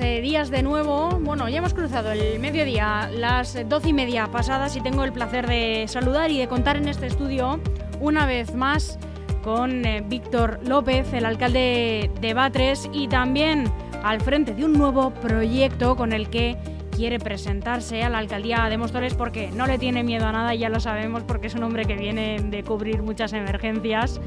eh, 0.00 0.20
días 0.20 0.50
de 0.50 0.62
nuevo. 0.62 1.18
Bueno, 1.20 1.48
ya 1.48 1.58
hemos 1.58 1.74
cruzado 1.74 2.12
el 2.12 2.38
mediodía, 2.40 3.10
las 3.12 3.56
doce 3.68 3.90
y 3.90 3.92
media 3.92 4.26
pasadas, 4.26 4.76
y 4.76 4.80
tengo 4.80 5.04
el 5.04 5.12
placer 5.12 5.46
de 5.46 5.86
saludar 5.88 6.30
y 6.30 6.38
de 6.38 6.48
contar 6.48 6.76
en 6.76 6.88
este 6.88 7.06
estudio 7.06 7.60
una 8.00 8.26
vez 8.26 8.54
más 8.54 8.98
con 9.42 9.84
eh, 9.84 10.02
Víctor 10.06 10.60
López, 10.64 11.12
el 11.12 11.24
alcalde 11.24 12.10
de 12.20 12.34
Batres, 12.34 12.88
y 12.92 13.08
también 13.08 13.70
al 14.02 14.20
frente 14.20 14.54
de 14.54 14.64
un 14.64 14.72
nuevo 14.72 15.10
proyecto 15.10 15.96
con 15.96 16.12
el 16.12 16.28
que 16.30 16.56
quiere 16.90 17.18
presentarse 17.18 18.02
a 18.02 18.10
la 18.10 18.18
alcaldía 18.18 18.68
de 18.68 18.76
Móstoles 18.76 19.14
porque 19.14 19.50
no 19.52 19.66
le 19.66 19.78
tiene 19.78 20.02
miedo 20.02 20.26
a 20.26 20.32
nada, 20.32 20.54
ya 20.54 20.68
lo 20.68 20.80
sabemos, 20.80 21.22
porque 21.22 21.46
es 21.46 21.54
un 21.54 21.62
hombre 21.62 21.84
que 21.84 21.96
viene 21.96 22.40
de 22.42 22.62
cubrir 22.62 23.02
muchas 23.02 23.32
emergencias. 23.32 24.20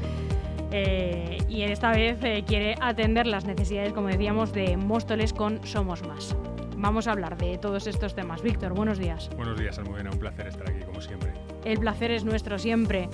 Eh, 0.76 1.38
y 1.48 1.62
esta 1.62 1.92
vez 1.92 2.18
eh, 2.24 2.42
quiere 2.44 2.74
atender 2.80 3.28
las 3.28 3.44
necesidades, 3.44 3.92
como 3.92 4.08
decíamos, 4.08 4.52
de 4.52 4.76
Móstoles 4.76 5.32
con 5.32 5.64
Somos 5.64 6.04
Más. 6.04 6.36
Vamos 6.76 7.06
a 7.06 7.12
hablar 7.12 7.36
de 7.36 7.58
todos 7.58 7.86
estos 7.86 8.16
temas. 8.16 8.42
Víctor, 8.42 8.74
buenos 8.74 8.98
días. 8.98 9.30
Buenos 9.36 9.56
días, 9.56 9.78
Almudena. 9.78 10.10
Un 10.10 10.18
placer 10.18 10.48
estar 10.48 10.68
aquí, 10.68 10.80
como 10.84 11.00
siempre. 11.00 11.32
El 11.64 11.78
placer 11.78 12.10
es 12.10 12.24
nuestro 12.24 12.58
siempre. 12.58 13.08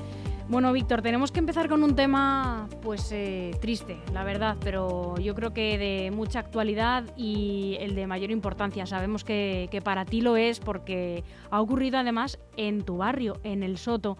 Bueno, 0.48 0.72
Víctor, 0.72 1.02
tenemos 1.02 1.32
que 1.32 1.40
empezar 1.40 1.68
con 1.68 1.84
un 1.84 1.94
tema, 1.94 2.66
pues 2.80 3.12
eh, 3.12 3.50
triste, 3.60 3.98
la 4.10 4.24
verdad, 4.24 4.56
pero 4.64 5.18
yo 5.18 5.34
creo 5.34 5.52
que 5.52 5.76
de 5.76 6.10
mucha 6.12 6.38
actualidad 6.38 7.04
y 7.14 7.76
el 7.80 7.94
de 7.94 8.06
mayor 8.06 8.30
importancia. 8.30 8.86
Sabemos 8.86 9.22
que, 9.22 9.68
que 9.70 9.82
para 9.82 10.06
ti 10.06 10.22
lo 10.22 10.38
es 10.38 10.60
porque 10.60 11.24
ha 11.50 11.60
ocurrido 11.60 11.98
además 11.98 12.38
en 12.56 12.84
tu 12.84 12.96
barrio, 12.96 13.36
en 13.44 13.62
el 13.62 13.76
Soto. 13.76 14.16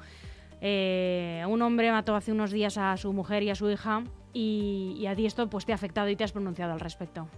Eh, 0.61 1.43
un 1.49 1.63
hombre 1.63 1.91
mató 1.91 2.15
hace 2.15 2.33
unos 2.33 2.51
días 2.51 2.77
a 2.77 2.97
su 2.97 3.13
mujer 3.13 3.43
y 3.43 3.51
a 3.51 3.55
su 3.55 3.71
hija 3.71 4.05
y, 4.33 5.07
a 5.07 5.15
ti 5.15 5.27
esto 5.27 5.49
pues 5.49 5.65
te 5.65 5.73
ha 5.73 5.75
afectado 5.75 6.09
y 6.09 6.17
te 6.17 6.25
has 6.25 6.33
pronunciado 6.33 6.73
al 6.73 6.81
respecto. 6.81 7.29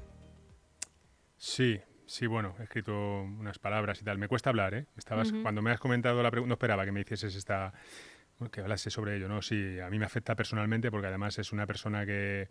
Sí, 1.37 1.81
sí, 2.06 2.27
bueno, 2.27 2.55
he 2.59 2.65
escrito 2.65 2.93
unas 2.93 3.59
palabras 3.59 4.00
y 4.00 4.05
tal. 4.05 4.19
Me 4.19 4.28
cuesta 4.28 4.50
hablar, 4.50 4.75
¿eh? 4.75 4.87
Estabas, 4.97 5.33
Cuando 5.43 5.62
me 5.62 5.70
has 5.70 5.81
comentado 5.81 6.23
la 6.23 6.31
pregunta, 6.31 6.48
no 6.48 6.55
esperaba 6.55 6.84
que 6.84 6.93
me 6.93 7.00
hicieses 7.00 7.34
esta... 7.34 7.73
que 8.50 8.61
hablase 8.61 8.91
sobre 8.91 9.17
ello, 9.17 9.28
¿no? 9.28 9.43
Sí, 9.43 9.78
a 9.81 9.89
mí 9.89 9.98
me 9.98 10.05
afecta 10.05 10.34
personalmente 10.34 10.91
porque 10.91 11.06
además 11.06 11.39
es 11.39 11.53
una 11.53 11.67
persona 11.67 12.05
que... 12.05 12.48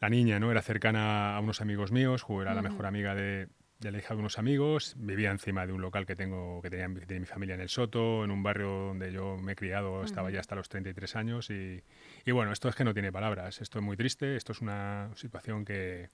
La 0.00 0.10
niña, 0.10 0.38
¿no? 0.38 0.50
Era 0.50 0.60
cercana 0.60 1.36
a 1.36 1.40
unos 1.40 1.62
amigos 1.62 1.90
míos, 1.90 2.26
era 2.28 2.52
la 2.52 2.60
mejor 2.60 2.84
amiga 2.84 3.14
de, 3.14 3.48
de 3.78 3.92
la 3.92 3.98
hija 3.98 4.14
de 4.14 4.20
unos 4.20 4.38
amigos, 4.38 4.94
vivía 4.98 5.30
encima 5.30 5.66
de 5.66 5.72
un 5.72 5.82
local 5.82 6.06
que 6.06 6.16
tengo 6.16 6.62
que 6.62 6.70
tenía, 6.70 6.88
mi 6.88 7.26
familia 7.26 7.54
en 7.54 7.60
el 7.60 7.68
Soto, 7.68 8.24
en 8.24 8.30
un 8.30 8.42
barrio 8.42 8.68
donde 8.68 9.12
yo 9.12 9.36
me 9.36 9.52
he 9.52 9.56
criado, 9.56 10.02
estaba 10.02 10.30
ya 10.30 10.40
hasta 10.40 10.54
los 10.54 10.68
33 10.68 11.16
años 11.16 11.50
y, 11.50 11.82
y, 12.24 12.30
bueno, 12.32 12.52
esto 12.52 12.68
es 12.68 12.74
que 12.74 12.84
no 12.84 12.94
tiene 12.94 13.12
palabras, 13.12 13.60
esto 13.60 13.78
es 13.78 13.84
muy 13.84 13.96
triste, 13.96 14.36
esto 14.36 14.52
es 14.52 14.60
una 14.60 15.10
situación 15.14 15.64
que 15.64 16.10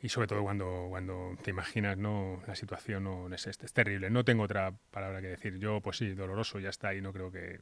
y 0.00 0.10
sobre 0.10 0.28
todo 0.28 0.42
cuando, 0.42 0.86
cuando 0.90 1.36
te 1.42 1.50
imaginas 1.50 1.98
no 1.98 2.40
la 2.46 2.54
situación 2.54 3.04
no 3.04 3.34
es, 3.34 3.46
es, 3.46 3.58
es 3.60 3.72
terrible, 3.72 4.10
no 4.10 4.24
tengo 4.24 4.44
otra 4.44 4.72
palabra 4.90 5.20
que 5.20 5.28
decir, 5.28 5.58
yo 5.58 5.80
pues 5.80 5.96
sí, 5.96 6.14
doloroso, 6.14 6.60
ya 6.60 6.68
está 6.68 6.94
y 6.94 7.00
no 7.00 7.12
creo 7.12 7.32
que 7.32 7.60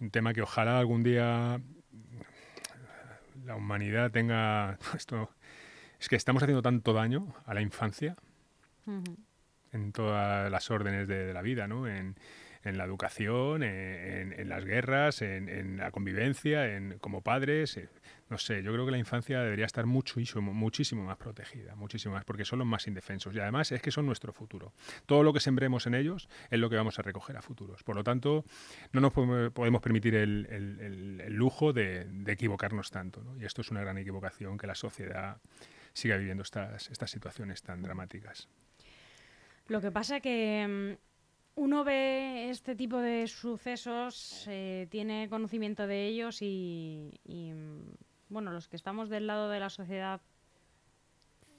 un 0.00 0.10
tema 0.10 0.34
que 0.34 0.42
ojalá 0.42 0.78
algún 0.78 1.02
día 1.02 1.60
la 3.44 3.56
humanidad 3.56 4.10
tenga 4.10 4.78
esto 4.96 5.30
es 5.98 6.08
que 6.08 6.16
estamos 6.16 6.42
haciendo 6.42 6.62
tanto 6.62 6.92
daño 6.92 7.34
a 7.46 7.54
la 7.54 7.62
infancia 7.62 8.16
en 8.86 9.92
todas 9.92 10.50
las 10.50 10.70
órdenes 10.70 11.08
de, 11.08 11.32
la 11.32 11.42
vida, 11.42 11.66
¿no? 11.66 11.86
En, 11.86 12.14
la 12.64 12.84
educación, 12.84 13.64
en, 13.64 14.48
las 14.48 14.64
guerras, 14.64 15.20
en, 15.22 15.78
la 15.78 15.90
convivencia, 15.90 16.76
en, 16.76 16.98
como 17.00 17.20
padres. 17.20 17.76
Eh, 17.76 17.88
no 18.32 18.38
sé, 18.38 18.62
yo 18.62 18.72
creo 18.72 18.86
que 18.86 18.92
la 18.92 18.98
infancia 18.98 19.40
debería 19.42 19.66
estar 19.66 19.84
mucho, 19.84 20.18
muchísimo 20.40 21.04
más 21.04 21.16
protegida, 21.16 21.74
muchísimo 21.74 22.14
más, 22.14 22.24
porque 22.24 22.44
son 22.44 22.60
los 22.60 22.68
más 22.68 22.86
indefensos. 22.86 23.34
Y 23.34 23.40
además 23.40 23.72
es 23.72 23.82
que 23.82 23.90
son 23.90 24.06
nuestro 24.06 24.32
futuro. 24.32 24.72
Todo 25.06 25.22
lo 25.22 25.32
que 25.32 25.40
sembremos 25.40 25.86
en 25.86 25.94
ellos 25.94 26.28
es 26.50 26.58
lo 26.58 26.70
que 26.70 26.76
vamos 26.76 26.98
a 26.98 27.02
recoger 27.02 27.36
a 27.36 27.42
futuros. 27.42 27.82
Por 27.82 27.96
lo 27.96 28.04
tanto, 28.04 28.44
no 28.92 29.00
nos 29.00 29.12
podemos 29.12 29.82
permitir 29.82 30.14
el, 30.14 31.26
lujo 31.28 31.72
de, 31.72 32.06
equivocarnos 32.26 32.90
tanto. 32.90 33.22
Y 33.40 33.44
esto 33.44 33.60
es 33.62 33.70
una 33.70 33.80
gran 33.80 33.98
equivocación 33.98 34.56
que 34.56 34.66
la 34.66 34.76
sociedad 34.76 35.38
siga 35.92 36.16
viviendo 36.16 36.42
estas, 36.42 36.90
estas 36.90 37.10
situaciones 37.10 37.62
tan 37.62 37.82
dramáticas. 37.82 38.48
Lo 39.68 39.80
que 39.80 39.90
pasa 39.90 40.20
que 40.20 40.96
mm, 40.96 41.60
uno 41.60 41.84
ve 41.84 42.50
este 42.50 42.74
tipo 42.74 42.98
de 42.98 43.26
sucesos, 43.26 44.46
eh, 44.48 44.86
tiene 44.90 45.28
conocimiento 45.28 45.86
de 45.86 46.06
ellos 46.06 46.40
y, 46.40 47.12
mm, 47.26 48.32
bueno, 48.32 48.50
los 48.52 48.68
que 48.68 48.76
estamos 48.76 49.08
del 49.08 49.26
lado 49.26 49.48
de 49.50 49.60
la 49.60 49.70
sociedad 49.70 50.20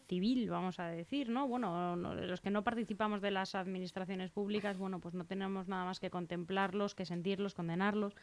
civil, 0.08 0.50
vamos 0.50 0.80
a 0.80 0.88
decir, 0.88 1.30
¿no? 1.30 1.48
Bueno, 1.48 1.96
los 1.96 2.42
que 2.42 2.50
no 2.50 2.64
participamos 2.64 3.22
de 3.22 3.32
las 3.32 3.56
administraciones 3.56 4.32
públicas, 4.32 4.78
bueno, 4.78 5.00
pues 5.00 5.14
no 5.14 5.26
tenemos 5.26 5.68
nada 5.68 5.86
más 5.86 6.00
que 6.00 6.10
contemplarlos, 6.10 6.94
que 6.94 7.06
sentirlos, 7.06 7.54
condenarlos, 7.54 8.16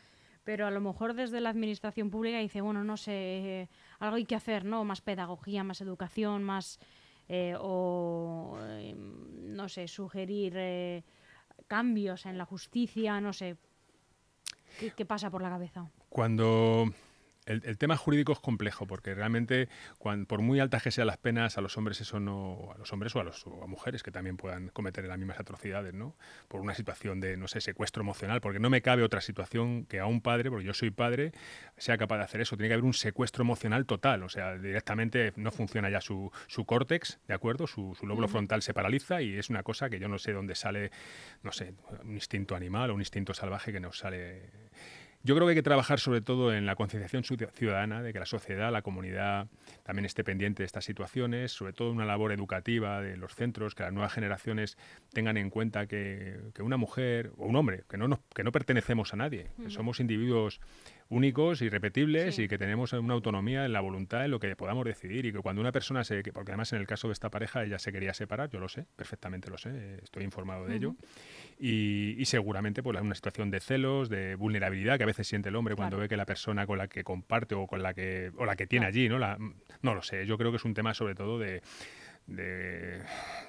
pero 0.45 0.67
a 0.67 0.71
lo 0.71 0.81
mejor 0.81 1.15
desde 1.15 1.41
la 1.41 1.51
administración 1.51 2.11
pública 2.11 2.39
dice, 2.39 2.61
bueno, 2.61 2.85
no 2.85 2.97
sé, 2.97 3.69
algo 3.99 4.17
hay 4.17 4.25
que 4.25 4.35
hacer, 4.35 4.65
¿no? 4.65 4.85
Más 4.85 5.01
pedagogía, 5.01 5.65
más 5.65 5.81
educación, 5.81 6.43
más 6.43 6.79
eh, 7.33 7.55
o, 7.61 8.59
em, 8.81 9.55
no 9.55 9.69
sé, 9.69 9.87
sugerir 9.87 10.55
eh, 10.57 11.05
cambios 11.69 12.27
en 12.27 12.37
la 12.37 12.45
justicia, 12.45 13.21
no 13.21 13.33
sé. 13.33 13.57
¿Qué, 14.81 14.91
¿Qué 14.91 15.07
pasa 15.07 15.31
por 15.31 15.41
la 15.41 15.51
cabeza? 15.51 15.89
Cuando 16.09 16.93
el, 17.47 17.79
tema 17.79 17.97
jurídico 17.97 18.33
es 18.33 18.39
complejo 18.39 18.87
porque 18.87 19.15
realmente, 19.15 19.69
por 19.99 20.43
muy 20.43 20.61
altas 20.61 20.83
que 20.83 20.91
sean 20.91 21.07
las 21.07 21.17
penas, 21.17 21.59
a 21.59 21.61
los 21.61 21.77
hombres 21.77 22.01
eso 22.01 22.21
no, 22.21 22.71
a 22.75 22.79
los 22.79 22.93
hombres 22.93 23.15
o 23.17 23.21
a, 23.21 23.25
los, 23.25 23.45
mujeres 23.67 24.03
que 24.03 24.11
también 24.11 24.37
puedan 24.37 24.69
cometer 24.69 25.05
las 25.07 25.19
mismas 25.19 25.41
atrocidades, 25.41 25.95
¿no? 25.95 26.17
Por 26.49 26.61
una 26.61 26.75
situación 26.75 27.21
de, 27.21 27.37
no 27.37 27.49
sé, 27.49 27.61
secuestro 27.61 28.03
emocional, 28.03 28.41
porque 28.41 28.59
no 28.59 28.71
me 28.71 28.83
cabe 28.83 29.03
otra 29.03 29.21
situación 29.21 29.85
que 29.87 30.01
a 30.01 30.07
un 30.07 30.21
padre, 30.21 30.51
porque 30.51 30.67
yo 30.67 30.75
soy 30.75 30.91
padre, 30.91 31.33
sea 31.77 31.99
capaz 31.99 32.19
de 32.19 32.25
hacer 32.25 32.41
eso. 32.41 32.57
Tiene 32.57 32.69
que 32.69 32.75
haber 32.75 32.85
un 32.85 32.95
secuestro 32.95 33.43
emocional 33.43 33.87
total, 33.87 34.23
o 34.23 34.29
sea, 34.29 34.57
directamente 34.59 35.33
no 35.37 35.51
funciona 35.51 35.91
ya 35.91 36.01
su, 36.01 36.31
su 36.47 36.65
córtex, 36.65 37.21
¿de 37.27 37.35
acuerdo? 37.35 37.67
Su, 37.67 37.97
su 37.99 38.07
lóbulo 38.07 38.29
frontal 38.29 38.63
se 38.63 38.75
paraliza 38.75 39.23
y 39.23 39.37
es 39.37 39.51
una 39.51 39.63
cosa 39.63 39.89
que 39.91 39.99
yo 39.99 40.09
no 40.09 40.19
sé 40.19 40.33
dónde 40.33 40.55
sale, 40.55 40.91
no 41.43 41.53
sé, 41.53 41.75
un 42.05 42.15
instinto 42.15 42.55
animal 42.55 42.91
o 42.91 42.95
un 42.95 43.01
instinto 43.01 43.35
salvaje 43.35 43.73
que 43.73 43.81
nos 43.81 43.99
sale 43.99 44.51
yo 45.23 45.35
creo 45.35 45.47
que 45.47 45.51
hay 45.51 45.57
que 45.57 45.63
trabajar 45.63 46.01
sobre 46.01 46.23
todo 46.23 46.55
en 46.55 46.65
la 46.65 46.77
concienciación 46.77 47.25
ciudadana, 47.25 48.03
de 48.03 48.13
que 48.13 48.19
la 48.19 48.27
sociedad, 48.27 48.73
la 48.73 48.83
comunidad 48.83 49.49
también 49.83 50.07
esté 50.07 50.25
pendiente 50.25 50.63
de 50.63 50.67
estas 50.67 50.85
situaciones, 50.85 51.53
sobre 51.53 51.73
todo 51.73 51.91
una 51.91 52.07
labor 52.07 52.33
educativa 52.33 53.03
de 53.03 53.17
los 53.17 53.35
centros, 53.35 53.75
que 53.75 53.83
las 53.83 53.93
nuevas 53.93 54.13
generaciones 54.13 54.79
tengan 55.13 55.37
en 55.37 55.51
cuenta 55.51 55.87
que, 55.87 56.39
una 56.61 56.79
mujer 56.79 57.33
o 57.37 57.47
un 57.47 57.57
hombre, 57.57 57.85
que 57.89 57.99
no, 57.99 58.21
que 58.35 58.45
no 58.45 58.53
pertenecemos 58.53 59.13
a 59.13 59.17
nadie, 59.17 59.49
que 59.63 59.71
somos 59.71 60.01
individuos 60.01 60.61
únicos, 61.11 61.61
irrepetibles 61.61 62.39
y 62.39 62.49
que 62.49 62.57
tenemos 62.57 62.93
una 62.93 63.15
autonomía 63.15 63.67
en 63.67 63.73
la 63.73 63.81
voluntad 63.81 64.25
en 64.25 64.31
lo 64.31 64.41
que 64.41 64.55
podamos 64.57 64.85
decidir. 64.85 65.27
Y 65.27 65.33
que 65.33 65.41
cuando 65.41 65.61
una 65.61 65.73
persona 65.73 66.05
se... 66.05 66.23
porque 66.33 66.53
además 66.53 66.73
en 66.73 66.81
el 66.81 66.87
caso 66.87 67.09
de 67.09 67.13
esta 67.13 67.31
pareja 67.31 67.65
ella 67.65 67.79
se 67.79 67.93
quería 67.93 68.15
separar, 68.15 68.49
yo 68.49 68.61
lo 68.61 68.69
sé, 68.69 68.87
perfectamente 68.97 69.51
lo 69.51 69.59
sé, 69.59 69.99
estoy 70.03 70.25
informado 70.25 70.67
de 70.67 70.77
ello. 70.77 70.95
Y, 71.59 72.25
seguramente 72.25 72.83
pues 72.83 72.99
una 73.01 73.15
situación 73.15 73.51
de 73.51 73.59
celos, 73.59 74.09
de 74.09 74.37
vulnerabilidad 74.37 74.97
que 74.99 75.03
a 75.03 75.07
veces 75.07 75.27
siente 75.27 75.49
el 75.49 75.57
hombre 75.57 75.75
cuando 75.75 75.99
ve 75.99 76.09
que 76.09 76.17
la 76.17 76.27
persona 76.27 76.65
con 76.65 76.79
la 76.79 76.87
que 76.87 77.03
comparte 77.03 77.57
o 77.57 77.67
con 77.67 77.83
la 77.83 77.93
que 77.93 78.31
o 78.37 78.45
la 78.45 78.55
que 78.55 78.69
tiene 78.69 78.87
allí, 78.87 79.09
¿no? 79.09 79.19
La, 79.19 79.37
no 79.83 79.95
lo 79.95 80.03
sé, 80.03 80.27
yo 80.27 80.39
creo 80.39 80.53
que 80.53 80.59
es 80.59 80.65
un 80.65 80.75
tema 80.75 80.95
sobre 80.95 81.17
todo 81.17 81.41
de, 81.41 81.61
de 82.29 83.03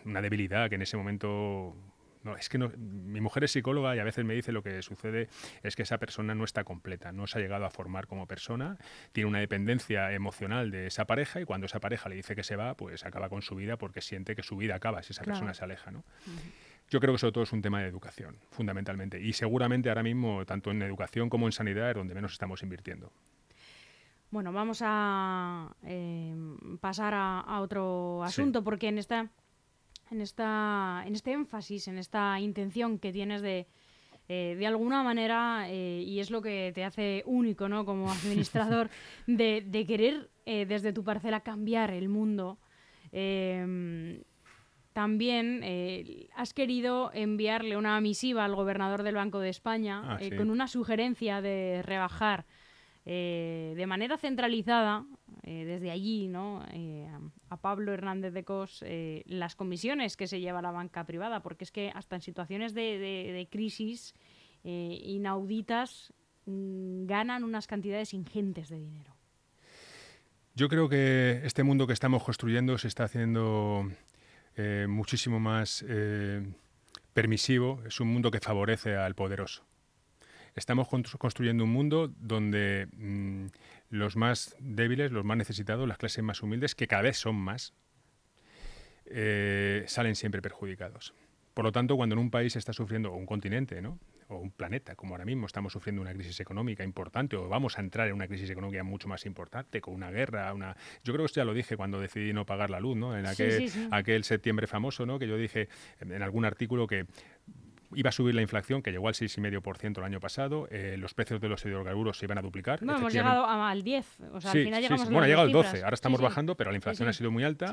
una 0.06 0.22
debilidad 0.22 0.68
que 0.68 0.76
en 0.76 0.82
ese 0.82 0.98
momento 0.98 1.76
no, 2.24 2.38
es 2.38 2.50
que 2.50 2.58
no, 2.58 2.72
mi 2.78 3.20
mujer 3.22 3.44
es 3.44 3.52
psicóloga 3.52 3.96
y 3.96 4.00
a 4.00 4.04
veces 4.04 4.26
me 4.26 4.34
dice 4.34 4.52
lo 4.52 4.62
que 4.62 4.82
sucede 4.82 5.30
es 5.64 5.76
que 5.76 5.84
esa 5.84 5.98
persona 5.98 6.36
no 6.36 6.44
está 6.44 6.64
completa, 6.64 7.12
no 7.12 7.28
se 7.28 7.40
ha 7.40 7.42
llegado 7.42 7.66
a 7.66 7.70
formar 7.70 8.08
como 8.08 8.28
persona, 8.28 8.78
tiene 9.12 9.30
una 9.30 9.40
dependencia 9.40 10.12
emocional 10.12 10.72
de 10.72 10.88
esa 10.88 11.06
pareja 11.06 11.42
y 11.42 11.46
cuando 11.46 11.66
esa 11.66 11.80
pareja 11.80 12.10
le 12.10 12.16
dice 12.16 12.36
que 12.36 12.44
se 12.44 12.56
va, 12.56 12.76
pues 12.76 13.06
acaba 13.06 13.30
con 13.30 13.42
su 13.42 13.56
vida 13.56 13.78
porque 13.78 14.02
siente 14.02 14.36
que 14.36 14.44
su 14.44 14.56
vida 14.56 14.76
acaba 14.76 15.02
si 15.04 15.14
esa 15.14 15.24
persona 15.24 15.54
se 15.54 15.64
aleja, 15.64 15.92
¿no? 15.92 16.04
Yo 16.90 17.00
creo 17.00 17.14
que 17.14 17.20
sobre 17.20 17.32
todo 17.32 17.46
es 17.46 17.54
un 17.54 17.62
tema 17.62 17.80
de 17.80 17.88
educación, 17.88 18.36
fundamentalmente. 18.50 19.20
Y 19.22 19.32
seguramente 19.32 19.88
ahora 19.88 20.04
mismo, 20.04 20.46
tanto 20.46 20.72
en 20.72 20.82
educación 20.82 21.30
como 21.30 21.46
en 21.46 21.54
sanidad, 21.54 21.90
es 21.90 21.96
donde 21.96 22.14
menos 22.14 22.34
estamos 22.34 22.64
invirtiendo. 22.64 23.14
Bueno, 24.30 24.52
vamos 24.52 24.82
a 24.84 25.74
eh, 25.84 26.36
pasar 26.82 27.14
a, 27.16 27.60
otro 27.62 28.24
asunto, 28.24 28.62
porque 28.64 28.90
en 28.90 28.98
esta 28.98 29.30
en, 30.12 30.22
esta, 30.22 31.04
en 31.06 31.16
este 31.16 31.32
énfasis, 31.32 31.88
en 31.88 31.98
esta 31.98 32.40
intención 32.40 33.00
que 33.00 33.12
tienes 33.12 33.42
de, 33.42 33.68
eh, 34.28 34.56
de 34.58 34.68
alguna 34.68 35.04
manera, 35.04 35.66
eh, 35.70 36.04
y 36.06 36.20
es 36.20 36.30
lo 36.30 36.42
que 36.42 36.72
te 36.76 36.84
hace 36.84 37.24
único 37.26 37.68
¿no? 37.70 37.86
como 37.86 38.12
administrador, 38.12 38.90
de, 39.26 39.64
de 39.66 39.86
querer 39.86 40.30
eh, 40.46 40.66
desde 40.66 40.94
tu 40.94 41.04
parcela 41.04 41.40
cambiar 41.42 41.92
el 41.92 42.10
mundo. 42.10 42.60
Em, 43.12 44.22
también 44.94 45.64
has 46.36 46.54
querido 46.54 47.12
enviarle 47.14 47.78
una 47.78 48.00
misiva 48.02 48.44
al 48.44 48.56
gobernador 48.56 49.04
del 49.04 49.16
Banco 49.16 49.40
de 49.40 49.48
España 49.48 50.02
ah, 50.04 50.20
con 50.36 50.50
una 50.50 50.68
sugerencia 50.68 51.40
de 51.42 51.82
rebajar 51.82 52.46
de 53.06 53.86
manera 53.88 54.18
centralizada 54.18 55.06
eh, 55.44 55.66
desde 55.66 55.90
allí, 55.90 56.28
¿no? 56.28 56.64
Eh, 56.72 57.08
a 57.50 57.58
Pablo 57.58 57.94
Hernández 57.94 58.32
de 58.32 58.44
Cos, 58.44 58.84
eh, 58.86 59.24
las 59.26 59.56
comisiones 59.56 60.16
que 60.16 60.28
se 60.28 60.40
lleva 60.40 60.62
la 60.62 60.70
banca 60.70 61.04
privada, 61.06 61.42
porque 61.42 61.64
es 61.64 61.72
que 61.72 61.92
hasta 61.96 62.16
en 62.16 62.22
situaciones 62.22 62.74
de, 62.76 63.00
de 63.00 63.48
crisis 63.50 64.14
inauditas 64.64 66.14
mm, 66.46 67.08
ganan 67.08 67.44
unas 67.44 67.66
cantidades 67.66 68.14
ingentes 68.14 68.70
de 68.70 68.78
dinero. 68.78 69.16
Yo 70.54 70.70
creo 70.70 70.88
que 70.88 71.42
este 71.44 71.64
mundo 71.64 71.88
que 71.88 71.94
estamos 71.94 72.24
construyendo 72.24 72.78
se 72.78 72.88
está 72.88 73.06
haciendo 73.06 73.90
muchísimo 74.88 75.40
más 75.40 75.84
permisivo, 77.14 77.82
es 77.88 78.00
un 78.00 78.10
mundo 78.10 78.30
que 78.30 78.40
favorece 78.40 78.96
al 78.96 79.16
poderoso. 79.16 79.64
Estamos 80.56 80.88
construyendo 81.18 81.64
un 81.64 81.72
mundo 81.72 82.12
donde 82.20 82.88
mm, 82.98 83.46
los 83.90 84.16
más 84.16 84.56
débiles, 84.60 85.12
los 85.12 85.24
más 85.24 85.38
necesitados, 85.38 85.88
las 85.88 85.98
clases 85.98 86.24
más 86.24 86.42
humildes, 86.42 86.76
que 86.76 86.88
cada 86.88 87.04
vez 87.04 87.18
son 87.18 87.36
más, 87.36 87.74
eh, 89.06 89.84
salen 89.88 90.16
siempre 90.16 90.42
perjudicados. 90.42 91.14
Por 91.54 91.66
lo 91.66 91.72
tanto, 91.72 91.96
cuando 91.96 92.14
en 92.14 92.20
un 92.20 92.32
país 92.32 92.56
está 92.56 92.74
sufriendo, 92.74 93.12
o 93.12 93.16
un 93.16 93.26
continente, 93.26 93.82
¿no? 93.82 94.00
o 94.32 94.38
un 94.38 94.52
planeta, 94.52 94.96
como 94.96 95.14
ahora 95.14 95.26
mismo 95.26 95.46
estamos 95.46 95.74
sufriendo 95.74 96.02
una 96.02 96.14
crisis 96.14 96.40
económica 96.40 96.84
importante, 96.84 97.36
o 97.36 97.48
vamos 97.48 97.78
a 97.78 97.82
entrar 97.82 98.08
en 98.08 98.14
una 98.14 98.28
crisis 98.28 98.50
económica 98.50 98.84
mucho 98.84 99.08
más 99.08 99.26
importante, 99.26 99.82
con 99.82 99.94
una 99.94 100.10
guerra, 100.10 100.54
una... 100.54 100.76
Yo 101.04 101.14
creo 101.14 101.24
que 101.24 101.28
esto 101.28 101.42
ya 101.42 101.46
lo 101.46 101.54
dije 101.54 101.78
cuando 101.78 102.00
decidí 102.00 102.34
no 102.34 102.46
pagar 102.46 102.70
la 102.70 102.80
luz, 102.80 102.98
¿no? 102.98 103.18
En 103.18 103.26
aquel, 103.26 103.70
aquel 103.92 104.24
septiembre 104.24 104.68
famoso, 104.68 105.06
¿no? 105.06 105.20
Que 105.20 105.28
yo 105.28 105.38
dije 105.38 105.68
en 106.00 106.22
algún 106.22 106.46
artículo 106.46 106.88
que 106.88 107.06
iba 107.96 108.10
a 108.10 108.12
subir 108.12 108.36
la 108.36 108.42
inflación, 108.42 108.82
que 108.82 108.92
llegó 108.92 109.08
al 109.08 109.14
6,5% 109.14 109.98
el 109.98 110.04
año 110.04 110.20
pasado, 110.20 110.68
eh, 110.72 110.96
los 110.98 111.14
precios 111.14 111.42
de 111.42 111.50
los 111.50 111.64
hidrocarburos 111.66 112.18
se 112.18 112.26
iban 112.26 112.38
a 112.38 112.42
duplicar. 112.42 112.82
No, 112.84 112.96
hemos 112.96 113.14
llegado 113.14 113.46
al 113.46 113.84
10, 113.84 114.06
o 114.34 114.42
sea, 114.42 114.52
al 114.52 114.64
final 114.64 114.82
llegamos 114.82 115.06
Bueno, 115.06 115.24
ha 115.24 115.28
llegado 115.28 115.46
al 115.46 115.52
12, 115.52 115.84
ahora 115.84 115.94
estamos 115.94 116.22
bajando, 116.22 116.56
pero 116.56 116.72
la 116.72 116.78
inflación 116.78 117.10
ha 117.10 117.14
sido 117.14 117.32
muy 117.32 117.44
alta, 117.44 117.72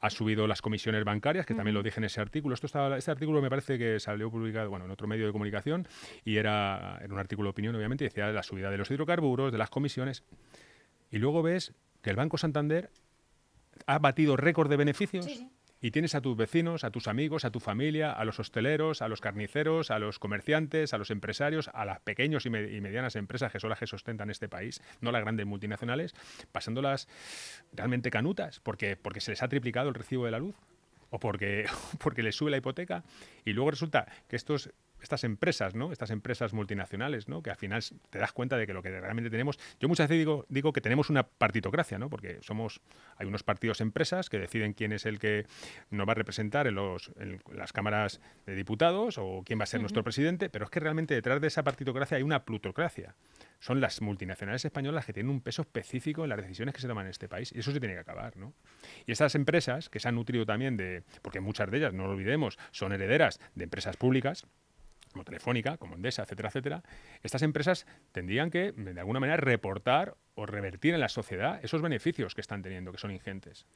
ha 0.00 0.10
subido 0.10 0.46
las 0.46 0.62
comisiones 0.62 1.04
bancarias, 1.04 1.46
que 1.46 1.54
también 1.54 1.74
lo 1.74 1.82
dije 1.82 2.00
en 2.00 2.04
ese 2.04 2.20
artículo. 2.20 2.54
Esto 2.54 2.66
estaba, 2.66 2.96
este 2.96 3.10
artículo 3.10 3.40
me 3.40 3.50
parece 3.50 3.78
que 3.78 4.00
salió 4.00 4.30
publicado 4.30 4.70
bueno, 4.70 4.84
en 4.84 4.90
otro 4.90 5.06
medio 5.06 5.26
de 5.26 5.32
comunicación 5.32 5.86
y 6.24 6.36
era, 6.36 6.98
era 7.02 7.12
un 7.12 7.18
artículo 7.18 7.48
de 7.48 7.50
opinión, 7.50 7.74
obviamente, 7.74 8.04
y 8.04 8.08
decía 8.08 8.28
la 8.28 8.42
subida 8.42 8.70
de 8.70 8.78
los 8.78 8.90
hidrocarburos, 8.90 9.52
de 9.52 9.58
las 9.58 9.70
comisiones. 9.70 10.24
Y 11.10 11.18
luego 11.18 11.42
ves 11.42 11.72
que 12.02 12.10
el 12.10 12.16
Banco 12.16 12.38
Santander 12.38 12.90
ha 13.86 13.98
batido 13.98 14.36
récord 14.36 14.70
de 14.70 14.76
beneficios 14.76 15.26
y 15.80 15.90
tienes 15.90 16.14
a 16.14 16.20
tus 16.20 16.36
vecinos, 16.36 16.84
a 16.84 16.90
tus 16.90 17.08
amigos, 17.08 17.44
a 17.44 17.50
tu 17.50 17.60
familia, 17.60 18.12
a 18.12 18.24
los 18.24 18.40
hosteleros, 18.40 19.02
a 19.02 19.08
los 19.08 19.20
carniceros, 19.20 19.90
a 19.90 19.98
los 19.98 20.18
comerciantes, 20.18 20.94
a 20.94 20.98
los 20.98 21.10
empresarios, 21.10 21.70
a 21.72 21.84
las 21.84 22.00
pequeñas 22.00 22.46
y, 22.46 22.50
medianas 22.50 23.16
empresas 23.16 23.52
que 23.52 23.60
son 23.60 23.70
las 23.70 23.78
que 23.78 23.86
sustentan 23.86 24.30
este 24.30 24.48
país, 24.48 24.82
no 25.00 25.12
las 25.12 25.22
grandes 25.22 25.46
multinacionales, 25.46 26.14
pasándolas 26.52 27.08
realmente 27.72 28.10
canutas, 28.10 28.60
porque, 28.60 28.96
porque 28.96 29.20
se 29.20 29.32
les 29.32 29.42
ha 29.42 29.48
triplicado 29.48 29.88
el 29.88 29.94
recibo 29.94 30.24
de 30.24 30.30
la 30.30 30.38
luz 30.38 30.56
o 31.10 31.20
porque, 31.20 31.66
porque 32.02 32.22
les 32.22 32.34
sube 32.34 32.50
la 32.50 32.56
hipoteca. 32.56 33.04
Y 33.44 33.52
luego 33.52 33.70
resulta 33.70 34.06
que 34.28 34.36
estos 34.36 34.70
estas 35.00 35.24
empresas, 35.24 35.74
¿no? 35.74 35.92
Estas 35.92 36.10
empresas 36.10 36.52
multinacionales, 36.52 37.28
¿no? 37.28 37.42
Que 37.42 37.50
al 37.50 37.56
final 37.56 37.82
te 38.10 38.18
das 38.18 38.32
cuenta 38.32 38.56
de 38.56 38.66
que 38.66 38.72
lo 38.72 38.82
que 38.82 38.90
realmente 39.00 39.30
tenemos. 39.30 39.58
Yo 39.80 39.88
muchas 39.88 40.08
veces 40.08 40.20
digo, 40.20 40.46
digo 40.48 40.72
que 40.72 40.80
tenemos 40.80 41.10
una 41.10 41.24
partitocracia, 41.24 41.98
¿no? 41.98 42.08
Porque 42.10 42.38
somos, 42.42 42.80
hay 43.16 43.26
unos 43.26 43.42
partidos 43.42 43.80
empresas 43.80 44.28
que 44.28 44.38
deciden 44.38 44.72
quién 44.72 44.92
es 44.92 45.06
el 45.06 45.18
que 45.18 45.46
nos 45.90 46.06
va 46.08 46.12
a 46.12 46.14
representar 46.14 46.66
en, 46.66 46.74
los, 46.74 47.12
en 47.18 47.40
las 47.52 47.72
cámaras 47.72 48.20
de 48.46 48.54
diputados 48.54 49.18
o 49.18 49.42
quién 49.44 49.58
va 49.58 49.64
a 49.64 49.66
ser 49.66 49.80
nuestro 49.80 50.02
presidente, 50.02 50.48
pero 50.48 50.64
es 50.64 50.70
que 50.70 50.80
realmente 50.80 51.14
detrás 51.14 51.40
de 51.40 51.48
esa 51.48 51.62
partitocracia 51.62 52.16
hay 52.16 52.22
una 52.22 52.44
plutocracia. 52.44 53.14
Son 53.58 53.80
las 53.80 54.02
multinacionales 54.02 54.64
españolas 54.64 55.06
que 55.06 55.12
tienen 55.12 55.30
un 55.30 55.40
peso 55.40 55.62
específico 55.62 56.24
en 56.24 56.30
las 56.30 56.40
decisiones 56.42 56.74
que 56.74 56.80
se 56.80 56.88
toman 56.88 57.06
en 57.06 57.10
este 57.10 57.28
país. 57.28 57.52
Y 57.52 57.60
eso 57.60 57.72
se 57.72 57.80
tiene 57.80 57.94
que 57.94 58.00
acabar, 58.00 58.36
¿no? 58.36 58.54
Y 59.06 59.12
estas 59.12 59.34
empresas 59.34 59.88
que 59.88 59.98
se 59.98 60.08
han 60.08 60.14
nutrido 60.14 60.44
también 60.44 60.76
de, 60.76 61.02
porque 61.22 61.40
muchas 61.40 61.70
de 61.70 61.78
ellas, 61.78 61.94
no 61.94 62.06
lo 62.06 62.12
olvidemos, 62.12 62.58
son 62.70 62.92
herederas 62.92 63.40
de 63.54 63.64
empresas 63.64 63.96
públicas, 63.96 64.46
como 65.16 65.24
Telefónica, 65.24 65.78
como 65.78 65.94
Endesa, 65.94 66.22
etcétera, 66.22 66.50
etcétera, 66.50 66.82
estas 67.22 67.42
empresas 67.42 67.86
tendrían 68.12 68.50
que, 68.50 68.72
de 68.72 69.00
alguna 69.00 69.18
manera, 69.18 69.38
reportar 69.38 70.14
o 70.34 70.44
revertir 70.44 70.92
en 70.92 71.00
la 71.00 71.08
sociedad 71.08 71.58
esos 71.64 71.80
beneficios 71.80 72.34
que 72.34 72.42
están 72.42 72.62
teniendo, 72.62 72.92
que 72.92 72.98
son 72.98 73.10
ingentes. 73.10 73.66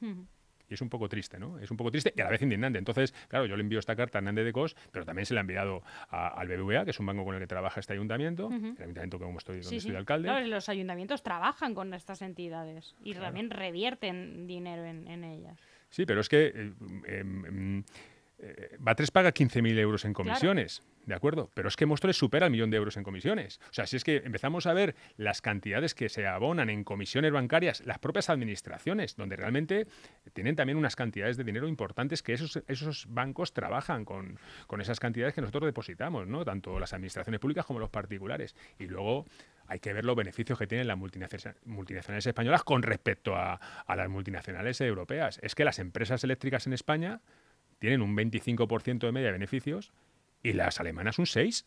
Y 0.68 0.74
es 0.74 0.82
un 0.82 0.90
poco 0.90 1.08
triste, 1.08 1.40
¿no? 1.40 1.58
Es 1.58 1.70
un 1.70 1.78
poco 1.78 1.90
triste 1.90 2.12
y 2.14 2.20
a 2.20 2.24
la 2.24 2.30
vez 2.30 2.42
indignante. 2.42 2.78
Entonces, 2.78 3.12
claro, 3.28 3.46
yo 3.46 3.56
le 3.56 3.62
envío 3.62 3.78
esta 3.78 3.96
carta 3.96 4.18
a 4.18 4.20
Hernández 4.20 4.44
de 4.44 4.52
Cos, 4.52 4.76
pero 4.92 5.04
también 5.06 5.24
se 5.24 5.34
la 5.34 5.40
ha 5.40 5.42
enviado 5.42 5.82
al 6.10 6.46
BBVA, 6.46 6.84
que 6.84 6.90
es 6.90 7.00
un 7.00 7.06
banco 7.06 7.24
con 7.24 7.34
el 7.34 7.40
que 7.40 7.46
trabaja 7.46 7.80
este 7.80 7.94
ayuntamiento, 7.94 8.50
el 8.52 8.82
ayuntamiento 8.82 9.18
como 9.18 9.38
estoy, 9.38 9.62
donde 9.62 9.78
estoy 9.78 9.96
alcalde. 9.96 10.28
Claro, 10.28 10.46
los 10.46 10.68
ayuntamientos 10.68 11.22
trabajan 11.22 11.74
con 11.74 11.94
estas 11.94 12.20
entidades 12.20 12.94
y 13.02 13.14
también 13.14 13.50
revierten 13.50 14.46
dinero 14.46 14.84
en, 14.84 15.24
ellas. 15.24 15.58
Sí, 15.88 16.04
pero 16.04 16.20
es 16.20 16.28
que 16.28 16.52
eh, 16.54 16.72
em, 17.06 17.46
em, 17.46 17.84
eh, 18.42 18.76
Batres 18.78 19.10
paga 19.10 19.32
15.000 19.32 19.78
euros 19.78 20.04
en 20.04 20.12
comisiones. 20.12 20.82
¿De 21.06 21.14
acuerdo? 21.14 21.50
Pero 21.54 21.68
es 21.68 21.76
que 21.76 21.86
Móstoles 21.86 22.16
supera 22.16 22.46
el 22.46 22.52
millón 22.52 22.70
de 22.70 22.76
euros 22.76 22.96
en 22.96 23.02
comisiones. 23.02 23.58
O 23.70 23.72
sea, 23.72 23.86
si 23.86 23.96
es 23.96 24.04
que 24.04 24.16
empezamos 24.18 24.66
a 24.66 24.74
ver 24.74 24.94
las 25.16 25.40
cantidades 25.40 25.94
que 25.94 26.08
se 26.08 26.26
abonan 26.26 26.68
en 26.68 26.84
comisiones 26.84 27.32
bancarias, 27.32 27.82
las 27.86 27.98
propias 27.98 28.28
administraciones, 28.28 29.16
donde 29.16 29.36
realmente 29.36 29.86
tienen 30.34 30.56
también 30.56 30.76
unas 30.76 30.96
cantidades 30.96 31.36
de 31.36 31.44
dinero 31.44 31.68
importantes 31.68 32.22
que 32.22 32.34
esos, 32.34 32.62
esos 32.68 33.06
bancos 33.08 33.52
trabajan 33.52 34.04
con, 34.04 34.38
con 34.66 34.80
esas 34.80 35.00
cantidades 35.00 35.34
que 35.34 35.40
nosotros 35.40 35.66
depositamos, 35.66 36.26
¿no? 36.26 36.44
Tanto 36.44 36.78
las 36.78 36.92
administraciones 36.92 37.40
públicas 37.40 37.64
como 37.64 37.80
los 37.80 37.90
particulares. 37.90 38.54
Y 38.78 38.86
luego 38.86 39.24
hay 39.66 39.78
que 39.80 39.92
ver 39.92 40.04
los 40.04 40.16
beneficios 40.16 40.58
que 40.58 40.66
tienen 40.66 40.86
las 40.86 40.98
multinacionales 40.98 42.26
españolas 42.26 42.62
con 42.62 42.82
respecto 42.82 43.36
a, 43.36 43.54
a 43.54 43.96
las 43.96 44.08
multinacionales 44.08 44.80
europeas. 44.80 45.38
Es 45.42 45.54
que 45.54 45.64
las 45.64 45.78
empresas 45.78 46.22
eléctricas 46.24 46.66
en 46.66 46.74
España 46.74 47.20
tienen 47.78 48.02
un 48.02 48.14
25% 48.14 48.98
de 48.98 49.12
media 49.12 49.28
de 49.28 49.32
beneficios 49.32 49.92
y 50.42 50.52
las 50.52 50.80
alemanas 50.80 51.18
un 51.18 51.26
6. 51.26 51.66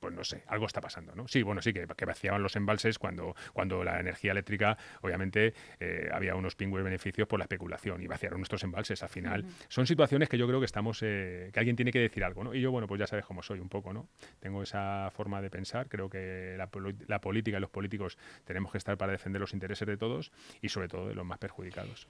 Pues 0.00 0.14
no 0.14 0.24
sé, 0.24 0.44
algo 0.46 0.64
está 0.64 0.80
pasando, 0.80 1.14
¿no? 1.14 1.28
Sí, 1.28 1.42
bueno, 1.42 1.60
sí, 1.60 1.74
que, 1.74 1.84
vaciaban 2.06 2.42
los 2.42 2.56
embalses 2.56 2.98
cuando, 2.98 3.36
cuando 3.52 3.84
la 3.84 4.00
energía 4.00 4.32
eléctrica, 4.32 4.78
obviamente, 5.02 5.52
eh, 5.78 6.08
había 6.10 6.34
unos 6.36 6.56
pingües 6.56 6.82
beneficios 6.82 7.28
por 7.28 7.38
la 7.38 7.44
especulación 7.44 8.02
y 8.02 8.06
vaciaron 8.06 8.40
nuestros 8.40 8.62
embalses. 8.64 9.02
Al 9.02 9.10
final, 9.10 9.44
son 9.68 9.86
situaciones 9.86 10.30
que 10.30 10.38
yo 10.38 10.48
creo 10.48 10.58
que 10.58 10.64
estamos, 10.64 11.02
eh, 11.02 11.50
que 11.52 11.60
alguien 11.60 11.76
tiene 11.76 11.92
que 11.92 11.98
decir 11.98 12.24
algo, 12.24 12.42
¿no? 12.42 12.54
Y 12.54 12.62
yo, 12.62 12.70
bueno, 12.70 12.86
pues 12.86 12.98
ya 12.98 13.06
sabes 13.06 13.26
cómo 13.26 13.42
soy 13.42 13.60
un 13.60 13.68
poco, 13.68 13.92
¿no? 13.92 14.08
Tengo 14.38 14.62
esa 14.62 15.10
forma 15.10 15.42
de 15.42 15.50
pensar, 15.50 15.86
creo 15.90 16.08
que 16.08 16.54
la, 16.56 16.70
la 17.06 17.20
política 17.20 17.58
y 17.58 17.60
los 17.60 17.70
políticos 17.70 18.16
tenemos 18.44 18.72
que 18.72 18.78
estar 18.78 18.96
para 18.96 19.12
defender 19.12 19.38
los 19.38 19.52
intereses 19.52 19.86
de 19.86 19.98
todos 19.98 20.32
y 20.62 20.70
sobre 20.70 20.88
todo 20.88 21.08
de 21.08 21.14
los 21.14 21.26
más 21.26 21.36
perjudicados. 21.38 22.08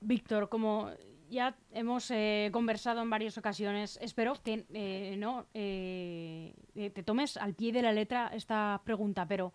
Víctor, 0.00 0.48
como 0.48 0.92
ya 1.30 1.56
hemos 1.72 2.10
eh, 2.10 2.50
conversado 2.52 3.02
en 3.02 3.10
varias 3.10 3.38
ocasiones. 3.38 3.98
Espero 4.02 4.34
que 4.42 4.64
eh, 4.72 5.16
no 5.18 5.46
eh, 5.54 6.54
te 6.74 7.02
tomes 7.02 7.36
al 7.36 7.54
pie 7.54 7.72
de 7.72 7.82
la 7.82 7.92
letra 7.92 8.30
esta 8.34 8.80
pregunta, 8.84 9.26
pero 9.26 9.52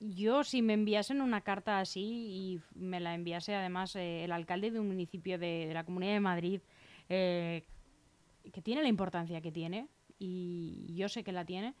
yo 0.00 0.42
si 0.44 0.62
me 0.62 0.72
enviasen 0.72 1.20
una 1.20 1.42
carta 1.42 1.80
así 1.80 2.00
y 2.00 2.60
me 2.74 2.98
la 2.98 3.14
enviase 3.14 3.54
además 3.54 3.94
el 3.96 4.32
alcalde 4.32 4.70
de 4.70 4.80
un 4.80 4.88
municipio 4.88 5.38
de, 5.38 5.66
de 5.66 5.74
la 5.74 5.84
Comunidad 5.84 6.14
de 6.14 6.20
Madrid, 6.20 6.60
que 7.08 7.62
tiene 8.62 8.82
la 8.82 8.88
importancia 8.88 9.40
que 9.42 9.52
tiene, 9.52 9.88
y 10.18 10.94
yo 10.94 11.08
sé 11.08 11.22
que 11.22 11.32
la 11.32 11.44
tiene, 11.44 11.74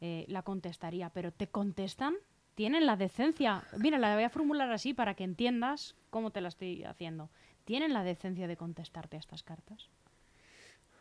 la 0.00 0.42
contestaría, 0.42 1.08
pero 1.08 1.32
¿te 1.32 1.46
contestan? 1.46 2.14
Tienen 2.54 2.86
la 2.86 2.96
decencia, 2.96 3.64
mira, 3.78 3.98
la 3.98 4.14
voy 4.14 4.24
a 4.24 4.30
formular 4.30 4.70
así 4.72 4.94
para 4.94 5.14
que 5.14 5.24
entiendas 5.24 5.96
cómo 6.10 6.30
te 6.30 6.40
la 6.40 6.48
estoy 6.48 6.84
haciendo. 6.84 7.30
¿Tienen 7.64 7.92
la 7.92 8.04
decencia 8.04 8.46
de 8.46 8.56
contestarte 8.56 9.16
a 9.16 9.20
estas 9.20 9.42
cartas? 9.42 9.90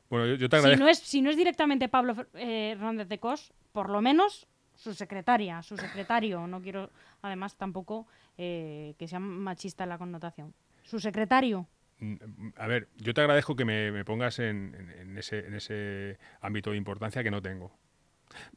Bueno, 0.10 0.28
yo, 0.36 0.50
te 0.50 0.56
agradezco. 0.56 0.78
Si 0.78 0.84
no 0.84 0.90
es, 0.90 1.00
si 1.00 1.22
no 1.22 1.30
es 1.30 1.38
directamente 1.38 1.90
Pablo 1.90 2.16
eh, 2.34 2.72
Hernández 2.72 3.08
de 3.08 3.20
Cos, 3.20 3.54
por 3.72 3.90
lo 3.90 4.02
menos 4.02 4.48
su 4.76 4.94
secretaria, 4.94 5.62
su 5.62 5.78
secretario. 5.78 6.48
No 6.48 6.62
quiero, 6.62 6.90
además, 7.22 7.56
tampoco 7.56 8.08
eh, 8.38 8.96
que 8.98 9.08
sea 9.08 9.20
machista 9.20 9.86
la 9.86 9.98
connotación. 9.98 10.54
Su 10.84 11.00
secretario. 11.00 11.68
Mm, 12.00 12.16
a 12.56 12.68
ver, 12.68 12.90
yo 12.98 13.14
te 13.14 13.22
agradezco 13.22 13.56
que 13.56 13.66
me, 13.66 14.06
pongas 14.06 14.40
en, 14.40 15.18
ese, 15.18 15.48
en 15.48 15.56
ese 15.56 16.18
ámbito 16.42 16.72
de 16.72 16.78
importancia 16.78 17.24
que 17.24 17.32
no 17.32 17.42
tengo 17.42 17.72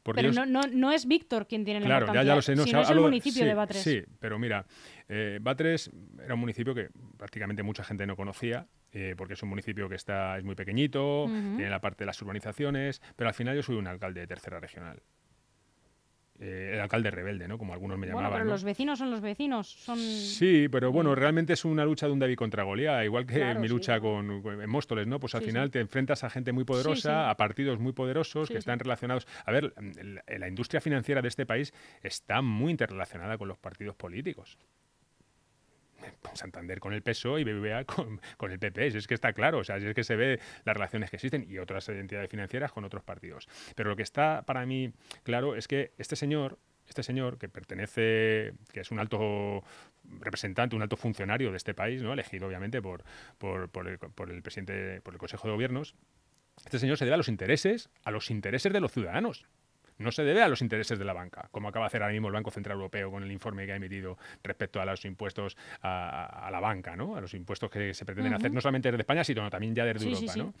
pero 0.03 0.31
no, 0.31 0.61
no, 0.61 0.91
es 0.91 1.07
Víctor 1.07 1.47
quien 1.47 1.65
tiene 1.65 1.79
la 1.79 1.85
claro, 1.85 2.05
importancia, 2.05 2.31
ya, 2.31 2.35
lo 2.35 2.41
sé, 2.41 2.55
no, 2.55 2.63
sino 2.63 2.81
es 2.81 2.89
el 2.89 2.99
municipio 2.99 3.45
de 3.45 3.53
Batres. 3.53 3.81
Sí, 3.81 4.03
pero 4.19 4.39
mira, 4.39 4.65
eh, 5.09 5.39
Batres 5.41 5.91
era 6.23 6.33
un 6.33 6.39
municipio 6.39 6.73
que 6.73 6.89
prácticamente 7.17 7.63
mucha 7.63 7.83
gente 7.83 8.05
no 8.05 8.15
conocía, 8.15 8.67
eh, 8.91 9.15
porque 9.17 9.33
es 9.33 9.43
un 9.43 9.49
municipio 9.49 9.89
que 9.89 9.95
está 9.95 10.37
es 10.37 10.43
muy 10.43 10.55
pequeñito, 10.55 11.25
tiene 11.27 11.69
la 11.69 11.81
parte 11.81 12.03
de 12.03 12.07
las 12.07 12.21
urbanizaciones, 12.21 13.01
pero 13.15 13.27
al 13.27 13.33
final 13.33 13.55
yo 13.55 13.63
soy 13.63 13.75
un 13.75 13.87
alcalde 13.87 14.21
de 14.21 14.27
tercera 14.27 14.59
regional. 14.59 15.01
Eh, 16.39 16.71
el 16.73 16.79
alcalde 16.79 17.09
rebelde, 17.09 17.47
¿no? 17.47 17.57
Como 17.57 17.73
algunos 17.73 17.97
me 17.97 18.07
llamaban. 18.07 18.29
Bueno, 18.29 18.43
pero 18.43 18.51
los 18.51 18.63
vecinos 18.63 18.99
son 18.99 19.09
los 19.09 19.21
vecinos. 19.21 19.67
Son... 19.67 19.97
Sí, 19.97 20.67
pero 20.69 20.91
bueno, 20.91 21.15
realmente 21.15 21.53
es 21.53 21.65
una 21.65 21.83
lucha 21.83 22.05
de 22.05 22.13
un 22.13 22.19
David 22.19 22.35
contra 22.35 22.63
Goliat, 22.63 23.05
igual 23.05 23.25
que 23.25 23.55
mi 23.55 23.67
lucha 23.67 23.99
con, 23.99 24.43
en 24.45 24.69
Móstoles, 24.69 25.07
¿no? 25.07 25.19
Pues 25.19 25.35
al 25.35 25.41
final 25.41 25.71
te 25.71 25.79
enfrentas 25.79 26.23
a 26.23 26.29
gente 26.29 26.51
muy 26.51 26.63
poderosa, 26.63 27.29
a 27.29 27.37
partidos 27.37 27.79
muy 27.79 27.93
poderosos 27.93 28.49
que 28.49 28.57
están 28.57 28.79
relacionados. 28.79 29.27
A 29.45 29.51
ver, 29.51 29.73
la 30.27 30.47
industria 30.47 30.81
financiera 30.81 31.21
de 31.21 31.27
este 31.27 31.45
país 31.45 31.73
está 32.03 32.41
muy 32.41 32.71
interrelacionada 32.71 33.37
con 33.37 33.47
los 33.47 33.57
partidos 33.57 33.95
políticos. 33.95 34.57
Santander 36.33 36.79
con 36.79 36.93
el 36.93 37.01
PSOE 37.01 37.41
y 37.41 37.43
BBVA 37.43 37.83
con, 38.37 38.51
el 38.51 38.59
PP. 38.59 38.87
Es 38.87 39.07
que 39.07 39.13
está 39.13 39.33
claro, 39.33 39.59
o 39.59 39.63
sea, 39.63 39.77
es 39.77 39.93
que 39.93 40.03
se 40.03 40.15
ve 40.15 40.39
las 40.65 40.75
relaciones 40.75 41.09
que 41.09 41.17
existen 41.17 41.45
y 41.49 41.57
otras 41.57 41.87
entidades 41.89 42.29
financieras 42.29 42.71
con 42.71 42.85
otros 42.85 43.03
partidos. 43.03 43.47
Pero 43.75 43.89
lo 43.89 43.95
que 43.95 44.03
está 44.03 44.43
para 44.43 44.65
mí 44.65 44.91
claro 45.23 45.55
es 45.55 45.67
que 45.67 45.91
este 45.97 46.15
señor, 46.15 46.57
este 46.87 47.03
señor 47.03 47.37
que 47.37 47.49
pertenece, 47.49 48.53
que 48.71 48.81
es 48.81 48.91
un 48.91 48.99
alto 48.99 49.63
representante, 50.19 50.75
un 50.75 50.81
alto 50.81 50.97
funcionario 50.97 51.51
de 51.51 51.57
este 51.57 51.73
país, 51.73 52.01
¿no? 52.01 52.13
elegido 52.13 52.47
obviamente 52.47 52.81
por, 52.81 53.03
por, 53.37 53.69
por, 53.69 53.87
el, 53.87 53.97
por 53.99 54.31
el 54.31 54.41
presidente, 54.41 55.01
por 55.01 55.13
el 55.13 55.19
Consejo 55.19 55.47
de 55.47 55.53
Gobiernos, 55.53 55.95
este 56.65 56.79
señor 56.79 56.97
se 56.97 57.05
debe 57.05 57.15
a 57.15 57.17
los 57.17 57.27
intereses, 57.27 57.89
a 58.03 58.11
los 58.11 58.31
intereses 58.31 58.73
de 58.73 58.79
los 58.79 58.91
ciudadanos 58.91 59.45
no 59.97 60.11
se 60.11 60.23
debe 60.23 60.41
a 60.41 60.47
los 60.47 60.61
intereses 60.61 60.99
de 60.99 61.05
la 61.05 61.13
banca, 61.13 61.47
como 61.51 61.67
acaba 61.67 61.85
de 61.85 61.87
hacer 61.87 62.03
ahora 62.03 62.13
mismo 62.13 62.27
el 62.27 62.33
Banco 62.33 62.51
Central 62.51 62.75
Europeo 62.75 63.11
con 63.11 63.23
el 63.23 63.31
informe 63.31 63.65
que 63.65 63.73
ha 63.73 63.75
emitido 63.75 64.17
respecto 64.43 64.81
a 64.81 64.85
los 64.85 65.03
impuestos 65.05 65.57
a, 65.81 66.49
la 66.51 66.59
banca, 66.59 66.95
¿no? 66.95 67.15
a 67.15 67.21
los 67.21 67.33
impuestos 67.33 67.69
que 67.69 67.93
se 67.93 68.05
pretenden 68.05 68.33
hacer 68.33 68.51
no 68.51 68.61
solamente 68.61 68.91
desde 68.91 69.01
España, 69.01 69.23
sino 69.23 69.49
también 69.49 69.75
ya 69.75 69.85
desde 69.85 70.07
Europa. 70.07 70.33
¿no? 70.35 70.53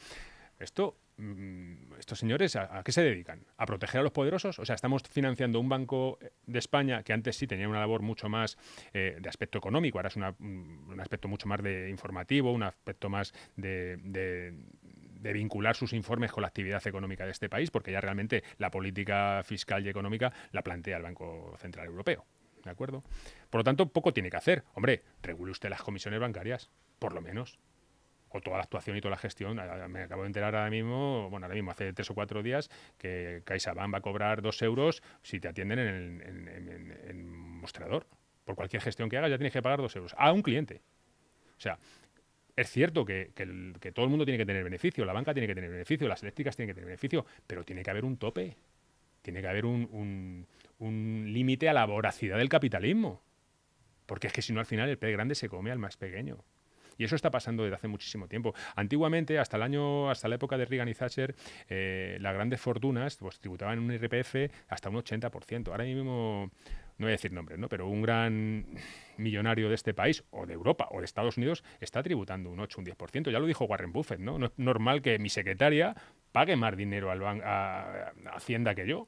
Esto, 0.59 0.97
mm, 1.17 1.93
estos 1.99 2.17
señores, 2.17 2.55
¿a, 2.55 2.81
qué 2.83 2.91
se 2.91 3.03
dedican? 3.03 3.45
¿A 3.57 3.65
proteger 3.67 3.99
a 3.99 4.03
los 4.03 4.11
poderosos? 4.11 4.57
O 4.57 4.65
sea, 4.65 4.73
estamos 4.73 5.03
financiando 5.03 5.59
un 5.59 5.69
banco 5.69 6.17
de 6.47 6.59
España 6.59 7.03
que 7.03 7.13
antes 7.13 7.37
sí 7.37 7.45
tenía 7.45 7.69
una 7.69 7.79
labor 7.79 8.01
mucho 8.01 8.27
más 8.27 8.57
eh, 8.93 9.17
de 9.19 9.29
aspecto 9.29 9.59
económico, 9.59 9.99
ahora 9.99 10.07
es 10.07 10.15
un 10.15 10.99
aspecto 10.99 11.27
mucho 11.27 11.47
más 11.47 11.61
de 11.61 11.89
informativo, 11.89 12.51
un 12.51 12.63
aspecto 12.63 13.07
más 13.07 13.33
de, 13.55 13.97
de 13.97 14.55
vincular 15.19 15.75
sus 15.75 15.93
informes 15.93 16.31
con 16.31 16.41
la 16.41 16.47
actividad 16.47 16.85
económica 16.85 17.25
de 17.25 17.31
este 17.31 17.49
país, 17.49 17.71
porque 17.71 17.91
ya 17.91 18.01
realmente 18.01 18.43
la 18.57 18.71
política 18.71 19.41
fiscal 19.43 19.85
y 19.85 19.89
económica 19.89 20.31
la 20.51 20.63
plantea 20.63 20.97
el 20.97 21.03
Banco 21.03 21.55
Central 21.57 21.87
Europeo. 21.87 22.25
¿De 22.63 22.71
acuerdo? 22.71 23.03
Por 23.49 23.59
lo 23.59 23.63
tanto, 23.63 23.87
poco 23.89 24.13
tiene 24.13 24.29
que 24.29 24.37
hacer. 24.37 24.63
Hombre, 24.73 25.03
regule 25.21 25.51
usted 25.51 25.69
las 25.69 25.81
comisiones 25.81 26.19
bancarias, 26.19 26.69
por 26.99 27.13
lo 27.13 27.21
menos. 27.21 27.59
O 28.29 28.41
toda 28.41 28.57
la 28.57 28.63
actuación 28.63 28.97
y 28.97 29.01
toda 29.01 29.11
la 29.11 29.17
gestión. 29.17 29.55
Me 29.89 30.01
acabo 30.01 30.23
de 30.23 30.27
enterar 30.27 30.53
ahora 30.53 30.69
mismo, 30.69 31.29
bueno, 31.29 31.45
ahora 31.45 31.55
mismo 31.55 31.71
hace 31.71 31.93
tres 31.93 32.11
o 32.11 32.13
cuatro 32.13 32.43
días, 32.43 32.69
que 32.97 33.41
CaixaBank 33.45 33.93
va 33.93 33.99
a 33.99 34.01
cobrar 34.01 34.41
dos 34.41 34.61
euros 34.61 35.01
si 35.21 35.39
te 35.39 35.47
atienden 35.47 35.79
en 35.79 36.99
el 37.07 37.23
mostrador. 37.23 38.05
Por 38.43 38.55
cualquier 38.55 38.81
gestión 38.81 39.09
que 39.09 39.17
hagas 39.17 39.29
ya 39.29 39.37
tienes 39.37 39.53
que 39.53 39.61
pagar 39.61 39.79
dos 39.79 39.95
euros. 39.95 40.13
A 40.17 40.33
un 40.33 40.41
cliente. 40.41 40.81
O 41.57 41.59
sea, 41.59 41.79
es 42.57 42.71
cierto 42.71 43.05
que, 43.05 43.31
todo 43.93 44.03
el 44.03 44.09
mundo 44.09 44.25
tiene 44.25 44.39
que 44.39 44.45
tener 44.45 44.63
beneficio, 44.63 45.05
la 45.05 45.13
banca 45.13 45.31
tiene 45.31 45.47
que 45.47 45.53
tener 45.53 45.69
beneficio, 45.69 46.07
las 46.07 46.23
eléctricas 46.23 46.55
tienen 46.55 46.69
que 46.69 46.73
tener 46.73 46.87
beneficio, 46.87 47.23
pero 47.45 47.63
tiene 47.63 47.83
que 47.83 47.91
haber 47.91 48.03
un 48.03 48.17
tope, 48.17 48.57
tiene 49.21 49.41
que 49.41 49.47
haber 49.47 49.65
un, 49.65 50.47
límite 50.79 51.69
a 51.69 51.73
la 51.73 51.85
voracidad 51.85 52.37
del 52.37 52.49
capitalismo. 52.49 53.21
Porque 54.07 54.27
es 54.27 54.33
que 54.33 54.41
si 54.41 54.53
no, 54.53 54.59
al 54.59 54.65
final 54.65 54.89
el 54.89 54.97
pez 54.97 55.11
grande 55.11 55.35
se 55.35 55.49
come 55.49 55.69
al 55.69 55.77
más 55.77 55.97
pequeño. 55.97 56.43
Y 56.97 57.03
eso 57.03 57.15
está 57.15 57.29
pasando 57.29 57.61
desde 57.61 57.75
hace 57.75 57.87
muchísimo 57.87 58.27
tiempo. 58.27 58.55
Antiguamente, 58.75 59.37
hasta 59.37 59.57
el 59.57 59.63
año, 59.63 60.09
hasta 60.09 60.27
la 60.27 60.35
época 60.35 60.57
de 60.57 60.65
Reagan 60.65 60.89
y 60.89 60.95
Thatcher, 60.95 61.35
eh, 61.69 62.17
las 62.21 62.33
grandes 62.33 62.59
fortunas 62.59 63.17
pues, 63.17 63.39
tributaban 63.39 63.77
un 63.77 63.91
IRPF 63.91 64.51
hasta 64.67 64.89
un 64.89 64.95
80%. 64.95 65.67
Ahora 65.67 65.83
mismo 65.83 66.49
no 66.97 67.05
voy 67.05 67.11
a 67.11 67.11
decir 67.11 67.31
nombres, 67.31 67.59
¿no? 67.59 67.69
pero 67.69 67.87
un 67.87 68.01
gran 68.01 68.65
millonario 69.17 69.69
de 69.69 69.75
este 69.75 69.93
país, 69.93 70.23
o 70.31 70.45
de 70.45 70.53
Europa, 70.53 70.87
o 70.91 70.99
de 70.99 71.05
Estados 71.05 71.37
Unidos, 71.37 71.63
está 71.79 72.03
tributando 72.03 72.49
un 72.49 72.59
8, 72.59 72.79
un 72.79 72.85
10%. 72.85 73.31
Ya 73.31 73.39
lo 73.39 73.45
dijo 73.47 73.65
Warren 73.65 73.91
Buffett, 73.91 74.19
¿no? 74.19 74.37
No 74.37 74.47
es 74.47 74.51
normal 74.57 75.01
que 75.01 75.19
mi 75.19 75.29
secretaria 75.29 75.95
pague 76.31 76.55
más 76.55 76.75
dinero 76.75 77.11
al 77.11 77.23
a, 77.23 78.13
Hacienda 78.33 78.75
que 78.75 78.87
yo 78.87 79.07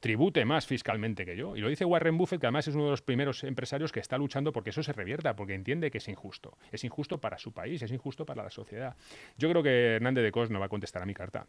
tribute 0.00 0.46
más 0.46 0.66
fiscalmente 0.66 1.26
que 1.26 1.36
yo. 1.36 1.56
Y 1.56 1.60
lo 1.60 1.68
dice 1.68 1.84
Warren 1.84 2.16
Buffett, 2.16 2.40
que 2.40 2.46
además 2.46 2.66
es 2.66 2.74
uno 2.74 2.84
de 2.84 2.90
los 2.92 3.02
primeros 3.02 3.44
empresarios 3.44 3.92
que 3.92 4.00
está 4.00 4.16
luchando 4.16 4.50
porque 4.50 4.70
eso 4.70 4.82
se 4.82 4.94
revierta, 4.94 5.36
porque 5.36 5.54
entiende 5.54 5.90
que 5.90 5.98
es 5.98 6.08
injusto. 6.08 6.56
Es 6.72 6.84
injusto 6.84 7.20
para 7.20 7.36
su 7.36 7.52
país, 7.52 7.82
es 7.82 7.92
injusto 7.92 8.24
para 8.24 8.42
la 8.42 8.50
sociedad. 8.50 8.96
Yo 9.36 9.50
creo 9.50 9.62
que 9.62 9.96
Hernández 9.96 10.24
de 10.24 10.32
Cos 10.32 10.50
no 10.50 10.58
va 10.58 10.66
a 10.66 10.68
contestar 10.70 11.02
a 11.02 11.06
mi 11.06 11.12
carta 11.12 11.46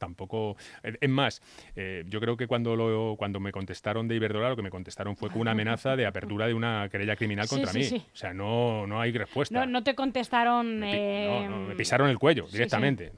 tampoco. 0.00 0.56
Eh, 0.82 0.96
es 1.00 1.08
más, 1.08 1.40
eh, 1.76 2.02
yo 2.08 2.20
creo 2.20 2.36
que 2.36 2.48
cuando, 2.48 2.74
lo, 2.74 3.14
cuando 3.16 3.38
me 3.38 3.52
contestaron 3.52 4.08
de 4.08 4.16
Iberdrola, 4.16 4.48
lo 4.48 4.56
que 4.56 4.62
me 4.62 4.70
contestaron 4.70 5.14
fue 5.14 5.30
con 5.30 5.42
una 5.42 5.52
amenaza 5.52 5.94
de 5.94 6.06
apertura 6.06 6.48
de 6.48 6.54
una 6.54 6.88
querella 6.90 7.14
criminal 7.14 7.46
contra 7.46 7.72
mí. 7.72 8.04
O 8.12 8.16
sea, 8.16 8.34
no, 8.34 8.88
no 8.88 9.00
hay 9.00 9.12
respuesta. 9.12 9.64
No, 9.64 9.84
te 9.84 9.94
contestaron. 9.94 10.80
Me, 10.80 11.48
me 11.68 11.76
pisaron 11.76 12.10
el 12.10 12.18
cuello 12.18 12.46
directamente. 12.50 13.12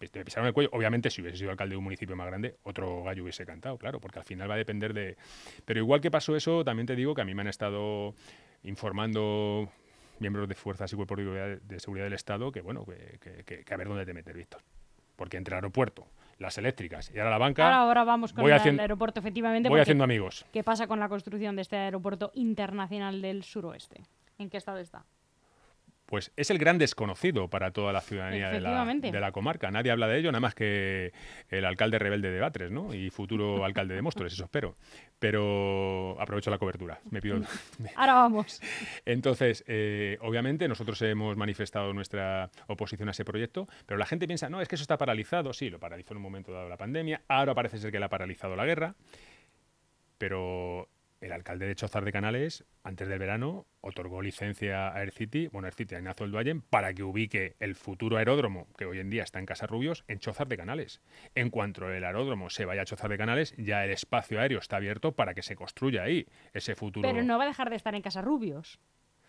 me 0.00 0.24
pisaron 0.24 0.46
el 0.46 0.52
cuello. 0.52 0.70
Obviamente, 0.72 1.10
si 1.10 1.22
hubiese 1.22 1.38
sido 1.38 1.50
alcalde 1.50 1.72
de 1.72 1.78
un 1.78 1.84
municipio 1.84 2.14
más 2.14 2.28
grande, 2.28 2.56
otro 2.62 3.02
gallo 3.02 3.24
hubiese 3.24 3.44
cantado, 3.44 3.76
claro, 3.78 3.98
porque 3.98 4.20
al 4.20 4.24
final 4.24 4.48
va 4.48 4.54
a 4.54 4.58
depender 4.58 4.92
de. 4.94 5.16
Pero 5.64 5.80
igual 5.80 6.00
que 6.00 6.10
pasó 6.10 6.36
eso, 6.36 6.62
también 6.62 6.86
te 6.86 6.94
digo 6.94 7.14
que 7.14 7.22
a 7.22 7.24
mí 7.24 7.34
me 7.34 7.40
han 7.40 7.48
estado 7.48 8.14
informando 8.62 9.68
miembros 10.18 10.48
de 10.48 10.54
fuerzas 10.54 10.92
y 10.92 10.96
cuerpos 10.96 11.18
de 11.18 11.80
seguridad 11.80 12.04
del 12.04 12.12
Estado 12.12 12.50
que, 12.50 12.60
bueno, 12.60 12.84
que, 12.84 13.64
que 13.64 13.72
a 13.72 13.76
ver 13.76 13.86
dónde 13.86 14.04
te 14.04 14.12
metes, 14.12 14.34
Víctor 14.34 14.60
porque 15.18 15.36
entre 15.36 15.54
el 15.54 15.56
aeropuerto, 15.56 16.06
las 16.38 16.56
eléctricas 16.58 17.10
y 17.14 17.18
ahora 17.18 17.30
la 17.30 17.38
banca. 17.38 17.76
Ahora, 17.76 18.04
vamos 18.04 18.32
con 18.32 18.48
el 18.48 18.80
aeropuerto, 18.80 19.20
efectivamente. 19.20 19.68
Voy 19.68 19.80
haciendo 19.80 20.04
amigos. 20.04 20.46
¿Qué 20.52 20.64
pasa 20.64 20.86
con 20.86 21.00
la 21.00 21.08
construcción 21.08 21.56
de 21.56 21.62
este 21.62 21.76
aeropuerto 21.76 22.30
internacional 22.34 23.20
del 23.20 23.42
suroeste? 23.42 24.02
¿En 24.38 24.48
qué 24.50 24.56
estado 24.56 24.78
está? 24.78 25.04
Pues 26.08 26.32
es 26.36 26.50
el 26.50 26.56
gran 26.56 26.78
desconocido 26.78 27.48
para 27.48 27.70
toda 27.70 27.92
la 27.92 28.00
ciudadanía 28.00 28.48
de 28.48 28.60
la, 29.20 29.30
comarca. 29.30 29.70
Nadie 29.70 29.92
habla 29.92 30.08
de 30.08 30.18
ello, 30.18 30.32
nada 30.32 30.40
más 30.40 30.54
que 30.54 31.12
el 31.50 31.66
alcalde 31.66 31.98
rebelde 31.98 32.30
de 32.30 32.40
Batres, 32.40 32.70
¿no? 32.70 32.94
Y 32.94 33.10
futuro 33.10 33.62
alcalde 33.64 33.94
de 33.94 34.00
Móstoles, 34.00 34.32
eso 34.32 34.44
espero. 34.44 34.74
Pero 35.18 36.16
aprovecho 36.18 36.50
la 36.50 36.56
cobertura. 36.56 36.98
Me 37.10 37.20
pido... 37.20 37.38
Ahora 37.96 38.14
vamos. 38.14 38.62
Entonces, 39.04 39.62
eh, 39.66 40.16
obviamente 40.22 40.66
nosotros 40.66 41.00
hemos 41.02 41.36
manifestado 41.36 41.92
nuestra 41.92 42.50
oposición 42.68 43.08
a 43.08 43.12
ese 43.12 43.26
proyecto, 43.26 43.68
pero 43.84 43.98
la 43.98 44.06
gente 44.06 44.26
piensa, 44.26 44.48
no, 44.48 44.62
es 44.62 44.68
que 44.68 44.76
eso 44.76 44.82
está 44.82 44.96
paralizado. 44.96 45.52
Sí, 45.52 45.68
lo 45.68 45.78
paralizó 45.78 46.14
en 46.14 46.18
un 46.18 46.22
momento 46.22 46.52
dado 46.52 46.70
la 46.70 46.78
pandemia. 46.78 47.20
Ahora 47.28 47.54
parece 47.54 47.76
ser 47.76 47.92
que 47.92 47.98
la 47.98 48.06
ha 48.06 48.10
paralizado 48.10 48.56
la 48.56 48.64
guerra. 48.64 48.94
Pero 50.16 50.88
el 51.20 51.32
alcalde 51.32 51.66
de 51.66 51.74
Chozar 51.74 52.04
de 52.04 52.12
Canales, 52.12 52.64
antes 52.82 53.08
del 53.08 53.18
verano, 53.18 53.66
otorgó 53.80 54.22
licencia 54.22 54.88
a 54.88 54.98
AirCity, 54.98 55.48
bueno, 55.48 55.66
AirCity 55.66 55.94
a 55.94 55.98
Ignacio 55.98 56.26
Duayen, 56.28 56.62
para 56.62 56.94
que 56.94 57.02
ubique 57.02 57.56
el 57.60 57.74
futuro 57.74 58.18
aeródromo, 58.18 58.68
que 58.76 58.84
hoy 58.84 59.00
en 59.00 59.10
día 59.10 59.24
está 59.24 59.38
en 59.38 59.46
Casarrubios, 59.46 60.04
en 60.08 60.18
Chozar 60.20 60.48
de 60.48 60.56
Canales. 60.56 61.00
En 61.34 61.50
cuanto 61.50 61.90
el 61.90 62.04
aeródromo 62.04 62.50
se 62.50 62.64
vaya 62.64 62.82
a 62.82 62.84
Chozar 62.84 63.10
de 63.10 63.18
Canales, 63.18 63.54
ya 63.56 63.84
el 63.84 63.90
espacio 63.90 64.40
aéreo 64.40 64.58
está 64.58 64.76
abierto 64.76 65.12
para 65.12 65.34
que 65.34 65.42
se 65.42 65.56
construya 65.56 66.02
ahí 66.02 66.26
ese 66.52 66.74
futuro. 66.74 67.08
Pero 67.08 67.22
no 67.22 67.38
va 67.38 67.44
a 67.44 67.48
dejar 67.48 67.70
de 67.70 67.76
estar 67.76 67.94
en 67.94 68.02
Casarrubios. 68.02 68.78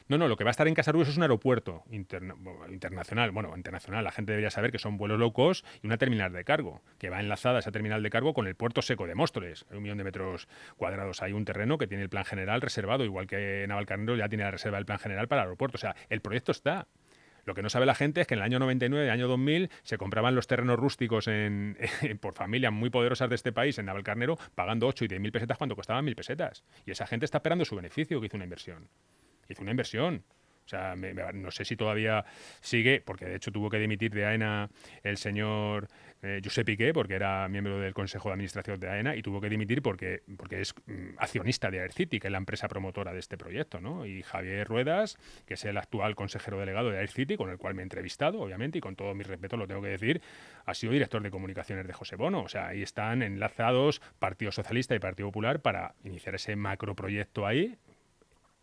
No, 0.09 0.17
no, 0.17 0.27
lo 0.27 0.37
que 0.37 0.43
va 0.43 0.49
a 0.49 0.57
estar 0.57 0.67
en 0.67 0.73
Casarrubios 0.73 1.09
es 1.09 1.17
un 1.17 1.21
aeropuerto 1.21 1.83
internacional. 1.91 3.29
Bueno, 3.29 3.55
internacional. 3.55 4.03
La 4.03 4.11
gente 4.11 4.31
debería 4.31 4.49
saber 4.49 4.71
que 4.71 4.79
son 4.79 4.97
vuelos 4.97 5.19
low 5.19 5.31
cost 5.31 5.63
y 5.83 5.85
una 5.85 5.99
terminal 5.99 6.33
de 6.33 6.43
cargo, 6.43 6.81
que 6.97 7.11
va 7.11 7.19
enlazada 7.19 7.59
esa 7.59 7.71
terminal 7.71 8.01
de 8.01 8.09
cargo 8.09 8.33
con 8.33 8.47
el 8.47 8.55
puerto 8.55 8.81
seco 8.81 9.05
de 9.05 9.13
Móstoles. 9.13 9.67
Un 9.69 9.83
millón 9.83 9.99
de 9.99 10.03
metros 10.03 10.47
cuadrados. 10.77 11.21
Hay 11.21 11.33
un 11.33 11.45
terreno 11.45 11.77
que 11.77 11.85
tiene 11.85 12.01
el 12.01 12.09
plan 12.09 12.25
general 12.25 12.59
reservado, 12.59 13.05
igual 13.05 13.27
que 13.27 13.65
Navalcarnero 13.67 14.15
ya 14.15 14.27
tiene 14.27 14.45
la 14.45 14.49
reserva 14.49 14.79
del 14.79 14.87
plan 14.87 14.97
general 14.97 15.27
para 15.27 15.43
el 15.43 15.45
aeropuerto. 15.49 15.75
O 15.75 15.79
sea, 15.79 15.95
el 16.09 16.21
proyecto 16.21 16.53
está. 16.53 16.87
Lo 17.45 17.53
que 17.53 17.61
no 17.61 17.69
sabe 17.69 17.85
la 17.85 17.93
gente 17.93 18.21
es 18.21 18.25
que 18.25 18.33
en 18.33 18.39
el 18.39 18.45
año 18.45 18.57
99, 18.57 19.05
el 19.05 19.11
año 19.11 19.27
2000, 19.27 19.69
se 19.83 19.99
compraban 19.99 20.33
los 20.33 20.47
terrenos 20.47 20.79
rústicos 20.79 21.27
en, 21.27 21.77
por 22.19 22.33
familias 22.33 22.73
muy 22.73 22.89
poderosas 22.89 23.29
de 23.29 23.35
este 23.35 23.51
país, 23.51 23.77
en 23.77 23.85
Navalcarnero, 23.85 24.39
pagando 24.55 24.87
8 24.87 25.05
y 25.05 25.07
10 25.07 25.21
mil 25.21 25.31
pesetas 25.31 25.59
cuando 25.59 25.75
costaban 25.75 26.03
mil 26.03 26.15
pesetas. 26.15 26.63
Y 26.87 26.89
esa 26.89 27.05
gente 27.05 27.25
está 27.25 27.37
esperando 27.37 27.63
su 27.63 27.75
beneficio 27.75 28.19
que 28.19 28.25
hizo 28.25 28.37
una 28.37 28.45
inversión 28.45 28.89
hizo 29.49 29.61
una 29.61 29.71
inversión. 29.71 30.23
O 30.65 30.69
sea, 30.69 30.95
no 30.95 31.49
sé 31.49 31.65
si 31.65 31.75
todavía 31.75 32.23
sigue, 32.61 33.01
porque 33.01 33.25
de 33.25 33.37
hecho 33.37 33.51
tuvo 33.51 33.71
que 33.71 33.79
dimitir 33.79 34.11
de 34.11 34.23
AENA 34.23 34.69
el 35.01 35.17
señor 35.17 35.87
eh, 36.21 36.41
Josep 36.43 36.63
Piqué, 36.63 36.93
porque 36.93 37.15
era 37.15 37.47
miembro 37.47 37.79
del 37.79 37.95
Consejo 37.95 38.29
de 38.29 38.33
Administración 38.33 38.79
de 38.79 38.87
AENA, 38.87 39.15
y 39.15 39.23
tuvo 39.23 39.41
que 39.41 39.49
dimitir 39.49 39.81
porque, 39.81 40.21
porque 40.37 40.61
es 40.61 40.75
mm, 40.85 41.17
accionista 41.17 41.71
de 41.71 41.79
AirCity, 41.79 42.19
que 42.19 42.27
es 42.27 42.31
la 42.31 42.37
empresa 42.37 42.67
promotora 42.67 43.13
de 43.13 43.19
este 43.19 43.35
proyecto. 43.35 43.81
¿no? 43.81 44.05
Y 44.05 44.21
Javier 44.21 44.67
Ruedas, 44.67 45.17
que 45.47 45.55
es 45.55 45.65
el 45.65 45.75
actual 45.75 46.13
consejero 46.13 46.59
delegado 46.59 46.91
de 46.91 46.99
AirCity, 46.99 47.35
con 47.35 47.49
el 47.49 47.57
cual 47.57 47.73
me 47.73 47.81
he 47.81 47.83
entrevistado, 47.83 48.39
obviamente, 48.39 48.77
y 48.77 48.81
con 48.81 48.95
todo 48.95 49.15
mi 49.15 49.23
respeto 49.23 49.57
lo 49.57 49.65
tengo 49.65 49.81
que 49.81 49.89
decir, 49.89 50.21
ha 50.67 50.75
sido 50.75 50.93
director 50.93 51.23
de 51.23 51.31
comunicaciones 51.31 51.87
de 51.87 51.93
José 51.93 52.15
Bono. 52.15 52.43
O 52.43 52.47
sea, 52.47 52.67
ahí 52.67 52.83
están 52.83 53.23
enlazados 53.23 54.03
Partido 54.19 54.51
Socialista 54.51 54.93
y 54.93 54.99
Partido 54.99 55.29
Popular 55.29 55.61
para 55.61 55.95
iniciar 56.03 56.35
ese 56.35 56.55
macroproyecto 56.55 57.47
ahí, 57.47 57.75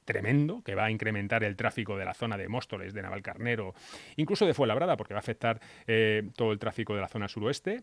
tremendo 0.06 0.62
que 0.62 0.75
va 0.75 0.86
a 0.86 0.90
incrementar 0.90 1.44
el 1.44 1.56
tráfico 1.56 1.98
de 1.98 2.06
la 2.06 2.14
zona 2.14 2.38
de 2.38 2.48
Móstoles, 2.48 2.94
de 2.94 3.02
Navalcarnero, 3.02 3.75
incluso 4.16 4.46
de 4.46 4.54
Fuenlabrada, 4.54 4.96
porque 4.96 5.12
va 5.12 5.18
a 5.18 5.20
afectar 5.20 5.60
eh, 5.86 6.30
todo 6.34 6.52
el 6.52 6.58
tráfico 6.58 6.94
de 6.94 7.02
la 7.02 7.08
zona 7.08 7.28
suroeste. 7.28 7.82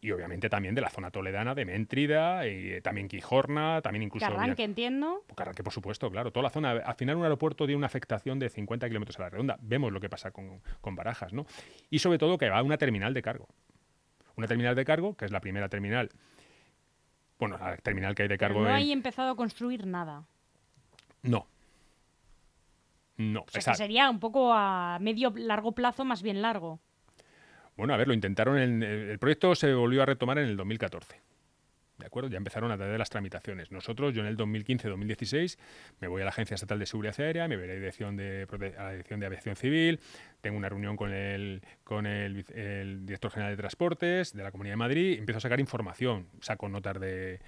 y 0.00 0.12
obviamente 0.12 0.48
también 0.48 0.74
de 0.74 0.82
la 0.82 0.90
zona 0.90 1.10
toledana, 1.10 1.54
de 1.54 1.64
Méntrida, 1.64 2.46
y 2.46 2.74
eh, 2.74 2.80
también 2.82 3.08
Quijorna, 3.08 3.80
también 3.82 4.04
incluso... 4.04 4.26
Carranque, 4.26 4.62
entiendo. 4.62 5.24
Carranque, 5.34 5.64
por 5.64 5.72
supuesto, 5.72 6.08
claro. 6.10 6.30
Toda 6.30 6.44
la 6.44 6.50
zona. 6.50 6.70
Al 6.72 6.94
final 6.94 7.16
un 7.16 7.24
aeropuerto 7.24 7.64
tiene 7.64 7.78
una 7.78 7.86
afectación 7.86 8.38
de 8.38 8.48
50 8.48 8.86
kilómetros 8.86 9.18
a 9.18 9.22
la 9.22 9.30
redonda. 9.30 9.58
Vemos 9.62 9.92
lo 9.92 9.98
que 9.98 10.08
pasa 10.08 10.30
con, 10.30 10.60
con 10.80 10.94
Barajas, 10.94 11.32
¿no? 11.32 11.46
Y 11.90 11.98
sobre 11.98 12.18
todo 12.18 12.38
que 12.38 12.50
va 12.50 12.58
a 12.58 12.62
una 12.62 12.76
terminal 12.76 13.14
de 13.14 13.22
cargo. 13.22 13.48
Una 14.36 14.46
terminal 14.46 14.76
de 14.76 14.84
cargo, 14.84 15.16
que 15.16 15.24
es 15.24 15.32
la 15.32 15.40
primera 15.40 15.68
terminal 15.68 16.10
bueno, 17.38 17.58
la 17.58 17.76
terminal 17.76 18.14
que 18.14 18.22
hay 18.22 18.28
de 18.28 18.38
cargo. 18.38 18.62
no 18.62 18.68
hay 18.68 18.92
empezado 18.92 19.30
a 19.30 19.36
construir 19.36 19.86
nada. 19.86 20.26
No. 21.22 21.46
No. 23.16 23.40
O 23.42 23.60
sea, 23.60 23.72
que 23.72 23.78
sería 23.78 24.10
un 24.10 24.20
poco 24.20 24.52
a 24.52 24.98
medio 25.00 25.32
largo 25.36 25.72
plazo, 25.72 26.04
más 26.04 26.22
bien 26.22 26.42
largo. 26.42 26.80
Bueno, 27.76 27.94
a 27.94 27.96
ver, 27.96 28.08
lo 28.08 28.14
intentaron. 28.14 28.58
En, 28.58 28.82
el 28.82 29.18
proyecto 29.18 29.54
se 29.54 29.72
volvió 29.74 30.02
a 30.02 30.06
retomar 30.06 30.38
en 30.38 30.48
el 30.48 30.56
2014. 30.56 31.20
¿De 31.98 32.04
acuerdo? 32.04 32.28
Ya 32.28 32.36
empezaron 32.36 32.70
a 32.70 32.76
dar 32.76 32.98
las 32.98 33.08
tramitaciones. 33.08 33.72
Nosotros, 33.72 34.12
yo 34.12 34.20
en 34.20 34.26
el 34.26 34.36
2015-2016, 34.36 35.58
me 36.00 36.08
voy 36.08 36.20
a 36.20 36.24
la 36.24 36.30
Agencia 36.30 36.54
Estatal 36.54 36.78
de 36.78 36.84
Seguridad 36.84 37.18
Aérea, 37.18 37.48
me 37.48 37.56
voy 37.56 37.64
a 37.64 37.68
la 37.68 37.74
dirección 37.74 38.16
de, 38.16 38.46
de 38.46 39.26
Aviación 39.26 39.56
Civil, 39.56 40.00
tengo 40.42 40.58
una 40.58 40.68
reunión 40.68 40.96
con, 40.96 41.12
el, 41.12 41.62
con 41.84 42.06
el, 42.06 42.44
director 43.06 43.30
general 43.30 43.52
de 43.52 43.56
Transportes 43.56 44.34
de 44.34 44.42
la 44.42 44.50
Comunidad 44.50 44.74
de 44.74 44.76
Madrid, 44.76 45.18
empiezo 45.18 45.38
a 45.38 45.40
sacar 45.40 45.58
información, 45.58 46.28
saco 46.40 46.68
notas 46.68 47.00
de, 47.00 47.40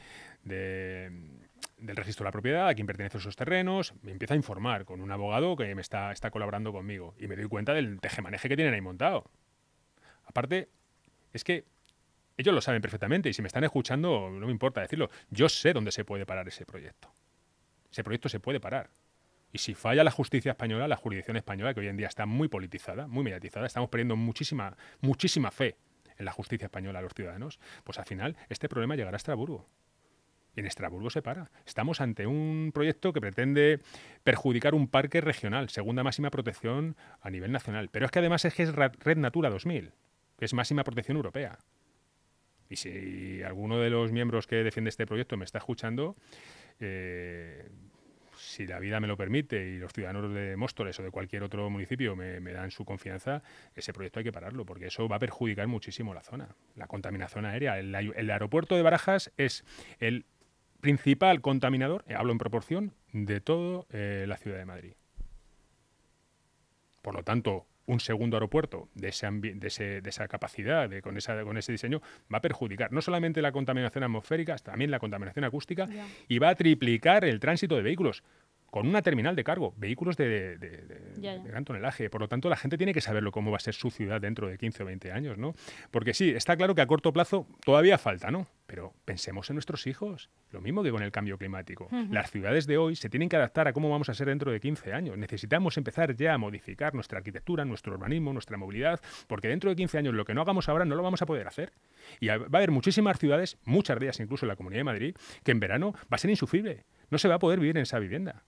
del 0.44 1.96
registro 1.96 2.24
de 2.24 2.28
la 2.28 2.32
propiedad, 2.32 2.68
a 2.68 2.74
quién 2.74 2.86
pertenecen 2.86 3.20
esos 3.20 3.36
terrenos, 3.36 3.92
me 4.00 4.12
empiezo 4.12 4.32
a 4.32 4.36
informar 4.36 4.86
con 4.86 5.02
un 5.02 5.12
abogado 5.12 5.56
que 5.56 5.74
me 5.74 5.82
está, 5.82 6.10
está 6.10 6.30
colaborando 6.30 6.72
conmigo 6.72 7.14
y 7.18 7.26
me 7.26 7.36
doy 7.36 7.48
cuenta 7.48 7.74
del 7.74 8.00
tejemaneje 8.00 8.48
que 8.48 8.56
tienen 8.56 8.72
ahí 8.72 8.80
montado. 8.80 9.30
Aparte, 10.24 10.70
es 11.34 11.44
que 11.44 11.66
ellos 12.38 12.54
lo 12.54 12.60
saben 12.60 12.80
perfectamente 12.80 13.28
y 13.28 13.32
si 13.32 13.42
me 13.42 13.48
están 13.48 13.64
escuchando, 13.64 14.30
no 14.30 14.46
me 14.46 14.52
importa 14.52 14.80
decirlo. 14.80 15.10
Yo 15.28 15.48
sé 15.48 15.72
dónde 15.72 15.90
se 15.90 16.04
puede 16.04 16.24
parar 16.24 16.46
ese 16.46 16.64
proyecto. 16.64 17.12
Ese 17.90 18.04
proyecto 18.04 18.28
se 18.28 18.38
puede 18.38 18.60
parar. 18.60 18.90
Y 19.52 19.58
si 19.58 19.74
falla 19.74 20.04
la 20.04 20.10
justicia 20.10 20.52
española, 20.52 20.86
la 20.86 20.96
jurisdicción 20.96 21.36
española, 21.36 21.74
que 21.74 21.80
hoy 21.80 21.88
en 21.88 21.96
día 21.96 22.06
está 22.06 22.26
muy 22.26 22.48
politizada, 22.48 23.08
muy 23.08 23.24
mediatizada, 23.24 23.66
estamos 23.66 23.90
perdiendo 23.90 24.14
muchísima, 24.14 24.76
muchísima 25.00 25.50
fe 25.50 25.76
en 26.16 26.24
la 26.24 26.32
justicia 26.32 26.66
española 26.66 27.00
a 27.00 27.02
los 27.02 27.12
ciudadanos, 27.12 27.58
pues 27.82 27.98
al 27.98 28.04
final 28.04 28.36
este 28.48 28.68
problema 28.68 28.94
llegará 28.94 29.16
a 29.16 29.18
Estrasburgo. 29.18 29.68
Y 30.54 30.60
en 30.60 30.66
Estrasburgo 30.66 31.10
se 31.10 31.22
para. 31.22 31.50
Estamos 31.66 32.00
ante 32.00 32.26
un 32.26 32.70
proyecto 32.72 33.12
que 33.12 33.20
pretende 33.20 33.80
perjudicar 34.22 34.74
un 34.74 34.88
parque 34.88 35.20
regional, 35.20 35.70
segunda 35.70 36.02
máxima 36.02 36.30
protección 36.30 36.96
a 37.20 37.30
nivel 37.30 37.52
nacional. 37.52 37.88
Pero 37.90 38.06
es 38.06 38.12
que 38.12 38.18
además 38.18 38.44
es 38.44 38.54
que 38.54 38.64
es 38.64 38.72
Red 38.74 39.16
Natura 39.16 39.50
2000, 39.50 39.92
que 40.38 40.44
es 40.44 40.54
máxima 40.54 40.84
protección 40.84 41.16
europea. 41.16 41.58
Y 42.70 42.76
si 42.76 43.42
alguno 43.42 43.78
de 43.78 43.90
los 43.90 44.12
miembros 44.12 44.46
que 44.46 44.56
defiende 44.56 44.90
este 44.90 45.06
proyecto 45.06 45.36
me 45.36 45.44
está 45.44 45.58
escuchando, 45.58 46.16
eh, 46.80 47.68
si 48.38 48.66
la 48.66 48.78
vida 48.78 49.00
me 49.00 49.06
lo 49.06 49.16
permite 49.16 49.68
y 49.68 49.78
los 49.78 49.92
ciudadanos 49.92 50.32
de 50.32 50.56
Móstoles 50.56 50.98
o 51.00 51.02
de 51.02 51.10
cualquier 51.10 51.42
otro 51.42 51.68
municipio 51.70 52.14
me, 52.14 52.40
dan 52.40 52.70
su 52.70 52.84
confianza, 52.84 53.42
ese 53.74 53.92
proyecto 53.92 54.20
hay 54.20 54.24
que 54.24 54.32
pararlo, 54.32 54.64
porque 54.64 54.86
eso 54.86 55.08
va 55.08 55.16
a 55.16 55.18
perjudicar 55.18 55.66
muchísimo 55.66 56.14
la 56.14 56.22
zona. 56.22 56.48
La 56.76 56.86
contaminación 56.86 57.44
aérea. 57.44 57.78
El, 57.78 57.94
aeropuerto 57.94 58.76
de 58.76 58.82
Barajas 58.82 59.32
es 59.36 59.64
el 59.98 60.24
principal 60.80 61.40
contaminador, 61.40 62.04
eh, 62.06 62.14
hablo 62.14 62.32
en 62.32 62.38
proporción, 62.38 62.94
de 63.12 63.40
toda 63.40 63.84
eh, 63.90 64.26
la 64.28 64.36
ciudad 64.36 64.58
de 64.58 64.64
Madrid. 64.64 64.92
Por 67.02 67.14
lo 67.14 67.24
tanto, 67.24 67.66
un 67.88 68.00
segundo 68.00 68.36
aeropuerto 68.36 68.88
de, 68.94 69.08
ese 69.08 69.28
de, 69.30 70.00
de 70.00 70.10
esa 70.10 70.28
capacidad, 70.28 70.88
de, 70.88 71.02
con, 71.02 71.16
esa, 71.16 71.42
con 71.42 71.56
ese 71.56 71.72
diseño, 71.72 72.00
va 72.32 72.38
a 72.38 72.40
perjudicar 72.42 72.92
no 72.92 73.00
solamente 73.00 73.42
la 73.42 73.50
contaminación 73.50 74.04
atmosférica, 74.04 74.56
también 74.56 74.90
la 74.90 74.98
contaminación 74.98 75.44
acústica 75.44 75.88
y 76.28 76.38
va 76.38 76.50
a 76.50 76.54
triplicar 76.54 77.24
el 77.24 77.40
tránsito 77.40 77.76
de 77.76 77.82
vehículos 77.82 78.22
con 78.70 78.86
una 78.86 79.02
terminal 79.02 79.34
de 79.34 79.44
cargo, 79.44 79.74
vehículos 79.76 80.16
de, 80.16 80.58
gran 81.44 81.64
tonelaje. 81.64 82.10
Por 82.10 82.20
lo 82.20 82.28
tanto, 82.28 82.48
la 82.48 82.56
gente 82.56 82.76
tiene 82.76 82.92
que 82.92 83.00
saberlo 83.00 83.32
cómo 83.32 83.50
va 83.50 83.56
a 83.56 83.60
ser 83.60 83.74
su 83.74 83.90
ciudad 83.90 84.20
dentro 84.20 84.48
de 84.48 84.58
15 84.58 84.82
o 84.82 84.86
20 84.86 85.12
años, 85.12 85.38
¿no? 85.38 85.54
Porque 85.90 86.12
sí, 86.12 86.30
está 86.30 86.56
claro 86.56 86.74
que 86.74 86.82
a 86.82 86.86
corto 86.86 87.12
plazo 87.12 87.46
todavía 87.64 87.98
falta, 87.98 88.30
¿no? 88.30 88.46
Pero 88.66 88.92
pensemos 89.04 89.48
en 89.48 89.54
nuestros 89.54 89.86
hijos. 89.86 90.28
Lo 90.50 90.60
mismo 90.60 90.82
que 90.82 90.90
con 90.90 91.02
el 91.02 91.10
cambio 91.10 91.38
climático. 91.38 91.88
Las 92.10 92.30
ciudades 92.30 92.66
de 92.66 92.76
hoy 92.76 92.96
se 92.96 93.08
tienen 93.08 93.30
que 93.30 93.36
adaptar 93.36 93.68
a 93.68 93.72
cómo 93.72 93.88
vamos 93.88 94.10
a 94.10 94.14
ser 94.14 94.28
dentro 94.28 94.52
de 94.52 94.60
15 94.60 94.92
años. 94.92 95.16
Necesitamos 95.16 95.78
empezar 95.78 96.14
ya 96.14 96.34
a 96.34 96.38
modificar 96.38 96.94
nuestra 96.94 97.18
arquitectura, 97.18 97.64
nuestro 97.64 97.94
urbanismo, 97.94 98.32
nuestra 98.34 98.58
movilidad, 98.58 99.00
porque 99.26 99.48
dentro 99.48 99.70
de 99.70 99.76
15 99.76 99.98
años 99.98 100.14
lo 100.14 100.26
que 100.26 100.34
no 100.34 100.42
hagamos 100.42 100.68
ahora 100.68 100.84
no 100.84 100.94
lo 100.94 101.02
vamos 101.02 101.22
a 101.22 101.26
poder 101.26 101.46
hacer. 101.46 101.72
Y 102.20 102.28
va 102.28 102.34
a 102.34 102.56
haber 102.58 102.70
muchísimas 102.70 103.18
ciudades, 103.18 103.56
muchas 103.64 103.98
de 103.98 104.06
ellas 104.06 104.20
incluso 104.20 104.44
en 104.44 104.48
la 104.48 104.56
Comunidad 104.56 104.80
de 104.80 104.84
Madrid, 104.84 105.16
que 105.42 105.52
en 105.52 105.60
verano 105.60 105.92
va 106.02 106.16
a 106.16 106.18
ser 106.18 106.30
insufrible. 106.30 106.84
No 107.10 107.18
se 107.18 107.28
va 107.28 107.36
a 107.36 107.38
poder 107.38 107.60
vivir 107.60 107.76
en 107.76 107.82
esa 107.82 107.98
vivienda. 107.98 108.44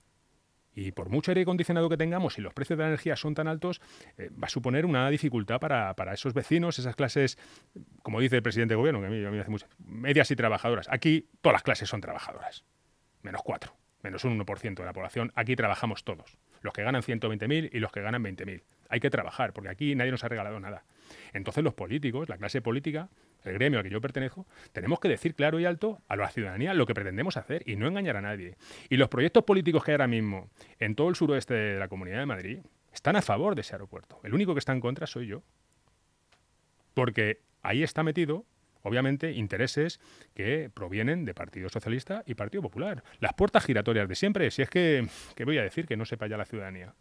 Y 0.73 0.93
por 0.93 1.09
mucho 1.09 1.31
aire 1.31 1.43
acondicionado 1.43 1.89
que 1.89 1.97
tengamos, 1.97 2.35
si 2.35 2.41
los 2.41 2.55
precios 2.55 2.79
de 2.79 2.85
la 2.85 2.89
energía 2.89 3.17
son 3.17 3.35
tan 3.35 3.49
altos, 3.49 3.81
eh, 4.17 4.31
va 4.31 4.47
a 4.47 4.49
suponer 4.49 4.87
una 4.87 5.11
dificultad 5.11 5.59
para, 5.59 5.95
esos 6.13 6.33
vecinos, 6.33 6.79
esas 6.79 6.95
clases, 6.95 7.39
como 8.03 8.21
dice 8.21 8.37
el 8.37 8.43
presidente 8.43 8.75
de 8.75 8.77
gobierno, 8.77 9.01
que 9.01 9.07
a 9.07 9.11
mí, 9.11 9.19
me 9.19 9.41
hace 9.41 9.51
mucho, 9.51 9.67
medias 9.79 10.31
y 10.31 10.37
trabajadoras. 10.37 10.87
Aquí 10.91 11.29
todas 11.41 11.55
las 11.55 11.63
clases 11.63 11.89
son 11.89 12.01
trabajadoras, 12.01 12.65
menos 13.23 13.43
cuatro, 13.43 13.77
menos 14.03 14.25
un 14.25 14.39
1% 14.39 14.75
de 14.75 14.85
la 14.85 14.93
población. 14.93 15.33
Aquí 15.35 15.57
trabajamos 15.57 16.05
todos, 16.05 16.39
los 16.63 16.73
que 16.73 16.85
ganan 16.85 17.03
120.000 17.03 17.71
y 17.73 17.79
los 17.81 17.91
que 17.91 18.01
ganan 18.01 18.23
20.000. 18.23 18.63
Hay 18.89 19.01
que 19.01 19.11
trabajar, 19.11 19.53
porque 19.53 19.71
aquí 19.71 19.97
nadie 19.97 20.13
nos 20.13 20.23
ha 20.23 20.29
regalado 20.29 20.61
nada. 20.61 20.85
Entonces 21.33 21.65
los 21.65 21.75
políticos, 21.75 22.29
la 22.29 22.39
clase 22.39 22.63
política, 22.63 23.11
el 23.45 23.55
gremio 23.55 23.79
al 23.79 23.85
que 23.85 23.91
yo 23.91 24.01
pertenezco, 24.01 24.47
tenemos 24.73 25.01
que 25.01 25.09
decir 25.09 25.35
claro 25.35 25.59
y 25.61 25.65
alto 25.65 26.01
a 26.09 26.17
la 26.17 26.29
ciudadanía 26.29 26.75
lo 26.75 26.87
que 26.87 26.95
pretendemos 26.95 27.37
hacer 27.37 27.63
y 27.67 27.77
no 27.77 27.87
engañar 27.87 28.17
a 28.17 28.21
nadie. 28.21 28.57
Y 28.89 28.97
los 28.97 29.09
proyectos 29.09 29.45
políticos 29.45 29.85
que 29.85 29.93
hay 29.93 29.95
ahora 29.95 30.09
mismo 30.09 30.51
en 30.79 30.95
todo 30.95 31.09
el 31.09 31.17
suroeste 31.17 31.55
de 31.55 31.79
la 31.79 31.89
Comunidad 31.89 32.19
de 32.19 32.27
Madrid 32.27 32.59
están 32.93 33.17
a 33.17 33.23
favor 33.23 33.55
de 33.55 33.63
ese 33.63 33.75
aeropuerto. 33.75 34.21
El 34.25 34.35
único 34.35 34.55
que 34.55 34.59
está 34.59 34.73
en 34.73 34.81
contra 34.81 35.07
soy 35.07 35.27
yo. 35.27 35.43
Porque 36.95 37.41
ahí 37.63 37.83
está 37.83 38.03
metido 38.03 38.45
obviamente, 38.83 39.33
intereses 39.33 40.01
que 40.35 40.71
provienen 40.73 41.25
de 41.25 41.35
Partido 41.35 41.69
Socialista 41.69 42.23
y 42.27 42.35
Partido 42.35 42.63
Popular. 42.63 43.03
Las 43.19 43.35
puertas 43.35 43.65
giratorias 43.65 44.09
de 44.09 44.15
siempre, 44.15 44.51
si 44.51 44.63
es 44.63 44.71
que, 44.71 45.07
¿qué 45.35 45.45
voy 45.45 45.59
a 45.59 45.63
decir? 45.63 45.87
Que 45.87 45.97
no 45.97 46.05
sepa 46.05 46.27
ya 46.27 46.37
la 46.37 46.45
ciudadanía. 46.45 46.95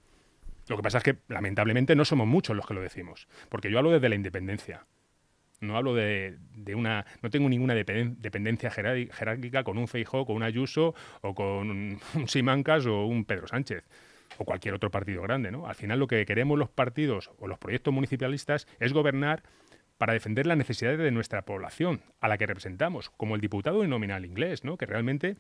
Lo 0.68 0.78
que 0.78 0.84
pasa 0.84 1.00
es 1.00 1.04
que, 1.04 1.18
lamentablemente, 1.28 1.96
no 1.96 2.06
somos 2.06 2.28
muchos 2.28 2.56
los 2.56 2.66
que 2.66 2.74
lo 2.74 2.82
decimos, 2.82 3.28
porque 3.50 3.72
yo 3.72 3.78
hablo 3.80 3.92
desde 3.92 4.10
la 4.10 4.16
independencia. 4.16 4.86
No 5.62 5.76
hablo 5.76 5.94
de, 5.94 6.38
una. 6.76 7.06
No 7.22 7.30
tengo 7.30 7.50
ninguna 7.50 7.76
dependencia 7.76 8.72
jerárquica 8.72 9.64
con 9.64 9.78
un 9.78 9.88
Feijó, 9.88 10.26
con 10.26 10.38
un 10.38 10.44
Ayuso 10.44 10.96
o 11.22 11.36
con 11.36 11.70
un, 11.70 12.00
Simancas 12.28 12.86
o 12.86 13.06
un 13.06 13.26
Pedro 13.26 13.48
Sánchez 13.48 13.84
o 14.38 14.46
cualquier 14.46 14.74
otro 14.74 14.90
partido 14.90 15.22
grande. 15.22 15.52
¿no? 15.52 15.68
Al 15.68 15.76
final 15.76 16.00
lo 16.00 16.08
que 16.08 16.26
queremos 16.26 16.58
los 16.58 16.70
partidos 16.70 17.32
o 17.40 17.48
los 17.48 17.58
proyectos 17.58 17.94
municipalistas 17.94 18.68
es 18.80 18.94
gobernar 18.94 19.44
para 19.98 20.14
defender 20.14 20.48
las 20.48 20.58
necesidades 20.58 20.98
de 20.98 21.12
nuestra 21.12 21.44
población, 21.44 22.02
a 22.22 22.30
la 22.30 22.38
que 22.38 22.48
representamos, 22.48 23.10
como 23.10 23.36
el 23.36 23.42
diputado 23.42 23.86
nominal 23.86 24.26
inglés, 24.26 24.64
¿no? 24.64 24.78
que 24.78 24.86
realmente 24.86 25.36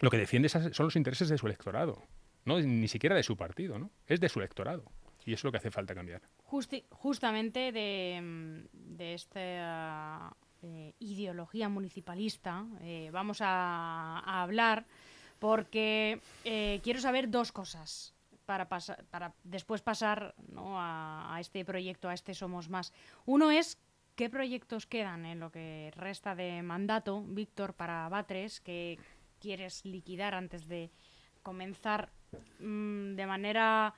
lo 0.00 0.10
que 0.10 0.18
defiende 0.18 0.48
son 0.48 0.72
los 0.78 0.96
intereses 0.96 1.28
de 1.28 1.38
su 1.38 1.46
electorado, 1.46 2.02
no 2.44 2.60
ni 2.60 2.88
siquiera 2.88 3.14
de 3.14 3.22
su 3.22 3.36
partido, 3.36 3.78
¿no? 3.78 3.90
es 4.08 4.18
de 4.20 4.28
su 4.28 4.40
electorado. 4.40 4.84
Y 5.24 5.32
es 5.32 5.44
lo 5.44 5.52
que 5.52 5.58
hace 5.58 5.70
falta 5.70 5.94
cambiar. 5.94 6.22
Justamente 6.90 7.72
de, 7.72 8.68
esta 9.14 10.36
eh, 10.62 10.94
ideología 10.98 11.68
municipalista 11.68 12.66
eh, 12.82 13.10
vamos 13.12 13.38
a, 13.40 14.42
hablar 14.42 14.84
porque 15.38 16.20
eh, 16.44 16.80
quiero 16.82 17.00
saber 17.00 17.30
dos 17.30 17.52
cosas 17.52 18.14
para, 18.46 18.68
para 18.68 19.32
después 19.44 19.82
pasar 19.82 20.34
a, 20.56 21.36
este 21.40 21.64
proyecto, 21.64 22.08
a 22.08 22.14
este 22.14 22.34
Somos 22.34 22.68
Más. 22.68 22.92
Uno 23.24 23.50
es 23.50 23.78
qué 24.14 24.28
proyectos 24.28 24.86
quedan 24.86 25.24
en 25.24 25.40
lo 25.40 25.50
que 25.50 25.90
resta 25.96 26.34
de 26.34 26.62
mandato, 26.62 27.22
Víctor, 27.22 27.74
para 27.74 28.08
Batres, 28.08 28.60
que 28.60 28.98
quieres 29.40 29.84
liquidar 29.84 30.34
antes 30.34 30.68
de 30.68 30.90
comenzar 31.42 32.12
mm, 32.60 33.14
de 33.14 33.26
manera 33.26 33.94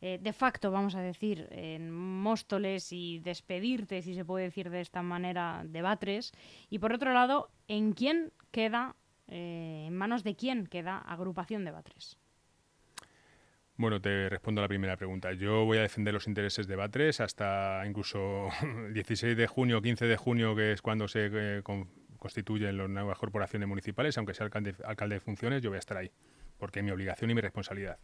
eh, 0.00 0.18
de 0.20 0.32
facto, 0.32 0.70
vamos 0.70 0.94
a 0.94 1.00
decir, 1.00 1.48
en 1.50 1.90
Móstoles 1.90 2.92
y 2.92 3.18
despedirte, 3.18 4.02
si 4.02 4.14
se 4.14 4.24
puede 4.24 4.44
decir 4.44 4.70
de 4.70 4.80
esta 4.80 5.02
manera, 5.02 5.62
de 5.64 5.82
Batres. 5.82 6.32
Y 6.70 6.78
por 6.78 6.92
otro 6.92 7.12
lado, 7.12 7.50
¿en 7.66 7.92
quién 7.92 8.32
queda, 8.50 8.94
eh, 9.26 9.84
en 9.88 9.96
manos 9.96 10.22
de 10.22 10.36
quién 10.36 10.66
queda 10.66 10.98
agrupación 10.98 11.64
de 11.64 11.72
Batres? 11.72 12.18
Bueno, 13.76 14.00
te 14.00 14.28
respondo 14.28 14.60
a 14.60 14.64
la 14.64 14.68
primera 14.68 14.96
pregunta. 14.96 15.32
Yo 15.32 15.64
voy 15.64 15.78
a 15.78 15.82
defender 15.82 16.12
los 16.12 16.26
intereses 16.26 16.66
de 16.66 16.74
Batres 16.74 17.20
hasta 17.20 17.84
incluso 17.86 18.48
el 18.86 18.94
16 18.94 19.36
de 19.36 19.46
junio, 19.46 19.82
15 19.82 20.06
de 20.06 20.16
junio, 20.16 20.54
que 20.54 20.72
es 20.72 20.82
cuando 20.82 21.08
se 21.08 21.30
eh, 21.32 21.62
constituyen 22.18 22.76
las 22.76 22.88
nuevas 22.88 23.18
corporaciones 23.18 23.68
municipales, 23.68 24.16
aunque 24.18 24.34
sea 24.34 24.46
alcalde, 24.46 24.74
alcalde 24.84 25.16
de 25.16 25.20
funciones, 25.20 25.62
yo 25.62 25.70
voy 25.70 25.76
a 25.76 25.78
estar 25.78 25.96
ahí, 25.96 26.10
porque 26.56 26.80
es 26.80 26.84
mi 26.84 26.90
obligación 26.90 27.30
y 27.30 27.34
mi 27.34 27.40
responsabilidad. 27.40 27.98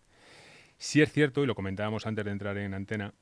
Si 0.78 1.02
es 1.02 1.12
cierto, 1.12 1.42
y 1.42 1.46
lo 1.46 1.54
comentábamos 1.54 2.06
antes 2.06 2.24
de 2.24 2.30
entrar 2.30 2.58
en 2.58 2.74
antena, 2.74 3.14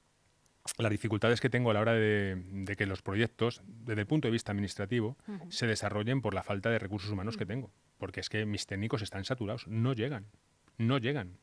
las 0.78 0.90
dificultades 0.90 1.40
que 1.40 1.50
tengo 1.50 1.70
a 1.70 1.74
la 1.74 1.80
hora 1.80 1.94
de, 1.94 2.74
que 2.76 2.86
los 2.86 3.02
proyectos, 3.02 3.62
desde 3.66 4.02
el 4.02 4.06
punto 4.06 4.28
de 4.28 4.32
vista 4.32 4.52
administrativo, 4.52 5.16
se 5.48 5.66
desarrollen 5.66 6.22
por 6.22 6.34
la 6.34 6.42
falta 6.42 6.70
de 6.70 6.78
recursos 6.78 7.10
humanos 7.10 7.36
que 7.36 7.46
tengo. 7.46 7.72
Porque 7.98 8.20
es 8.20 8.28
que 8.28 8.46
mis 8.46 8.66
técnicos 8.66 9.02
están 9.02 9.24
saturados, 9.24 9.66
no 9.66 9.92
llegan, 9.92 10.26
no 10.78 10.98
llegan. 10.98 11.38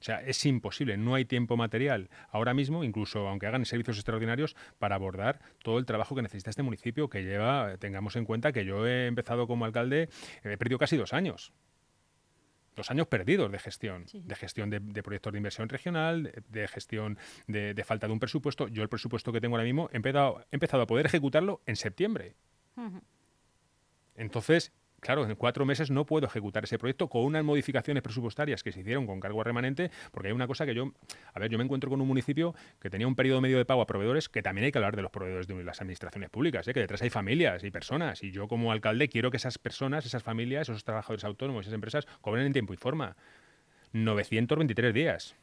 O 0.00 0.04
sea, 0.04 0.20
es 0.20 0.46
imposible, 0.46 0.96
no 0.96 1.16
hay 1.16 1.24
tiempo 1.24 1.56
material 1.56 2.08
ahora 2.30 2.54
mismo, 2.54 2.84
incluso 2.84 3.26
aunque 3.26 3.46
hagan 3.46 3.64
servicios 3.64 3.96
extraordinarios, 3.96 4.54
para 4.78 4.94
abordar 4.94 5.40
todo 5.64 5.78
el 5.78 5.86
trabajo 5.86 6.14
que 6.14 6.22
necesita 6.22 6.50
este 6.50 6.62
municipio, 6.62 7.08
que 7.08 7.24
lleva, 7.24 7.76
tengamos 7.78 8.14
en 8.14 8.24
cuenta 8.24 8.52
que 8.52 8.64
yo 8.64 8.86
he 8.86 9.06
empezado 9.06 9.48
como 9.48 9.64
alcalde, 9.64 10.08
he 10.44 10.56
perdido 10.56 10.78
casi 10.78 10.96
dos 10.96 11.12
años 11.12 11.52
dos 12.78 12.90
años 12.90 13.08
perdidos 13.08 13.50
de 13.52 13.58
gestión, 13.58 14.06
de 14.12 14.34
gestión 14.34 14.70
de, 14.70 15.02
proyectos 15.02 15.32
de 15.32 15.38
inversión 15.38 15.68
regional, 15.68 16.32
de, 16.48 16.68
gestión 16.68 17.18
de, 17.46 17.84
falta 17.84 18.06
de 18.06 18.12
un 18.12 18.20
presupuesto. 18.20 18.68
Yo 18.68 18.82
el 18.82 18.88
presupuesto 18.88 19.32
que 19.32 19.40
tengo 19.40 19.56
ahora 19.56 19.64
mismo 19.64 19.90
he 19.92 19.96
empezado, 19.96 20.40
he 20.50 20.56
empezado 20.56 20.84
a 20.84 20.86
poder 20.86 21.06
ejecutarlo 21.06 21.60
en 21.66 21.76
septiembre. 21.76 22.36
Entonces, 24.14 24.72
claro, 25.00 25.26
en 25.26 25.34
cuatro 25.36 25.64
meses 25.64 25.90
no 25.90 26.06
puedo 26.06 26.26
ejecutar 26.26 26.64
ese 26.64 26.78
proyecto 26.78 27.08
con 27.08 27.24
unas 27.24 27.44
modificaciones 27.44 28.02
presupuestarias 28.02 28.62
que 28.62 28.72
se 28.72 28.80
hicieron 28.80 29.06
con 29.06 29.20
cargo 29.20 29.42
remanente, 29.44 29.90
porque 30.10 30.28
hay 30.28 30.34
una 30.34 30.46
cosa 30.46 30.66
que 30.66 30.74
yo, 30.74 30.92
a 31.32 31.38
ver, 31.38 31.50
yo 31.50 31.58
me 31.58 31.64
encuentro 31.64 31.90
con 31.90 32.00
un 32.00 32.08
municipio 32.08 32.54
que 32.80 32.90
tenía 32.90 33.06
un 33.06 33.14
periodo 33.14 33.40
medio 33.40 33.58
de 33.58 33.64
pago 33.64 33.82
a 33.82 33.86
proveedores, 33.86 34.28
que 34.28 34.42
también 34.42 34.66
hay 34.66 34.72
que 34.72 34.78
hablar 34.78 34.96
de 34.96 35.02
los 35.02 35.10
proveedores 35.10 35.46
de 35.46 35.62
las 35.64 35.80
administraciones 35.80 36.30
públicas, 36.30 36.66
¿eh? 36.68 36.74
que 36.74 36.80
detrás 36.80 37.02
hay 37.02 37.10
familias 37.10 37.64
y 37.64 37.70
personas, 37.70 38.22
y 38.22 38.30
yo 38.30 38.48
como 38.48 38.72
alcalde 38.72 39.08
quiero 39.08 39.30
que 39.30 39.36
esas 39.36 39.58
personas, 39.58 40.06
esas 40.06 40.22
familias, 40.22 40.68
esos 40.68 40.84
trabajadores 40.84 41.24
autónomos, 41.24 41.66
esas 41.66 41.74
empresas, 41.74 42.06
cobren 42.20 42.46
en 42.46 42.52
tiempo 42.52 42.74
y 42.74 42.76
forma. 42.76 43.16
923 43.92 44.92
días 44.92 45.36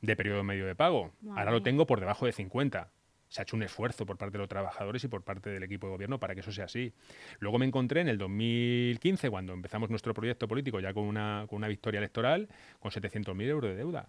de 0.00 0.16
periodo 0.16 0.42
medio 0.42 0.66
de 0.66 0.74
pago. 0.74 1.12
Ahora 1.36 1.50
lo 1.50 1.62
tengo 1.62 1.86
por 1.86 2.00
debajo 2.00 2.26
de 2.26 2.32
50 2.32 2.90
se 3.28 3.40
ha 3.40 3.42
hecho 3.42 3.56
un 3.56 3.62
esfuerzo 3.62 4.06
por 4.06 4.16
parte 4.16 4.32
de 4.32 4.38
los 4.38 4.48
trabajadores 4.48 5.04
y 5.04 5.08
por 5.08 5.22
parte 5.22 5.50
del 5.50 5.62
equipo 5.62 5.86
de 5.86 5.92
gobierno 5.92 6.18
para 6.18 6.34
que 6.34 6.40
eso 6.40 6.52
sea 6.52 6.64
así. 6.64 6.92
Luego 7.40 7.58
me 7.58 7.66
encontré 7.66 8.00
en 8.00 8.08
el 8.08 8.18
2015, 8.18 9.30
cuando 9.30 9.52
empezamos 9.52 9.90
nuestro 9.90 10.14
proyecto 10.14 10.48
político 10.48 10.80
ya 10.80 10.92
con 10.92 11.04
una, 11.04 11.46
con 11.48 11.58
una 11.58 11.68
victoria 11.68 11.98
electoral, 11.98 12.48
con 12.80 12.90
700.000 12.90 13.42
euros 13.42 13.70
de 13.70 13.76
deuda. 13.76 14.08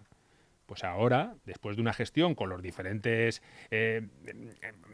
Pues 0.70 0.84
ahora, 0.84 1.34
después 1.46 1.74
de 1.74 1.82
una 1.82 1.92
gestión 1.92 2.36
con 2.36 2.48
los 2.48 2.62
diferentes 2.62 3.42
eh, 3.72 4.06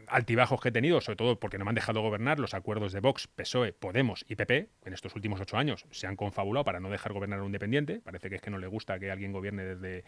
altibajos 0.07 0.59
que 0.59 0.69
he 0.69 0.71
tenido, 0.71 1.01
sobre 1.01 1.17
todo 1.17 1.39
porque 1.39 1.59
no 1.59 1.65
me 1.65 1.69
han 1.69 1.75
dejado 1.75 2.01
gobernar, 2.01 2.39
los 2.39 2.55
acuerdos 2.55 2.93
de 2.93 2.99
Vox, 2.99 3.27
PSOE, 3.27 3.73
Podemos 3.73 4.25
y 4.27 4.35
PP, 4.35 4.69
en 4.85 4.93
estos 4.93 5.15
últimos 5.15 5.39
ocho 5.39 5.55
años 5.55 5.85
se 5.91 6.07
han 6.07 6.15
confabulado 6.15 6.65
para 6.65 6.79
no 6.79 6.89
dejar 6.89 7.13
gobernar 7.13 7.37
a 7.37 7.41
un 7.43 7.49
independiente. 7.49 8.01
Parece 8.03 8.27
que 8.27 8.37
es 8.37 8.41
que 8.41 8.49
no 8.49 8.57
le 8.57 8.65
gusta 8.65 8.97
que 8.97 9.11
alguien 9.11 9.31
gobierne 9.31 9.65
desde, 9.65 10.03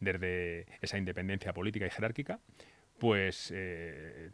desde 0.00 0.66
esa 0.80 0.98
independencia 0.98 1.52
política 1.52 1.86
y 1.86 1.90
jerárquica 1.90 2.40
pues 3.02 3.52
eh, 3.52 4.30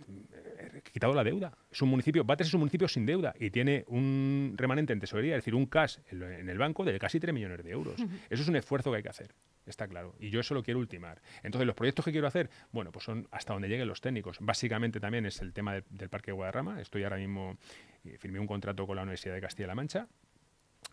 he 0.74 0.83
quitado 0.83 1.14
la 1.14 1.24
deuda. 1.24 1.57
Es 1.70 1.81
un 1.81 1.88
municipio, 1.88 2.22
Batres 2.22 2.48
es 2.48 2.54
un 2.54 2.61
municipio 2.61 2.87
sin 2.87 3.07
deuda 3.07 3.33
y 3.40 3.48
tiene 3.48 3.87
un 3.88 4.57
remanente 4.59 4.92
en 4.92 5.00
tesorería, 5.00 5.37
es 5.37 5.38
decir, 5.38 5.54
un 5.54 5.64
cash 5.64 5.96
en 6.11 6.50
el 6.50 6.59
banco 6.59 6.85
de 6.85 6.98
casi 6.98 7.18
3 7.18 7.33
millones 7.33 7.64
de 7.64 7.70
euros. 7.70 7.94
Eso 8.28 8.42
es 8.42 8.46
un 8.46 8.57
esfuerzo 8.57 8.90
que 8.90 8.98
hay 8.98 9.02
que 9.02 9.09
hacer, 9.09 9.35
está 9.64 9.88
claro. 9.88 10.14
Y 10.20 10.28
yo 10.28 10.40
eso 10.40 10.52
lo 10.52 10.62
quiero 10.62 10.81
ultimar. 10.81 11.22
Entonces, 11.42 11.66
los 11.66 11.74
proyectos 11.74 12.04
que 12.04 12.12
quiero 12.12 12.26
hacer, 12.26 12.50
bueno, 12.70 12.92
pues 12.92 13.07
son 13.07 13.26
hasta 13.31 13.54
donde 13.54 13.68
lleguen 13.68 13.88
los 13.88 14.02
técnicos. 14.02 14.37
Básicamente 14.38 15.00
también 15.00 15.24
es 15.24 15.40
el 15.40 15.54
tema 15.54 15.81
del 15.88 16.11
Parque 16.11 16.33
de 16.33 16.35
Guadarrama. 16.35 16.78
Estoy 16.83 17.04
ahora 17.04 17.16
mismo, 17.16 17.57
eh, 18.04 18.18
firmé 18.18 18.38
un 18.38 18.46
contrato 18.46 18.87
con 18.87 18.96
la 18.96 19.02
Universidad 19.02 19.33
de 19.33 19.40
Castilla-La 19.40 19.76
Mancha 19.76 20.09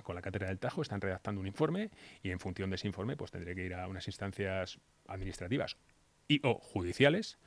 con 0.01 0.15
la 0.15 0.21
cátedra 0.21 0.47
del 0.47 0.59
Tajo, 0.59 0.81
están 0.81 1.01
redactando 1.01 1.41
un 1.41 1.47
informe 1.47 1.91
y 2.23 2.31
en 2.31 2.39
función 2.39 2.69
de 2.69 2.77
ese 2.77 2.87
informe 2.87 3.15
pues 3.15 3.31
tendré 3.31 3.53
que 3.53 3.65
ir 3.65 3.73
a 3.75 3.87
unas 3.87 4.07
instancias 4.07 4.79
administrativas 5.07 5.77
y 6.27 6.41
o 6.43 6.55
judiciales 6.55 7.37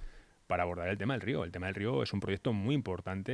para 0.49 0.65
abordar 0.65 0.89
el 0.89 0.99
tema 0.99 1.15
del 1.15 1.21
río. 1.21 1.45
El 1.45 1.53
tema 1.53 1.67
del 1.67 1.77
río 1.77 2.03
es 2.03 2.13
un 2.13 2.21
proyecto 2.21 2.53
muy 2.53 2.75
importante, 2.75 3.33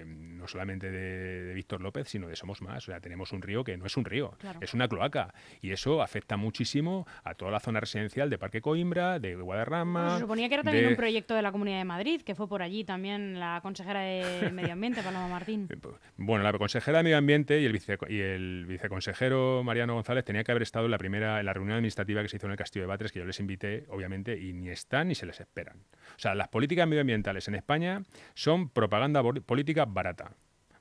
eh, 0.00 0.04
no 0.04 0.46
solamente 0.48 0.90
de, 0.90 1.54
Víctor 1.54 1.80
López, 1.80 2.08
sino 2.08 2.28
de 2.28 2.36
Somos 2.36 2.60
Más. 2.60 2.88
O 2.88 2.90
sea, 2.90 3.00
tenemos 3.00 3.32
un 3.32 3.40
río 3.40 3.64
que 3.64 3.76
no 3.76 3.86
es 3.86 3.96
un 3.96 4.04
río, 4.04 4.36
es 4.60 4.74
una 4.74 4.88
cloaca. 4.88 5.32
Y 5.62 5.70
eso 5.70 6.02
afecta 6.02 6.36
muchísimo 6.36 7.06
a 7.24 7.34
toda 7.34 7.52
la 7.52 7.60
zona 7.60 7.80
residencial 7.80 8.28
de 8.28 8.38
Parque 8.38 8.60
Coimbra, 8.60 9.18
de 9.20 9.36
Guadarrama. 9.36 10.14
se 10.14 10.20
suponía 10.20 10.48
que 10.48 10.54
era 10.54 10.64
también 10.64 10.88
un 10.88 10.96
proyecto 10.96 11.34
de 11.34 11.42
la 11.42 11.52
Comunidad 11.52 11.78
de 11.78 11.84
Madrid, 11.84 12.22
que 12.22 12.34
fue 12.34 12.48
por 12.48 12.60
allí 12.60 12.84
también 12.84 13.38
la 13.38 13.60
consejera 13.62 14.00
de 14.00 14.50
Medio 14.52 14.72
Ambiente, 14.72 15.02
Paloma 15.02 15.28
Martín. 15.28 15.68
Bueno, 16.16 16.42
la 16.42 16.52
consejera 16.52 16.98
de 16.98 17.04
Medio 17.04 17.18
Ambiente 17.18 17.60
y 17.60 17.66
el, 17.66 17.80
y 18.08 18.20
el 18.20 18.66
viceconsejero 18.66 19.62
Mariano 19.62 19.94
González 19.94 20.24
tenía 20.24 20.42
que 20.42 20.50
haber 20.50 20.62
estado 20.62 20.86
en 20.86 20.90
la 20.90 20.98
primera, 20.98 21.38
en 21.38 21.46
la 21.46 21.52
reunión 21.52 21.76
administrativa 21.76 22.22
que 22.22 22.28
se 22.28 22.36
hizo 22.36 22.46
en 22.46 22.52
el 22.52 22.58
Castillo 22.58 22.82
de 22.82 22.88
Batres, 22.88 23.12
que 23.12 23.20
yo 23.20 23.24
les 23.24 23.38
invité, 23.38 23.86
obviamente, 23.88 24.38
y 24.38 24.52
ni 24.52 24.68
están 24.70 25.08
ni 25.08 25.14
se 25.14 25.26
les 25.26 25.40
esperan. 25.40 25.78
O 26.16 26.18
sea, 26.18 26.34
las 26.34 26.47
políticas 26.50 26.86
medioambientales 26.86 27.48
en 27.48 27.54
España 27.54 28.02
son 28.34 28.68
propaganda 28.68 29.22
política 29.22 29.84
barata 29.84 30.32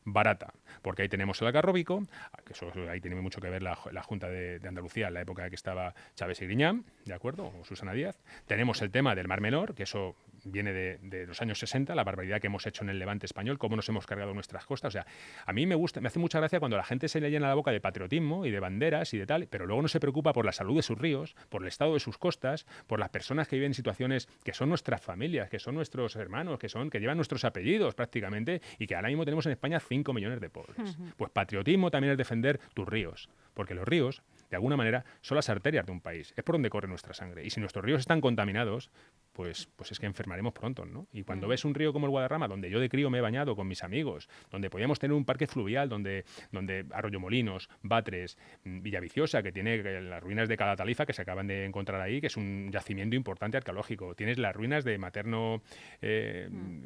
barata, 0.09 0.53
porque 0.81 1.01
ahí 1.01 1.09
tenemos 1.09 1.41
el 1.41 1.47
algarrobico, 1.47 2.01
que 2.45 2.53
eso, 2.53 2.71
ahí 2.89 3.01
tiene 3.01 3.19
mucho 3.19 3.41
que 3.41 3.49
ver 3.49 3.61
la, 3.61 3.75
Junta 3.75 4.29
de, 4.29 4.65
Andalucía 4.65 5.09
en 5.09 5.13
la 5.13 5.21
época 5.21 5.43
en 5.43 5.49
que 5.49 5.55
estaba 5.55 5.93
Chávez 6.15 6.41
y 6.41 6.45
Griñán, 6.45 6.85
¿de 7.05 7.13
acuerdo? 7.13 7.51
O 7.59 7.65
Susana 7.65 7.91
Díaz. 7.91 8.17
Tenemos 8.45 8.81
el 8.81 8.89
tema 8.89 9.15
del 9.15 9.27
Mar 9.27 9.41
Menor, 9.41 9.75
que 9.75 9.83
eso 9.83 10.15
viene 10.51 10.73
de, 10.73 11.27
los 11.27 11.41
años 11.41 11.59
60, 11.59 11.95
la 11.95 12.03
barbaridad 12.03 12.39
que 12.39 12.47
hemos 12.47 12.65
hecho 12.65 12.83
en 12.83 12.89
el 12.89 12.99
levante 12.99 13.25
español, 13.25 13.57
cómo 13.57 13.75
nos 13.75 13.87
hemos 13.89 14.05
cargado 14.05 14.33
nuestras 14.33 14.65
costas. 14.65 14.89
O 14.89 14.91
sea, 14.91 15.05
a 15.45 15.53
mí 15.53 15.65
me 15.65 15.75
gusta, 15.75 16.01
me 16.01 16.07
hace 16.07 16.19
mucha 16.19 16.39
gracia 16.39 16.59
cuando 16.59 16.77
la 16.77 16.83
gente 16.83 17.07
se 17.07 17.21
le 17.21 17.29
llena 17.29 17.47
la 17.47 17.55
boca 17.55 17.71
de 17.71 17.79
patriotismo 17.79 18.45
y 18.45 18.51
de 18.51 18.59
banderas 18.59 19.13
y 19.13 19.17
de 19.17 19.25
tal, 19.25 19.47
pero 19.47 19.65
luego 19.65 19.81
no 19.81 19.87
se 19.87 19.99
preocupa 19.99 20.33
por 20.33 20.45
la 20.45 20.51
salud 20.51 20.75
de 20.75 20.81
sus 20.81 20.97
ríos, 20.97 21.35
por 21.49 21.61
el 21.61 21.67
estado 21.67 21.93
de 21.93 21.99
sus 21.99 22.17
costas, 22.17 22.65
por 22.87 22.99
las 22.99 23.09
personas 23.09 23.47
que 23.47 23.55
viven 23.55 23.71
en 23.71 23.73
situaciones 23.73 24.27
que 24.43 24.53
son 24.53 24.69
nuestras 24.69 25.01
familias, 25.01 25.49
que 25.49 25.59
son 25.59 25.75
nuestros 25.75 26.15
hermanos, 26.15 26.59
que 26.59 26.69
son, 26.69 26.89
que 26.89 26.99
llevan 26.99 27.17
nuestros 27.17 27.43
apellidos 27.45 27.95
prácticamente, 27.95 28.61
y 28.79 28.87
que 28.87 28.95
ahora 28.95 29.09
mismo 29.09 29.25
tenemos 29.25 29.45
en 29.45 29.53
España 29.53 29.79
5 29.79 30.13
millones 30.13 30.39
de 30.39 30.49
pobres. 30.49 30.97
Pues 31.17 31.31
patriotismo 31.31 31.91
también 31.91 32.11
es 32.11 32.17
defender 32.17 32.59
tus 32.73 32.87
ríos, 32.87 33.29
porque 33.53 33.73
los 33.73 33.87
ríos 33.87 34.23
de 34.49 34.55
alguna 34.55 34.77
manera, 34.77 35.05
son 35.21 35.35
las 35.35 35.49
arterias 35.49 35.85
de 35.85 35.91
un 35.91 36.01
país, 36.01 36.33
es 36.35 36.43
por 36.43 36.55
donde 36.55 36.69
corre 36.69 36.87
nuestra 36.87 37.13
sangre. 37.13 37.45
Y 37.45 37.49
si 37.49 37.59
nuestros 37.59 37.83
ríos 37.83 37.99
están 37.99 38.21
contaminados, 38.21 38.89
pues, 39.33 39.69
pues 39.75 39.91
es 39.91 39.99
que 39.99 40.05
enfermaremos 40.05 40.53
pronto, 40.53 40.85
¿no? 40.85 41.07
Y 41.11 41.23
cuando 41.23 41.47
mm. 41.47 41.49
ves 41.49 41.65
un 41.65 41.75
río 41.75 41.93
como 41.93 42.05
el 42.05 42.11
Guadarrama, 42.11 42.47
donde 42.47 42.69
yo 42.69 42.79
de 42.79 42.89
crío 42.89 43.09
me 43.09 43.19
he 43.19 43.21
bañado 43.21 43.55
con 43.55 43.67
mis 43.67 43.83
amigos, 43.83 44.29
donde 44.49 44.69
podíamos 44.69 44.99
tener 44.99 45.15
un 45.15 45.25
parque 45.25 45.47
fluvial, 45.47 45.89
donde, 45.89 46.25
donde 46.51 46.85
Arroyo 46.91 47.19
Molinos, 47.19 47.69
Batres, 47.81 48.37
mm, 48.63 48.81
Villaviciosa, 48.81 49.43
que 49.43 49.51
tiene 49.51 50.01
las 50.01 50.23
ruinas 50.23 50.49
de 50.49 50.57
Calataliza 50.57 51.05
que 51.05 51.13
se 51.13 51.21
acaban 51.21 51.47
de 51.47 51.65
encontrar 51.65 52.01
ahí, 52.01 52.21
que 52.21 52.27
es 52.27 52.37
un 52.37 52.71
yacimiento 52.71 53.15
importante 53.15 53.57
arqueológico. 53.57 54.15
Tienes 54.15 54.37
las 54.37 54.55
ruinas 54.55 54.83
de 54.83 54.97
Materno 54.97 55.61
eh, 56.01 56.47
mm. 56.49 56.83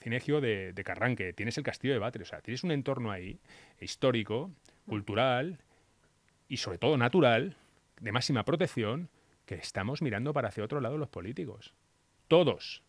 Cinegio 0.00 0.40
de, 0.40 0.72
de, 0.72 0.84
Carranque, 0.84 1.32
tienes 1.32 1.56
el 1.58 1.64
castillo 1.64 1.94
de 1.94 1.98
Batres, 1.98 2.28
o 2.28 2.30
sea, 2.30 2.40
tienes 2.40 2.62
un 2.62 2.70
entorno 2.70 3.10
ahí 3.10 3.40
histórico, 3.80 4.50
cultural, 4.86 5.58
y 6.48 6.58
sobre 6.58 6.78
todo 6.78 6.96
natural, 6.96 7.56
de 8.00 8.12
máxima 8.12 8.44
protección, 8.44 9.08
que 9.46 9.56
estamos 9.56 10.02
mirando 10.02 10.32
para 10.32 10.48
hacia 10.48 10.64
otro 10.64 10.80
lado 10.80 10.98
los 10.98 11.08
políticos. 11.08 11.74
Todos. 12.28 12.82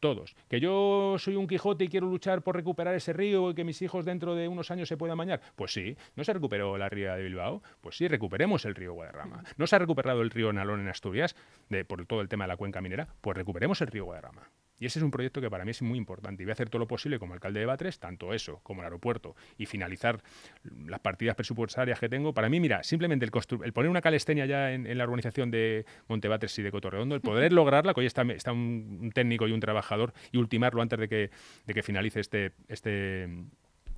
Todos. 0.00 0.36
Que 0.48 0.60
yo 0.60 1.16
soy 1.18 1.36
un 1.36 1.46
Quijote 1.46 1.84
y 1.84 1.88
quiero 1.88 2.06
luchar 2.06 2.42
por 2.42 2.56
recuperar 2.56 2.94
ese 2.94 3.14
río 3.14 3.50
y 3.50 3.54
que 3.54 3.64
mis 3.64 3.80
hijos 3.80 4.04
dentro 4.04 4.34
de 4.34 4.48
unos 4.48 4.70
años 4.70 4.86
se 4.86 4.98
puedan 4.98 5.16
bañar. 5.16 5.40
Pues 5.56 5.72
sí. 5.72 5.96
¿No 6.14 6.24
se 6.24 6.34
recuperó 6.34 6.76
la 6.76 6.90
ría 6.90 7.14
de 7.14 7.22
Bilbao? 7.22 7.62
Pues 7.80 7.96
sí, 7.96 8.06
recuperemos 8.06 8.66
el 8.66 8.74
río 8.74 8.92
Guadarrama. 8.92 9.44
¿No 9.56 9.66
se 9.66 9.76
ha 9.76 9.78
recuperado 9.78 10.20
el 10.20 10.30
río 10.30 10.52
Nalón 10.52 10.80
en 10.80 10.88
Asturias 10.88 11.34
de, 11.70 11.86
por 11.86 12.04
todo 12.04 12.20
el 12.20 12.28
tema 12.28 12.44
de 12.44 12.48
la 12.48 12.58
cuenca 12.58 12.82
minera? 12.82 13.08
Pues 13.22 13.34
recuperemos 13.34 13.80
el 13.80 13.86
río 13.86 14.04
Guadarrama. 14.04 14.50
Y 14.78 14.86
ese 14.86 14.98
es 14.98 15.02
un 15.02 15.10
proyecto 15.10 15.40
que 15.40 15.50
para 15.50 15.64
mí 15.64 15.70
es 15.70 15.82
muy 15.82 15.98
importante. 15.98 16.42
Y 16.42 16.46
voy 16.46 16.50
a 16.50 16.54
hacer 16.54 16.68
todo 16.68 16.80
lo 16.80 16.86
posible 16.86 17.18
como 17.18 17.34
alcalde 17.34 17.60
de 17.60 17.66
Batres, 17.66 17.98
tanto 17.98 18.32
eso 18.34 18.60
como 18.62 18.82
el 18.82 18.86
aeropuerto, 18.86 19.36
y 19.56 19.66
finalizar 19.66 20.22
las 20.86 21.00
partidas 21.00 21.36
presupuestarias 21.36 21.98
que 22.00 22.08
tengo. 22.08 22.34
Para 22.34 22.48
mí, 22.48 22.60
mira, 22.60 22.82
simplemente 22.82 23.24
el, 23.24 23.72
poner 23.72 23.90
una 23.90 24.00
calesteña 24.00 24.46
ya 24.46 24.72
en, 24.72 24.96
la 24.96 25.04
urbanización 25.04 25.50
de 25.50 25.86
Montebatres 26.08 26.58
y 26.58 26.62
de 26.62 26.70
Cotorredondo, 26.70 27.14
el 27.14 27.20
poder 27.20 27.52
lograrla, 27.52 27.94
que 27.94 28.00
hoy 28.00 28.06
está, 28.06 28.22
está 28.22 28.52
un, 28.52 29.10
técnico 29.14 29.46
y 29.46 29.52
un 29.52 29.60
trabajador, 29.60 30.12
y 30.32 30.38
ultimarlo 30.38 30.82
antes 30.82 30.98
de 30.98 31.08
que, 31.08 31.30
de 31.66 31.74
que 31.74 31.82
finalice 31.82 32.20
este, 32.20 32.52
este 32.68 33.28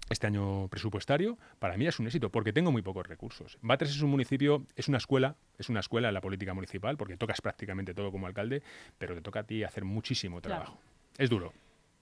este 0.08 0.26
año 0.26 0.68
presupuestario, 0.68 1.38
para 1.58 1.76
mí 1.76 1.86
es 1.86 1.98
un 1.98 2.06
éxito, 2.06 2.30
porque 2.30 2.52
tengo 2.52 2.72
muy 2.72 2.82
pocos 2.82 3.06
recursos. 3.06 3.58
Batres 3.60 3.90
es 3.90 4.02
un 4.02 4.10
municipio, 4.10 4.64
es 4.76 4.88
una 4.88 4.98
escuela, 4.98 5.36
es 5.58 5.68
una 5.68 5.80
escuela 5.80 6.08
en 6.08 6.14
la 6.14 6.20
política 6.20 6.54
municipal, 6.54 6.96
porque 6.96 7.16
tocas 7.16 7.40
prácticamente 7.40 7.94
todo 7.94 8.12
como 8.12 8.26
alcalde, 8.26 8.62
pero 8.98 9.14
te 9.14 9.20
toca 9.20 9.40
a 9.40 9.44
ti 9.44 9.64
hacer 9.64 9.84
muchísimo 9.84 10.40
trabajo. 10.40 10.78
Es 11.18 11.30
duro. 11.30 11.52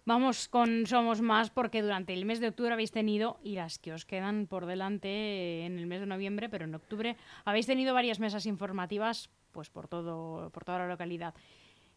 Vamos 0.06 0.48
con 0.48 0.86
Somos 0.86 1.22
Más, 1.22 1.48
porque 1.48 1.80
durante 1.80 2.12
el 2.12 2.26
mes 2.26 2.38
de 2.38 2.48
octubre 2.48 2.74
habéis 2.74 2.92
tenido, 2.92 3.38
y 3.42 3.54
las 3.54 3.78
que 3.78 3.94
os 3.94 4.04
quedan 4.04 4.46
por 4.46 4.66
delante 4.66 5.64
en 5.64 5.78
el 5.78 5.86
mes 5.86 6.00
de 6.00 6.06
noviembre, 6.06 6.50
pero 6.50 6.66
en 6.66 6.74
octubre, 6.74 7.16
habéis 7.46 7.66
tenido 7.66 7.94
varias 7.94 8.20
mesas 8.20 8.44
informativas 8.44 9.30
pues 9.50 9.70
por, 9.70 9.88
todo, 9.88 10.50
por 10.50 10.64
toda 10.64 10.80
la 10.80 10.88
localidad. 10.88 11.32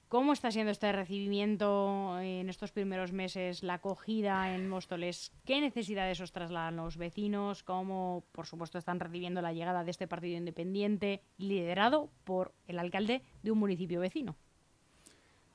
¿Cómo 0.08 0.32
está 0.32 0.52
siendo 0.52 0.72
este 0.72 0.90
recibimiento 0.94 2.18
en 2.22 2.48
estos 2.48 2.72
primeros 2.72 3.12
meses, 3.12 3.62
la 3.62 3.74
acogida 3.74 4.56
en 4.56 4.70
Móstoles? 4.70 5.34
¿Qué 5.44 5.60
necesidades 5.60 6.22
os 6.22 6.32
trasladan 6.32 6.78
los 6.78 6.96
vecinos? 6.96 7.62
¿Cómo, 7.64 8.26
por 8.32 8.48
supuesto, 8.48 8.78
están 8.78 9.02
recibiendo 9.02 9.42
la 9.42 9.52
llegada 9.52 9.84
de 9.84 9.92
este 9.92 10.08
partido 10.08 10.38
independiente 10.38 11.24
liderado 11.38 12.10
por 12.24 12.54
el 12.68 12.80
alcalde 12.80 13.22
de 13.44 13.52
un 13.52 13.60
municipio 13.60 14.00
vecino? 14.00 14.38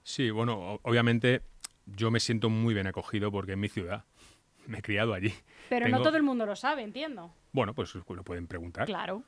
Sí, 0.02 0.28
bueno, 0.28 0.80
obviamente 0.82 1.40
yo 1.86 2.10
me 2.10 2.20
siento 2.20 2.50
muy 2.50 2.74
bien 2.74 2.86
acogido 2.86 3.32
porque 3.32 3.52
es 3.52 3.58
mi 3.58 3.70
ciudad. 3.70 4.04
Me 4.66 4.78
he 4.78 4.82
criado 4.82 5.14
allí. 5.14 5.32
Pero 5.70 5.88
no 5.88 6.02
todo 6.02 6.18
el 6.18 6.22
mundo 6.22 6.44
lo 6.44 6.56
sabe, 6.56 6.82
entiendo. 6.82 7.34
Bueno, 7.52 7.74
pues 7.74 7.94
lo 7.94 8.22
pueden 8.22 8.46
preguntar. 8.46 8.84
Claro. 8.84 9.24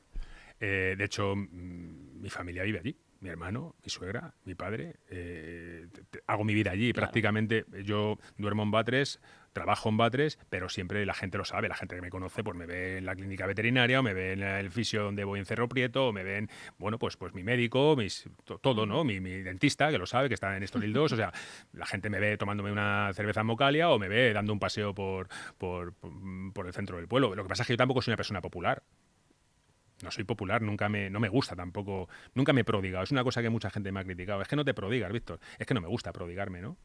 Eh, 0.61 0.95
de 0.97 1.05
hecho, 1.05 1.35
mi 1.35 2.29
familia 2.29 2.63
vive 2.63 2.79
allí. 2.79 2.97
Mi 3.25 3.31
hermano, 3.31 3.75
mi 3.83 3.89
suegra, 3.89 4.35
mi 4.45 4.55
padre. 4.55 4.97
Eh, 5.09 5.89
hago 6.27 6.45
mi 6.45 6.53
vida 6.53 6.73
allí. 6.73 6.93
Prácticamente 6.93 7.65
yo 7.83 8.19
duermo 8.37 8.65
en 8.65 8.71
Batres, 8.71 9.19
trabajo 9.55 9.89
en 9.89 9.97
Batres, 9.97 10.39
pero 10.51 10.69
siempre 10.69 11.07
la 11.07 11.15
gente 11.15 11.39
lo 11.39 11.47
sabe. 11.47 11.69
La 11.69 11.75
gente 11.75 11.97
que 11.97 12.03
me 12.03 12.11
conoce 12.11 12.45
pues 12.45 12.55
me 12.55 12.67
ve 12.67 12.99
en 12.99 13.07
la 13.07 13.15
clínica 13.15 13.47
veterinaria 13.47 14.01
o 14.01 14.03
me 14.03 14.13
ve 14.13 14.35
en 14.35 14.43
el 14.43 14.71
fisio 14.71 15.05
donde 15.05 15.25
voy 15.25 15.41
en 15.41 15.47
Cerro 15.47 15.71
Prieto 15.71 16.09
o 16.09 16.13
me 16.13 16.23
ven, 16.23 16.51
bueno, 16.77 16.99
pues, 16.99 17.17
pues 17.17 17.33
mi 17.33 17.43
médico, 17.43 17.97
mis, 17.97 18.29
todo, 18.61 18.85
¿no? 18.85 19.05
Mi, 19.05 19.19
dentista, 19.21 19.91
que 19.91 19.97
lo 19.97 20.05
sabe, 20.05 20.29
que 20.29 20.35
está 20.35 20.55
en 20.55 20.63
Estoril 20.63 20.93
2. 20.93 21.13
O 21.13 21.17
sea, 21.17 21.33
la 21.73 21.87
gente 21.87 22.11
me 22.11 22.21
ve 22.21 22.37
tomándome 22.37 22.73
una 22.73 23.11
cerveza 23.15 23.41
en 23.41 23.47
Mocalia 23.47 23.89
o 23.89 23.99
me 23.99 24.09
ve 24.09 24.35
dando 24.35 24.53
un 24.53 24.59
paseo 24.61 24.95
por, 24.95 25.29
por, 25.57 25.95
por 26.53 26.67
el 26.67 26.75
centro 26.75 26.99
del 26.99 27.09
pueblo. 27.09 27.35
Lo 27.35 27.43
que 27.43 27.49
pasa 27.49 27.63
es 27.63 27.69
que 27.69 27.73
yo 27.73 27.79
tampoco 27.79 28.03
soy 28.03 28.13
una 28.13 28.19
persona 28.19 28.43
popular 28.43 28.83
no 30.05 30.11
soy 30.11 30.25
popular, 30.25 30.63
nunca 30.63 30.89
me, 30.89 31.11
no 31.11 31.19
me 31.19 31.29
gusta 31.29 31.57
tampoco, 31.57 32.09
nunca 32.35 32.53
me 32.53 32.61
he 32.61 32.65
prodigado. 32.65 33.03
Es 33.03 33.11
una 33.11 33.25
cosa 33.25 33.43
que 33.43 33.51
mucha 33.51 33.71
gente 33.71 33.91
me 33.91 34.01
ha 34.01 34.05
criticado. 34.05 34.41
Es 34.43 34.49
que 34.49 34.57
no 34.57 34.65
te 34.65 34.75
prodigas, 34.75 35.11
Víctor. 35.13 35.41
Es 35.59 35.67
que 35.67 35.75
no 35.75 35.81
me 35.81 35.89
gusta 35.89 36.13
prodigarme, 36.13 36.61
¿no? 36.61 36.77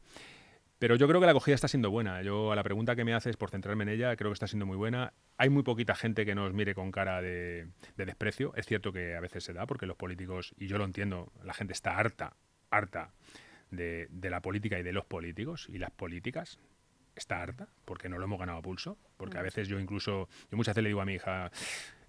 Pero 0.80 0.96
yo 0.96 1.06
creo 1.06 1.20
que 1.20 1.26
la 1.26 1.32
acogida 1.32 1.54
está 1.54 1.68
siendo 1.68 1.90
buena. 1.90 2.22
Yo 2.22 2.52
a 2.52 2.56
la 2.56 2.62
pregunta 2.62 2.96
que 2.96 3.04
me 3.04 3.12
haces, 3.12 3.36
por 3.36 3.50
centrarme 3.50 3.82
en 3.82 3.90
ella, 3.90 4.16
creo 4.16 4.30
que 4.30 4.34
está 4.34 4.46
siendo 4.46 4.64
muy 4.64 4.78
buena. 4.78 5.12
Hay 5.36 5.50
muy 5.50 5.62
poquita 5.62 5.94
gente 5.94 6.24
que 6.24 6.34
nos 6.34 6.54
mire 6.54 6.74
con 6.74 6.90
cara 6.90 7.20
de, 7.20 7.68
desprecio. 7.96 8.54
Es 8.56 8.64
cierto 8.64 8.90
que 8.90 9.14
a 9.14 9.20
veces 9.20 9.44
se 9.44 9.52
da, 9.52 9.66
porque 9.66 9.84
los 9.84 9.98
políticos, 9.98 10.54
y 10.58 10.68
yo 10.68 10.78
lo 10.78 10.84
entiendo, 10.86 11.30
la 11.44 11.52
gente 11.52 11.74
está 11.74 11.98
harta, 11.98 12.34
harta 12.70 13.12
de, 13.70 14.08
de 14.10 14.30
la 14.30 14.40
política 14.40 14.78
y 14.78 14.82
de 14.82 14.92
los 14.94 15.04
políticos 15.04 15.68
y 15.70 15.76
las 15.76 15.90
políticas 15.90 16.58
está 17.14 17.42
harta 17.42 17.68
porque 17.84 18.08
no 18.08 18.18
lo 18.18 18.24
hemos 18.24 18.38
ganado 18.38 18.58
a 18.58 18.62
pulso. 18.62 18.96
Porque 19.18 19.36
a 19.36 19.42
veces 19.42 19.68
yo 19.68 19.78
incluso, 19.78 20.28
yo 20.50 20.56
muchas 20.56 20.74
veces 20.74 20.84
le 20.84 20.88
digo 20.88 21.02
a 21.02 21.04
mi 21.04 21.14
hija, 21.14 21.52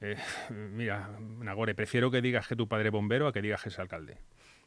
eh, 0.02 0.18
mira, 0.50 1.10
Nagore, 1.20 1.76
prefiero 1.76 2.10
que 2.10 2.22
digas 2.22 2.48
que 2.48 2.56
tu 2.56 2.68
padre 2.68 2.88
es 2.88 2.92
bombero 2.92 3.28
a 3.28 3.34
que 3.34 3.42
digas 3.42 3.62
que 3.62 3.70
es 3.70 3.80
alcalde. 3.80 4.18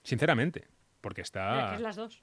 Sinceramente, 0.02 0.68
porque 1.00 1.22
está... 1.22 1.74
es 1.74 1.80
las 1.80 1.96
dos. 1.96 2.22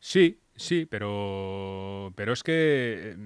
Sí, 0.00 0.40
sí, 0.54 0.86
pero, 0.86 2.12
pero 2.14 2.32
es 2.32 2.42
que 2.42 3.16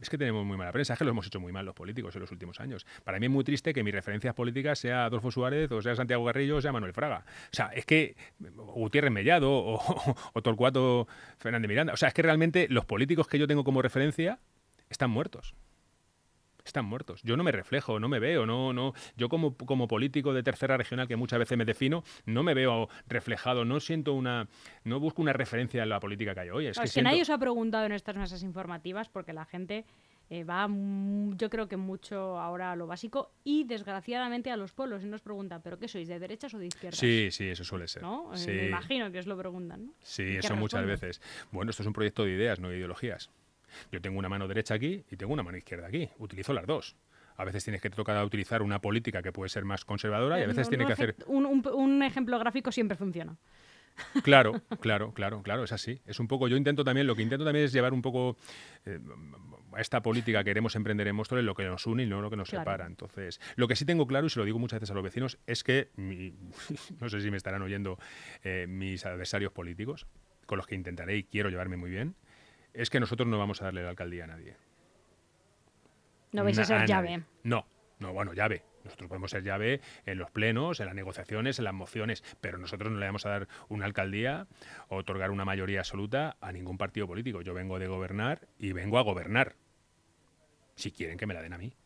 es 0.00 0.10
que 0.10 0.18
tenemos 0.18 0.44
muy 0.44 0.56
mala 0.56 0.72
prensa, 0.72 0.94
es 0.94 0.98
que 0.98 1.04
lo 1.04 1.10
hemos 1.10 1.26
hecho 1.26 1.38
muy 1.38 1.52
mal 1.52 1.64
los 1.64 1.74
políticos 1.74 2.14
en 2.16 2.22
los 2.22 2.32
últimos 2.32 2.58
años. 2.58 2.86
Para 3.04 3.20
mí 3.20 3.26
es 3.26 3.32
muy 3.32 3.44
triste 3.44 3.72
que 3.72 3.84
mis 3.84 3.94
referencias 3.94 4.34
políticas 4.34 4.78
sea 4.78 5.04
Adolfo 5.04 5.30
Suárez, 5.30 5.70
o 5.70 5.80
sea 5.80 5.94
Santiago 5.94 6.24
Garrillo, 6.24 6.56
o 6.56 6.60
sea 6.60 6.72
Manuel 6.72 6.92
Fraga. 6.92 7.24
O 7.26 7.54
sea, 7.54 7.66
es 7.66 7.84
que 7.84 8.16
Gutiérrez 8.40 9.12
Mellado 9.12 9.52
o, 9.52 9.78
o 10.32 10.42
Torcuato 10.42 11.06
Fernández 11.38 11.68
Miranda. 11.68 11.92
O 11.92 11.96
sea, 11.96 12.08
es 12.08 12.14
que 12.14 12.22
realmente 12.22 12.66
los 12.68 12.84
políticos 12.84 13.28
que 13.28 13.38
yo 13.38 13.46
tengo 13.46 13.62
como 13.62 13.82
referencia 13.82 14.40
están 14.88 15.10
muertos 15.10 15.54
están 16.64 16.84
muertos. 16.84 17.20
Yo 17.22 17.36
no 17.36 17.44
me 17.44 17.52
reflejo, 17.52 17.98
no 17.98 18.08
me 18.08 18.18
veo, 18.18 18.46
no, 18.46 18.72
no. 18.72 18.94
Yo 19.16 19.28
como, 19.28 19.56
como 19.56 19.88
político 19.88 20.32
de 20.32 20.42
tercera 20.42 20.76
regional 20.76 21.08
que 21.08 21.16
muchas 21.16 21.38
veces 21.38 21.58
me 21.58 21.64
defino, 21.64 22.04
no 22.26 22.42
me 22.42 22.54
veo 22.54 22.88
reflejado, 23.06 23.64
no 23.64 23.80
siento 23.80 24.14
una, 24.14 24.48
no 24.84 25.00
busco 25.00 25.22
una 25.22 25.32
referencia 25.32 25.82
en 25.82 25.88
la 25.88 26.00
política 26.00 26.34
que 26.34 26.40
hay 26.40 26.50
hoy. 26.50 26.66
Es, 26.66 26.78
que, 26.92 27.02
nadie 27.02 27.22
os 27.22 27.30
ha 27.30 27.38
preguntado 27.38 27.86
en 27.86 27.92
estas 27.92 28.16
mesas 28.16 28.42
informativas 28.42 29.08
porque 29.08 29.32
la 29.32 29.44
gente 29.44 29.84
eh, 30.30 30.44
va, 30.44 30.66
yo 31.36 31.50
creo 31.50 31.68
que 31.68 31.76
mucho 31.76 32.38
ahora 32.38 32.72
a 32.72 32.76
lo 32.76 32.86
básico 32.86 33.32
y 33.44 33.64
desgraciadamente 33.64 34.50
a 34.50 34.56
los 34.56 34.72
pueblos 34.72 35.02
y 35.02 35.06
nos 35.06 35.20
preguntan, 35.20 35.60
¿pero 35.62 35.78
qué 35.78 35.88
sois, 35.88 36.08
de 36.08 36.18
derechas 36.18 36.54
o 36.54 36.58
de 36.58 36.66
izquierdas? 36.66 36.98
Sí, 36.98 37.28
sí, 37.30 37.48
eso 37.48 37.64
suele 37.64 37.88
ser. 37.88 38.02
¿No? 38.02 38.32
Eh, 38.34 38.46
me 38.46 38.66
imagino 38.68 39.10
que 39.12 39.18
os 39.18 39.26
lo 39.26 39.36
preguntan. 39.36 39.86
¿no? 39.86 39.92
Sí, 40.00 40.36
eso 40.36 40.56
muchas 40.56 40.86
veces. 40.86 41.20
Bueno, 41.50 41.70
esto 41.70 41.82
es 41.82 41.86
un 41.86 41.92
proyecto 41.92 42.24
de 42.24 42.32
ideas, 42.32 42.60
no 42.60 42.70
de 42.70 42.76
ideologías. 42.76 43.30
Yo 43.90 44.00
tengo 44.00 44.18
una 44.18 44.28
mano 44.28 44.48
derecha 44.48 44.74
aquí 44.74 45.04
y 45.10 45.16
tengo 45.16 45.32
una 45.32 45.42
mano 45.42 45.56
izquierda 45.56 45.86
aquí. 45.86 46.08
Utilizo 46.18 46.52
las 46.52 46.66
dos. 46.66 46.96
A 47.36 47.44
veces 47.44 47.64
tienes 47.64 47.80
que 47.80 47.90
tocar 47.90 48.22
utilizar 48.24 48.62
una 48.62 48.80
política 48.80 49.22
que 49.22 49.32
puede 49.32 49.48
ser 49.48 49.64
más 49.64 49.84
conservadora 49.84 50.38
y 50.38 50.42
a 50.42 50.46
veces 50.46 50.68
tienes 50.68 50.86
que 50.86 50.92
hacer... 50.92 51.16
Un, 51.26 52.02
ejemplo 52.02 52.38
gráfico 52.38 52.72
siempre 52.72 52.96
funciona. 52.96 53.36
Claro, 54.22 54.62
claro, 54.80 55.12
claro, 55.12 55.42
claro, 55.42 55.64
es 55.64 55.72
así. 55.72 56.00
Es 56.06 56.18
un 56.18 56.26
poco, 56.26 56.48
yo 56.48 56.56
intento 56.56 56.82
también, 56.82 57.06
lo 57.06 57.14
que 57.14 57.20
intento 57.20 57.44
también 57.44 57.66
es 57.66 57.72
llevar 57.74 57.92
un 57.92 58.00
poco 58.00 58.38
eh, 58.86 58.98
a 59.74 59.80
esta 59.80 60.02
política 60.02 60.38
que 60.38 60.50
queremos 60.50 60.74
emprender 60.76 61.08
en 61.08 61.14
Móstoles 61.14 61.44
lo 61.44 61.54
que 61.54 61.64
nos 61.64 61.86
une 61.86 62.04
y 62.04 62.06
no 62.06 62.22
lo 62.22 62.30
que 62.30 62.36
nos 62.36 62.48
separa. 62.48 62.86
Entonces, 62.86 63.38
lo 63.56 63.68
que 63.68 63.76
sí 63.76 63.84
tengo 63.84 64.06
claro, 64.06 64.26
y 64.26 64.30
se 64.30 64.38
lo 64.38 64.44
digo 64.44 64.58
muchas 64.58 64.80
veces 64.80 64.90
a 64.92 64.94
los 64.94 65.02
vecinos, 65.02 65.38
es 65.46 65.62
que, 65.62 65.90
no 65.96 67.08
sé 67.08 67.20
si 67.20 67.30
me 67.30 67.36
estarán 67.36 67.62
oyendo 67.62 67.98
eh, 68.44 68.66
mis 68.66 69.04
adversarios 69.04 69.52
políticos, 69.52 70.06
con 70.46 70.56
los 70.56 70.66
que 70.66 70.74
intentaré 70.74 71.16
y 71.16 71.24
quiero 71.24 71.50
llevarme 71.50 71.76
muy 71.76 71.90
bien, 71.90 72.14
es 72.74 72.90
que 72.90 73.00
nosotros 73.00 73.28
no 73.28 73.38
vamos 73.38 73.62
a 73.62 73.66
darle 73.66 73.82
la 73.82 73.90
alcaldía 73.90 74.24
a 74.24 74.28
nadie. 74.28 74.56
No 76.32 76.44
vais 76.44 76.58
a 76.58 76.64
ser 76.64 76.86
llave. 76.86 77.24
No, 77.42 77.66
no, 77.98 78.12
bueno, 78.12 78.32
llave. 78.32 78.64
Nosotros 78.84 79.08
podemos 79.08 79.30
ser 79.30 79.44
llave 79.44 79.80
en 80.06 80.18
los 80.18 80.30
plenos, 80.30 80.80
en 80.80 80.86
las 80.86 80.94
negociaciones, 80.94 81.58
en 81.58 81.64
las 81.64 81.74
mociones, 81.74 82.24
pero 82.40 82.58
nosotros 82.58 82.92
no 82.92 82.98
le 82.98 83.06
vamos 83.06 83.26
a 83.26 83.30
dar 83.30 83.48
una 83.68 83.84
alcaldía 83.84 84.48
o 84.88 84.96
otorgar 84.96 85.30
una 85.30 85.44
mayoría 85.44 85.80
absoluta 85.80 86.36
a 86.40 86.52
ningún 86.52 86.78
partido 86.78 87.06
político. 87.06 87.42
Yo 87.42 87.54
vengo 87.54 87.78
de 87.78 87.86
gobernar 87.86 88.48
y 88.58 88.72
vengo 88.72 88.98
a 88.98 89.02
gobernar. 89.02 89.56
Si 90.74 90.90
quieren 90.90 91.18
que 91.18 91.26
me 91.26 91.34
la 91.34 91.42
den 91.42 91.52
a 91.52 91.58
mí. 91.58 91.76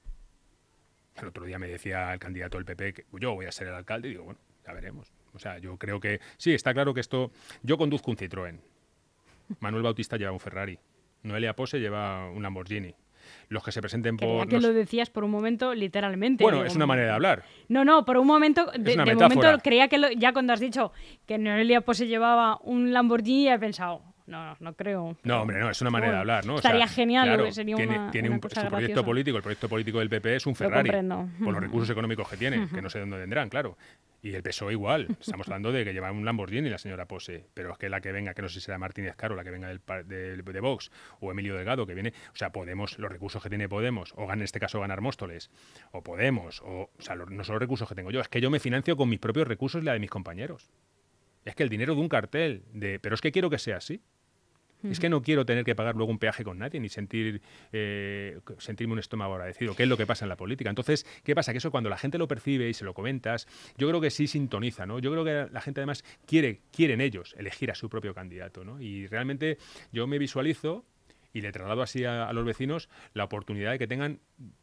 El 1.17 1.29
otro 1.29 1.45
día 1.45 1.59
me 1.59 1.67
decía 1.67 2.13
el 2.13 2.19
candidato 2.19 2.57
del 2.57 2.65
PP 2.65 2.93
que 2.93 3.07
yo 3.13 3.35
voy 3.35 3.47
a 3.47 3.53
ser 3.53 3.69
el 3.69 3.75
alcalde 3.75 4.09
y 4.09 4.13
digo, 4.13 4.25
bueno, 4.25 4.41
ya 4.65 4.73
veremos. 4.73 5.13
O 5.33 5.39
sea, 5.39 5.59
yo 5.59 5.77
creo 5.77 6.01
que 6.01 6.21
sí, 6.39 6.55
está 6.55 6.73
claro 6.73 6.95
que 6.95 7.01
esto... 7.01 7.31
Yo 7.63 7.77
conduzco 7.77 8.11
un 8.11 8.17
Citroën. 8.17 8.61
Manuel 9.61 9.83
Bautista 9.83 10.17
lleva 10.17 10.33
un 10.33 10.41
Ferrari. 10.41 10.79
Noelia 11.23 11.55
Pose 11.55 11.79
lleva 11.79 12.31
un 12.31 12.43
Lamborghini. 12.43 12.95
Los 13.49 13.65
que 13.65 13.73
se 13.73 13.81
presenten 13.81 14.17
por. 14.17 14.49
que 14.49 14.61
lo 14.61 14.73
decías 14.73 15.11
por 15.11 15.25
un 15.25 15.31
momento, 15.31 15.75
literalmente. 15.75 16.45
Bueno, 16.45 16.65
es 16.65 16.77
una 16.77 16.87
manera 16.87 17.09
de 17.09 17.15
hablar. 17.15 17.45
No, 17.69 17.85
no, 17.85 18.05
por 18.05 18.19
un 18.19 18.27
momento. 18.27 18.71
De, 18.79 18.97
momento 18.97 19.59
creía 19.63 19.89
que 19.89 20.15
ya 20.17 20.33
cuando 20.33 20.53
has 20.53 20.61
dicho 20.61 20.93
que 21.27 21.37
Noelia 21.37 21.81
Pose 21.81 22.07
llevaba 22.07 22.59
un 22.63 22.93
Lamborghini, 22.93 23.49
he 23.49 23.59
pensado. 23.59 24.03
No, 24.27 24.57
no 24.59 24.75
creo. 24.75 25.17
No, 25.23 25.43
hombre, 25.43 25.61
no, 25.61 25.71
es 25.71 25.81
una 25.81 25.91
manera 25.91 26.15
de 26.15 26.19
hablar, 26.19 26.47
¿no? 26.47 26.57
Estaría 26.57 26.89
genial, 26.89 27.53
sería 27.53 27.77
tiene, 27.77 27.99
una, 27.99 28.11
tiene 28.11 28.29
un, 28.29 28.41
su 28.43 28.67
proyecto 28.69 29.05
político, 29.05 29.37
el 29.37 29.43
proyecto 29.43 29.69
político 29.69 29.99
del 30.01 30.09
PP 30.09 30.37
es 30.37 30.47
un 30.47 30.57
Ferrari. 30.57 30.91
Con 30.91 31.53
los 31.53 31.61
recursos 31.61 31.89
económicos 31.91 32.29
que 32.29 32.37
tiene, 32.37 32.69
que 32.69 32.83
no 32.83 32.91
sé 32.91 32.99
dónde 32.99 33.19
vendrán, 33.19 33.49
claro. 33.49 33.77
Y 34.23 34.35
el 34.35 34.43
PSOE 34.43 34.73
igual. 34.73 35.07
Estamos 35.21 35.47
hablando 35.47 35.71
de 35.71 35.85
que 35.85 35.93
lleva 35.93 36.11
un 36.11 36.25
Lamborghini 36.25 36.69
la 36.69 36.79
señora 36.79 37.07
Pose. 37.07 37.47
Pero 37.55 37.71
es 37.71 37.79
que 37.79 37.89
la 37.89 38.01
que 38.01 38.11
venga, 38.11 38.35
que 38.35 38.43
no 38.43 38.49
sé 38.49 38.55
si 38.55 38.61
será 38.63 38.79
Martínez 38.79 39.15
Caro, 39.15 39.37
la 39.37 39.45
que 39.45 39.51
venga 39.51 39.69
del, 39.69 39.81
de, 40.07 40.43
de, 40.43 40.61
Vox, 40.61 40.91
o 41.21 41.31
Emilio 41.31 41.55
Delgado, 41.55 41.87
que 41.87 41.95
viene. 41.95 42.13
O 42.33 42.37
sea, 42.37 42.51
Podemos, 42.51 42.99
los 42.99 43.13
recursos 43.13 43.41
que 43.41 43.49
tiene 43.49 43.69
Podemos, 43.69 44.13
o 44.17 44.33
en 44.33 44.43
este 44.43 44.59
caso 44.59 44.81
ganar 44.81 45.01
Móstoles, 45.01 45.51
o 45.93 46.03
Podemos, 46.03 46.61
o, 46.63 46.91
o 46.99 47.03
sea, 47.03 47.15
no 47.15 47.45
son 47.45 47.55
los 47.55 47.61
recursos 47.61 47.89
que 47.89 47.95
tengo 47.95 48.11
yo, 48.11 48.21
es 48.21 48.29
que 48.29 48.41
yo 48.41 48.51
me 48.51 48.59
financio 48.59 48.97
con 48.97 49.09
mis 49.09 49.21
propios 49.21 49.47
recursos 49.47 49.81
y 49.83 49.85
la 49.85 49.93
de 49.93 50.01
mis 50.01 50.11
compañeros. 50.11 50.71
Es 51.45 51.55
que 51.55 51.63
el 51.63 51.69
dinero 51.69 51.95
de 51.95 52.01
un 52.01 52.09
cartel, 52.09 52.65
de, 52.73 52.99
pero 52.99 53.15
es 53.15 53.21
que 53.21 53.31
quiero 53.31 53.49
que 53.49 53.59
sea 53.59 53.77
así. 53.77 54.03
Es 54.83 55.01
que 55.01 55.09
no 55.09 55.23
quiero 55.23 55.45
tener 55.45 55.65
que 55.65 55.75
pagar 55.75 55.97
luego 55.97 56.13
un 56.13 56.19
peaje 56.19 56.45
con 56.45 56.59
nadie, 56.59 56.79
ni 56.81 56.89
sentir 56.89 57.41
eh, 57.73 58.39
sentirme 58.59 58.93
un 58.93 58.99
estómago 58.99 59.35
agradecido, 59.35 59.75
¿Qué 59.75 59.83
es 59.83 59.89
lo 59.89 59.97
que 59.97 60.07
pasa 60.07 60.25
en 60.25 60.29
la 60.29 60.37
política. 60.37 60.71
Entonces, 60.71 61.07
¿qué 61.25 61.35
pasa? 61.35 61.53
Que 61.53 61.59
eso 61.59 61.71
cuando 61.71 61.91
la 61.91 61.99
gente 61.99 62.19
lo 62.19 62.29
percibe 62.29 62.69
y 62.69 62.75
se 62.75 62.85
lo 62.85 62.95
comentas, 62.95 63.49
yo 63.77 63.89
creo 63.89 64.01
que 64.01 64.11
sí 64.11 64.27
sintoniza, 64.27 64.87
¿no? 64.87 64.99
Yo 64.99 65.11
creo 65.11 65.25
que 65.25 65.53
la 65.53 65.61
gente 65.61 65.81
además 65.81 66.05
quiere, 66.27 66.61
quieren 66.73 67.01
ellos 67.01 67.35
elegir 67.39 67.71
a 67.71 67.75
su 67.75 67.89
propio 67.89 68.15
candidato, 68.15 68.65
¿no? 68.65 68.81
Y 68.81 69.07
realmente 69.07 69.59
yo 69.93 70.07
me 70.07 70.19
visualizo 70.19 70.85
y 71.37 71.43
le 71.43 71.53
traslado 71.53 71.83
así 71.83 72.05
a, 72.05 72.33
los 72.33 72.47
vecinos 72.47 72.89
la 73.13 73.25
oportunidad 73.25 73.73
de 73.73 73.79
que 73.79 73.87
tengan, 73.87 74.21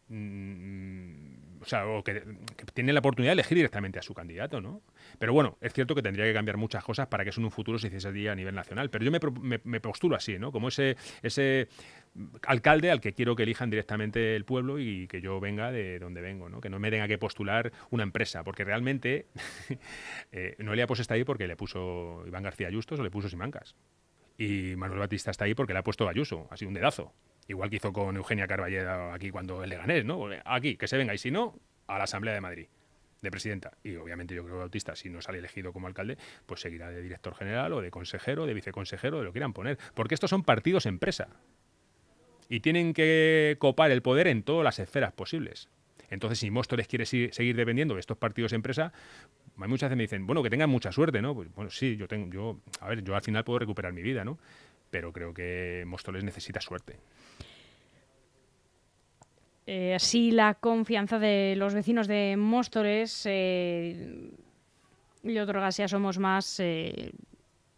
mm, 0.08 1.23
o 1.64 1.66
sea, 1.66 1.88
o 1.88 2.04
que, 2.04 2.24
tienen 2.74 2.94
la 2.94 3.00
oportunidad 3.00 3.32
de 3.32 3.42
elegir 3.42 3.56
directamente 3.56 4.00
a 4.00 4.02
su 4.02 4.14
candidato, 4.14 4.62
¿no? 4.62 4.82
Pero 5.18 5.34
bueno, 5.34 5.58
es 5.62 5.74
cierto 5.74 5.96
que 5.96 6.02
tendría 6.02 6.26
que 6.26 6.34
cambiar 6.34 6.58
muchas 6.58 6.84
cosas 6.84 7.08
para 7.08 7.24
que 7.24 7.30
eso 7.30 7.40
en 7.40 7.46
un 7.46 7.52
futuro 7.52 7.80
se 7.80 7.88
hiciese 7.88 8.30
a 8.30 8.36
nivel 8.36 8.54
nacional. 8.54 8.90
Pero 8.90 9.06
yo 9.06 9.12
me, 9.12 9.60
me, 9.64 9.80
postulo 9.80 10.16
así, 10.16 10.38
¿no? 10.38 10.52
Como 10.52 10.68
ese, 10.68 10.98
ese 11.22 11.70
alcalde 12.46 12.92
al 12.92 13.02
que 13.02 13.14
quiero 13.14 13.36
que 13.36 13.44
elijan 13.44 13.70
directamente 13.70 14.36
el 14.36 14.46
pueblo 14.46 14.80
y 14.80 15.08
que 15.08 15.22
yo 15.22 15.40
venga 15.40 15.72
de 15.72 16.00
donde 16.00 16.22
vengo, 16.22 16.50
¿no? 16.50 16.62
Que 16.62 16.70
no 16.70 16.80
me 16.80 16.92
tenga 16.92 17.08
que 17.08 17.18
postular 17.18 17.72
una 17.90 18.04
empresa, 18.04 18.44
porque 18.44 18.64
realmente 18.64 19.28
eh, 20.32 20.56
Noelia 20.60 20.86
pues 20.88 21.00
está 21.00 21.14
ahí 21.14 21.24
porque 21.24 21.48
le 21.48 21.56
puso 21.56 22.24
Iván 22.28 22.44
García 22.44 22.70
Justos 22.72 23.00
o 23.00 23.04
le 23.04 23.12
puso 23.12 23.30
Simancas. 23.30 23.76
Y 24.38 24.76
Manuel 24.76 25.00
Batista 25.00 25.32
está 25.32 25.46
ahí 25.46 25.54
porque 25.54 25.74
le 25.74 25.80
ha 25.80 25.84
puesto 25.84 26.10
Ayuso, 26.10 26.48
sido 26.56 26.70
un 26.70 26.74
dedazo. 26.74 27.14
Igual 27.48 27.70
que 27.70 27.76
hizo 27.78 27.92
con 27.92 28.16
Eugenia 28.16 28.48
Carballeda 28.48 29.14
aquí 29.14 29.30
cuando 29.30 29.66
le 29.66 29.76
gané, 29.76 30.04
¿no? 30.04 30.30
Aquí, 30.46 30.78
que 30.78 30.88
se 30.88 30.98
venga, 30.98 31.14
y 31.14 31.18
si 31.18 31.32
no, 31.32 31.56
a 31.88 31.98
la 31.98 32.06
Asamblea 32.06 32.34
de 32.34 32.42
Madrid, 32.42 32.68
de 33.22 33.32
presidenta. 33.32 33.72
Y 33.84 33.96
obviamente 33.96 34.34
yo 34.34 34.44
creo 34.44 34.56
que 34.56 34.60
Bautista, 34.60 34.96
si 34.96 35.10
no 35.10 35.22
sale 35.22 35.40
elegido 35.40 35.74
como 35.74 35.88
alcalde, 35.88 36.18
pues 36.46 36.62
seguirá 36.62 36.90
de 36.90 37.02
director 37.02 37.36
general 37.36 37.74
o 37.74 37.82
de 37.82 37.92
consejero, 37.92 38.46
de 38.46 38.54
viceconsejero, 38.54 39.20
de 39.20 39.26
lo 39.26 39.32
quieran 39.32 39.54
poner. 39.54 39.78
Porque 39.94 40.14
estos 40.14 40.30
son 40.30 40.44
partidos 40.44 40.86
empresa. 40.86 41.28
Y 42.50 42.60
tienen 42.62 42.94
que 42.94 43.58
copar 43.60 43.92
el 43.92 44.02
poder 44.02 44.28
en 44.28 44.44
todas 44.44 44.64
las 44.64 44.80
esferas 44.80 45.12
posibles. 45.14 45.70
Entonces, 46.10 46.40
si 46.40 46.52
Móstoles 46.52 46.88
quiere 46.88 47.06
seguir 47.06 47.56
dependiendo 47.56 47.96
de 47.96 48.00
estos 48.00 48.18
partidos 48.18 48.54
empresa, 48.54 48.94
muchas 49.56 49.90
veces 49.90 49.98
me 49.98 50.04
dicen, 50.04 50.28
bueno, 50.28 50.44
que 50.44 50.50
tengan 50.50 50.70
mucha 50.70 50.92
suerte, 50.92 51.22
¿no? 51.22 51.34
Pues 51.34 51.52
bueno, 51.56 51.72
sí, 51.72 51.98
yo 51.98 52.08
tengo, 52.08 52.32
yo, 52.32 52.60
a 52.82 52.90
ver, 52.90 53.04
yo 53.04 53.16
al 53.16 53.22
final 53.22 53.44
puedo 53.44 53.60
recuperar 53.60 53.94
mi 53.94 54.04
vida, 54.04 54.24
¿no? 54.24 54.38
Pero 54.94 55.12
creo 55.12 55.34
que 55.34 55.86
Móstoles 55.88 56.24
necesita 56.24 56.62
suerte. 56.62 57.00
Eh, 59.66 59.96
así 59.96 60.30
la 60.30 60.54
confianza 60.54 61.18
de 61.18 61.56
los 61.58 61.74
vecinos 61.74 62.08
de 62.08 62.36
Móstoles 62.38 63.24
eh, 63.26 64.30
y 65.24 65.38
otro 65.40 65.68
ya 65.68 65.88
somos 65.88 66.20
más 66.20 66.60
eh, 66.60 67.12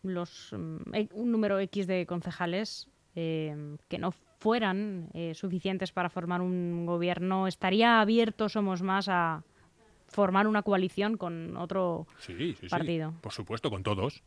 los 0.03 0.51
mm, 0.51 0.93
e, 0.93 1.07
un 1.13 1.31
número 1.31 1.57
X 1.59 1.87
de 1.87 2.05
concejales 2.05 2.89
eh, 3.15 3.77
que 3.87 3.97
no 3.97 4.11
fueran 4.11 5.09
suficientes 5.33 5.93
para 5.93 6.09
formar 6.09 6.41
un 6.41 6.85
gobierno, 6.85 7.47
estaría 7.47 8.01
abierto 8.01 8.49
Somos 8.49 8.83
Más 8.83 9.07
a 9.07 9.41
formar 10.09 10.47
una 10.47 10.61
coalición 10.63 11.17
con 11.17 11.55
otro 11.55 12.05
partido. 12.69 13.13
por 13.21 13.31
supuesto, 13.31 13.71
con 13.71 13.81
todos. 13.81 14.21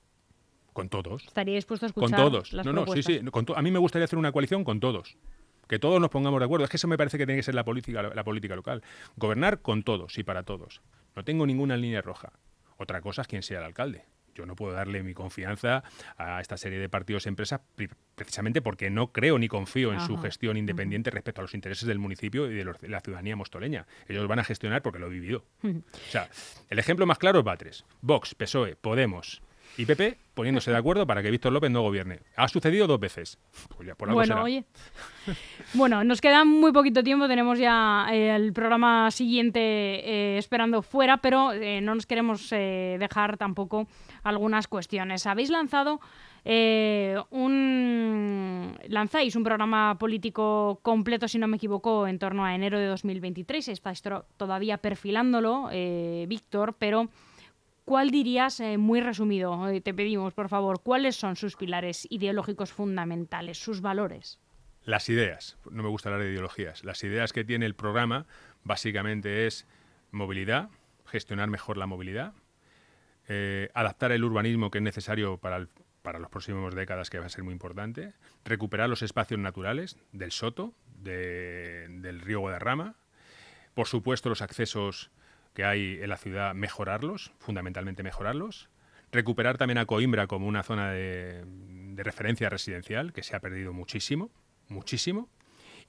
Con 0.78 0.88
todos. 0.88 1.24
¿Estaría 1.26 1.56
dispuesto 1.56 1.86
a 1.86 1.88
escuchar? 1.88 2.10
Con 2.10 2.30
todos. 2.30 2.52
no, 2.52 2.72
no, 2.72 2.86
sí, 2.86 3.02
sí. 3.02 3.20
a 3.56 3.62
mí 3.62 3.70
me 3.70 3.78
gustaría 3.78 4.04
hacer 4.04 4.18
una 4.18 4.30
coalición 4.32 4.62
con 4.64 4.78
todos 4.78 5.16
que 5.68 5.78
todos 5.78 6.00
nos 6.00 6.10
pongamos 6.10 6.40
de 6.40 6.46
acuerdo. 6.46 6.64
Es 6.64 6.70
que 6.70 6.78
eso 6.78 6.88
me 6.88 6.96
parece 6.96 7.18
que 7.18 7.26
tiene 7.26 7.40
que 7.40 7.42
ser 7.42 7.54
la 7.54 7.64
política, 7.64 8.02
la 8.02 8.24
política 8.24 8.56
local. 8.56 8.82
Gobernar 9.16 9.60
con 9.60 9.82
todos 9.82 10.16
y 10.18 10.24
para 10.24 10.42
todos. 10.42 10.80
No 11.14 11.24
tengo 11.24 11.46
ninguna 11.46 11.76
línea 11.76 12.00
roja. 12.00 12.32
Otra 12.78 13.00
cosa 13.00 13.22
es 13.22 13.28
quién 13.28 13.42
sea 13.42 13.58
el 13.58 13.64
alcalde. 13.64 14.04
Yo 14.34 14.46
no 14.46 14.54
puedo 14.54 14.72
darle 14.72 15.02
mi 15.02 15.14
confianza 15.14 15.82
a 16.16 16.40
esta 16.40 16.56
serie 16.56 16.78
de 16.78 16.88
partidos 16.88 17.26
y 17.26 17.28
empresas 17.28 17.60
precisamente 18.14 18.62
porque 18.62 18.88
no 18.88 19.12
creo 19.12 19.36
ni 19.36 19.48
confío 19.48 19.92
en 19.92 20.00
su 20.00 20.16
gestión 20.16 20.56
independiente 20.56 21.10
respecto 21.10 21.40
a 21.40 21.42
los 21.42 21.54
intereses 21.54 21.88
del 21.88 21.98
municipio 21.98 22.48
y 22.48 22.54
de, 22.54 22.64
la 22.82 23.00
ciudadanía 23.00 23.34
mostoleña. 23.34 23.88
Ellos 24.06 24.28
van 24.28 24.38
a 24.38 24.44
gestionar 24.44 24.80
porque 24.80 25.00
lo 25.00 25.08
he 25.08 25.10
vivido. 25.10 25.44
o 25.64 25.82
sea, 26.10 26.30
el 26.70 26.78
ejemplo 26.78 27.04
más 27.04 27.18
claro 27.18 27.40
es 27.40 27.44
Batres. 27.44 27.84
Vox, 28.00 28.36
PSOE, 28.36 28.76
Podemos, 28.76 29.42
y 29.76 29.86
PP 29.86 30.18
poniéndose 30.38 30.70
de 30.70 30.76
acuerdo 30.76 31.04
para 31.04 31.20
que 31.20 31.32
Víctor 31.32 31.52
López 31.52 31.68
no 31.68 31.82
gobierne. 31.82 32.20
Ha 32.36 32.46
sucedido 32.46 32.86
dos 32.86 33.00
veces. 33.00 33.40
Pues 33.76 33.88
bueno, 34.12 34.44
oye. 34.44 34.62
bueno, 35.74 36.04
nos 36.04 36.20
queda 36.20 36.44
muy 36.44 36.70
poquito 36.70 37.02
tiempo, 37.02 37.26
tenemos 37.26 37.58
ya 37.58 38.06
eh, 38.12 38.36
el 38.36 38.52
programa 38.52 39.10
siguiente 39.10 39.58
eh, 39.60 40.38
esperando 40.38 40.80
fuera, 40.82 41.16
pero 41.16 41.52
eh, 41.52 41.80
no 41.80 41.92
nos 41.96 42.06
queremos 42.06 42.50
dejar 42.50 43.36
tampoco 43.36 43.88
algunas 44.22 44.68
cuestiones. 44.68 45.26
Habéis 45.26 45.50
lanzado 45.50 45.98
un 47.30 48.78
lanzáis 48.86 49.34
un 49.34 49.42
programa 49.42 49.98
político 49.98 50.78
completo, 50.82 51.26
si 51.26 51.38
no 51.38 51.48
me 51.48 51.56
equivoco, 51.56 52.06
en 52.06 52.20
torno 52.20 52.44
a 52.44 52.54
enero 52.54 52.78
de 52.78 52.86
2023. 52.86 53.66
Estáis 53.68 54.04
todavía 54.36 54.78
perfilándolo, 54.78 55.68
Víctor, 56.28 56.76
pero 56.78 57.08
¿Cuál 57.88 58.10
dirías, 58.10 58.60
eh, 58.60 58.76
muy 58.76 59.00
resumido, 59.00 59.66
eh, 59.66 59.80
te 59.80 59.94
pedimos, 59.94 60.34
por 60.34 60.50
favor, 60.50 60.82
cuáles 60.82 61.16
son 61.16 61.36
sus 61.36 61.56
pilares 61.56 62.06
ideológicos 62.10 62.70
fundamentales, 62.70 63.56
sus 63.56 63.80
valores? 63.80 64.38
Las 64.84 65.08
ideas, 65.08 65.56
no 65.70 65.82
me 65.82 65.88
gusta 65.88 66.10
hablar 66.10 66.22
de 66.22 66.32
ideologías, 66.32 66.84
las 66.84 67.02
ideas 67.02 67.32
que 67.32 67.44
tiene 67.44 67.64
el 67.64 67.74
programa 67.74 68.26
básicamente 68.62 69.46
es 69.46 69.66
movilidad, 70.10 70.68
gestionar 71.06 71.48
mejor 71.48 71.78
la 71.78 71.86
movilidad, 71.86 72.34
eh, 73.26 73.70
adaptar 73.72 74.12
el 74.12 74.22
urbanismo 74.22 74.70
que 74.70 74.76
es 74.78 74.84
necesario 74.84 75.38
para, 75.38 75.66
para 76.02 76.18
los 76.18 76.28
próximos 76.28 76.74
décadas, 76.74 77.08
que 77.08 77.18
va 77.18 77.24
a 77.24 77.30
ser 77.30 77.42
muy 77.42 77.54
importante, 77.54 78.12
recuperar 78.44 78.90
los 78.90 79.00
espacios 79.00 79.40
naturales 79.40 79.96
del 80.12 80.30
Soto, 80.30 80.74
del 80.98 82.20
río 82.20 82.40
Guadarrama, 82.40 82.96
por 83.72 83.86
supuesto 83.86 84.28
los 84.28 84.42
accesos 84.42 85.10
que 85.58 85.64
hay 85.64 85.98
en 86.00 86.08
la 86.08 86.16
ciudad, 86.16 86.54
mejorarlos, 86.54 87.32
fundamentalmente 87.40 88.04
mejorarlos. 88.04 88.70
Recuperar 89.10 89.58
también 89.58 89.78
a 89.78 89.86
Coimbra 89.86 90.28
como 90.28 90.46
una 90.46 90.62
zona 90.62 90.92
de, 90.92 91.44
referencia 91.96 92.48
residencial, 92.48 93.12
que 93.12 93.24
se 93.24 93.34
ha 93.34 93.40
perdido 93.40 93.72
muchísimo, 93.72 94.30
muchísimo. 94.68 95.28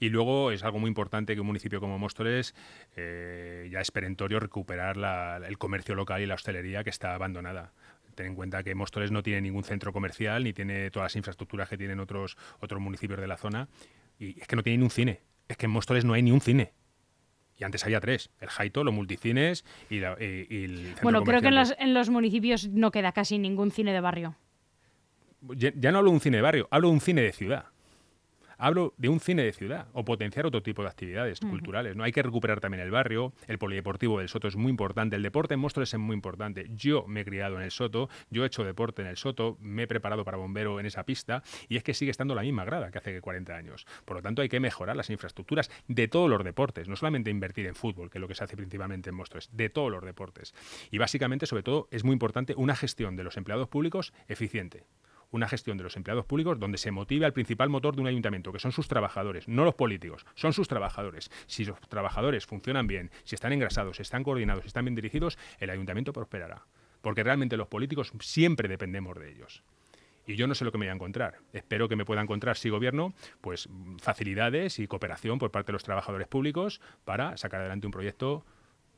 Y 0.00 0.08
luego 0.08 0.50
es 0.50 0.64
algo 0.64 0.80
muy 0.80 0.88
importante 0.88 1.36
que 1.36 1.40
un 1.40 1.46
municipio 1.46 1.78
como 1.78 2.00
Móstoles 2.00 2.52
eh, 2.96 3.68
ya 3.70 3.80
es 3.80 3.92
perentorio 3.92 4.40
recuperar 4.40 4.96
el 5.44 5.56
comercio 5.56 5.94
local 5.94 6.20
y 6.20 6.26
la 6.26 6.34
hostelería 6.34 6.82
que 6.82 6.90
está 6.90 7.14
abandonada. 7.14 7.72
Ten 8.16 8.26
en 8.26 8.34
cuenta 8.34 8.64
que 8.64 8.74
Móstoles 8.74 9.12
no 9.12 9.22
tiene 9.22 9.40
ningún 9.40 9.62
centro 9.62 9.92
comercial 9.92 10.42
ni 10.42 10.52
tiene 10.52 10.90
todas 10.90 11.12
las 11.12 11.16
infraestructuras 11.16 11.68
que 11.68 11.78
tienen 11.78 12.00
otros, 12.00 12.36
otros 12.58 12.80
municipios 12.80 13.20
de 13.20 13.28
la 13.28 13.36
zona. 13.36 13.68
Y 14.18 14.40
es 14.40 14.48
que 14.48 14.56
no 14.56 14.64
tiene 14.64 14.78
ni 14.78 14.82
un 14.82 14.90
cine. 14.90 15.20
Es 15.46 15.56
que 15.56 15.66
en 15.66 15.70
Móstoles 15.70 16.04
no 16.04 16.14
hay 16.14 16.22
ni 16.22 16.32
un 16.32 16.40
cine. 16.40 16.72
Y 17.60 17.64
antes 17.64 17.84
había 17.84 18.00
tres, 18.00 18.30
el 18.40 18.48
Jaito, 18.48 18.82
los 18.84 18.94
multicines 18.94 19.66
y, 19.90 19.98
el 19.98 20.94
Bueno, 21.02 21.22
creo 21.22 21.42
que 21.42 21.48
en 21.48 21.54
los, 21.54 21.74
en 21.78 21.92
los, 21.92 22.08
municipios 22.08 22.68
no 22.68 22.90
queda 22.90 23.12
casi 23.12 23.38
ningún 23.38 23.70
cine 23.70 23.92
de 23.92 24.00
barrio. 24.00 24.34
Ya, 25.56 25.70
ya, 25.76 25.92
no 25.92 25.98
hablo 25.98 26.10
de 26.10 26.14
un 26.14 26.20
cine 26.20 26.38
de 26.38 26.42
barrio, 26.42 26.68
hablo 26.70 26.88
de 26.88 26.94
un 26.94 27.00
cine 27.02 27.20
de 27.20 27.32
ciudad. 27.32 27.66
Hablo 28.62 28.92
de 28.98 29.08
un 29.08 29.20
cine 29.20 29.42
de 29.42 29.54
ciudad 29.54 29.86
o 29.94 30.04
potenciar 30.04 30.44
otro 30.44 30.62
tipo 30.62 30.82
de 30.82 30.88
actividades 30.88 31.40
culturales. 31.40 31.96
¿no? 31.96 32.04
Hay 32.04 32.12
que 32.12 32.22
recuperar 32.22 32.60
también 32.60 32.82
el 32.82 32.90
barrio, 32.90 33.32
el 33.46 33.56
polideportivo 33.56 34.18
del 34.18 34.28
Soto 34.28 34.48
es 34.48 34.56
muy 34.56 34.68
importante, 34.68 35.16
el 35.16 35.22
deporte 35.22 35.54
en 35.54 35.60
Móstoles 35.60 35.94
es 35.94 35.98
muy 35.98 36.12
importante. 36.12 36.66
Yo 36.74 37.06
me 37.08 37.22
he 37.22 37.24
criado 37.24 37.56
en 37.56 37.62
el 37.62 37.70
Soto, 37.70 38.10
yo 38.28 38.44
he 38.44 38.48
hecho 38.48 38.62
deporte 38.62 39.00
en 39.00 39.08
el 39.08 39.16
Soto, 39.16 39.56
me 39.62 39.84
he 39.84 39.86
preparado 39.86 40.26
para 40.26 40.36
bombero 40.36 40.78
en 40.78 40.84
esa 40.84 41.04
pista 41.04 41.42
y 41.70 41.78
es 41.78 41.82
que 41.82 41.94
sigue 41.94 42.10
estando 42.10 42.34
la 42.34 42.42
misma 42.42 42.66
grada 42.66 42.90
que 42.90 42.98
hace 42.98 43.18
40 43.22 43.56
años. 43.56 43.86
Por 44.04 44.18
lo 44.18 44.22
tanto, 44.22 44.42
hay 44.42 44.50
que 44.50 44.60
mejorar 44.60 44.94
las 44.94 45.08
infraestructuras 45.08 45.70
de 45.88 46.08
todos 46.08 46.28
los 46.28 46.44
deportes, 46.44 46.86
no 46.86 46.96
solamente 46.96 47.30
invertir 47.30 47.66
en 47.66 47.74
fútbol, 47.74 48.10
que 48.10 48.18
es 48.18 48.20
lo 48.20 48.28
que 48.28 48.34
se 48.34 48.44
hace 48.44 48.58
principalmente 48.58 49.08
en 49.08 49.16
Móstoles, 49.16 49.48
de 49.54 49.70
todos 49.70 49.90
los 49.90 50.04
deportes. 50.04 50.54
Y 50.90 50.98
básicamente, 50.98 51.46
sobre 51.46 51.62
todo, 51.62 51.88
es 51.90 52.04
muy 52.04 52.12
importante 52.12 52.52
una 52.58 52.76
gestión 52.76 53.16
de 53.16 53.24
los 53.24 53.38
empleados 53.38 53.68
públicos 53.68 54.12
eficiente 54.28 54.84
una 55.30 55.48
gestión 55.48 55.76
de 55.76 55.84
los 55.84 55.96
empleados 55.96 56.24
públicos 56.24 56.58
donde 56.58 56.78
se 56.78 56.90
motive 56.90 57.26
al 57.26 57.32
principal 57.32 57.68
motor 57.68 57.94
de 57.94 58.02
un 58.02 58.08
ayuntamiento, 58.08 58.52
que 58.52 58.58
son 58.58 58.72
sus 58.72 58.88
trabajadores, 58.88 59.48
no 59.48 59.64
los 59.64 59.74
políticos, 59.74 60.26
son 60.34 60.52
sus 60.52 60.68
trabajadores. 60.68 61.30
Si 61.46 61.64
los 61.64 61.80
trabajadores 61.88 62.46
funcionan 62.46 62.86
bien, 62.86 63.10
si 63.24 63.34
están 63.34 63.52
engrasados, 63.52 63.96
si 63.96 64.02
están 64.02 64.24
coordinados, 64.24 64.62
si 64.62 64.68
están 64.68 64.84
bien 64.84 64.94
dirigidos, 64.94 65.38
el 65.58 65.70
ayuntamiento 65.70 66.12
prosperará. 66.12 66.64
Porque 67.00 67.22
realmente 67.22 67.56
los 67.56 67.68
políticos 67.68 68.12
siempre 68.20 68.68
dependemos 68.68 69.18
de 69.18 69.30
ellos. 69.30 69.62
Y 70.26 70.36
yo 70.36 70.46
no 70.46 70.54
sé 70.54 70.64
lo 70.64 70.70
que 70.70 70.78
me 70.78 70.86
voy 70.86 70.90
a 70.90 70.94
encontrar. 70.94 71.38
Espero 71.52 71.88
que 71.88 71.96
me 71.96 72.04
pueda 72.04 72.20
encontrar, 72.20 72.56
si 72.56 72.68
gobierno, 72.68 73.14
pues 73.40 73.68
facilidades 73.98 74.78
y 74.78 74.86
cooperación 74.86 75.38
por 75.38 75.50
parte 75.50 75.68
de 75.68 75.72
los 75.72 75.82
trabajadores 75.82 76.28
públicos 76.28 76.80
para 77.04 77.36
sacar 77.36 77.60
adelante 77.60 77.86
un 77.86 77.92
proyecto 77.92 78.44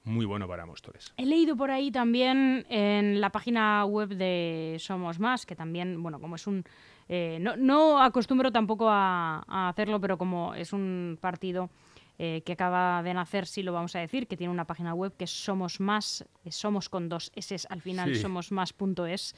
muy 0.04 0.26
bueno 0.26 0.48
para 0.48 0.66
Móstoles. 0.66 1.12
He 1.16 1.26
leído 1.26 1.56
por 1.56 1.70
ahí 1.70 1.90
también 1.90 2.66
en 2.68 3.20
la 3.20 3.30
página 3.30 3.84
web 3.84 4.08
de 4.08 4.76
Somos 4.80 5.18
Más, 5.18 5.46
que 5.46 5.54
también, 5.54 6.02
bueno, 6.02 6.20
como 6.20 6.36
es 6.36 6.46
un... 6.46 6.64
Eh, 7.08 7.38
no, 7.40 8.02
acostumbro 8.02 8.50
tampoco 8.50 8.88
a, 8.88 9.68
hacerlo, 9.68 10.00
pero 10.00 10.16
como 10.18 10.54
es 10.54 10.72
un 10.72 11.18
partido 11.20 11.70
eh, 12.18 12.42
que 12.44 12.52
acaba 12.52 13.02
de 13.02 13.14
nacer, 13.14 13.46
sí 13.46 13.62
lo 13.62 13.72
vamos 13.72 13.94
a 13.96 14.00
decir, 14.00 14.26
que 14.26 14.36
tiene 14.36 14.52
una 14.52 14.64
página 14.64 14.94
web 14.94 15.14
que 15.16 15.24
es 15.24 15.30
Somos 15.30 15.78
Más, 15.80 16.24
somos 16.48 16.88
con 16.88 17.08
dos 17.08 17.30
S 17.34 17.56
al 17.68 17.80
final, 17.80 18.14
somosmás.es, 18.16 19.34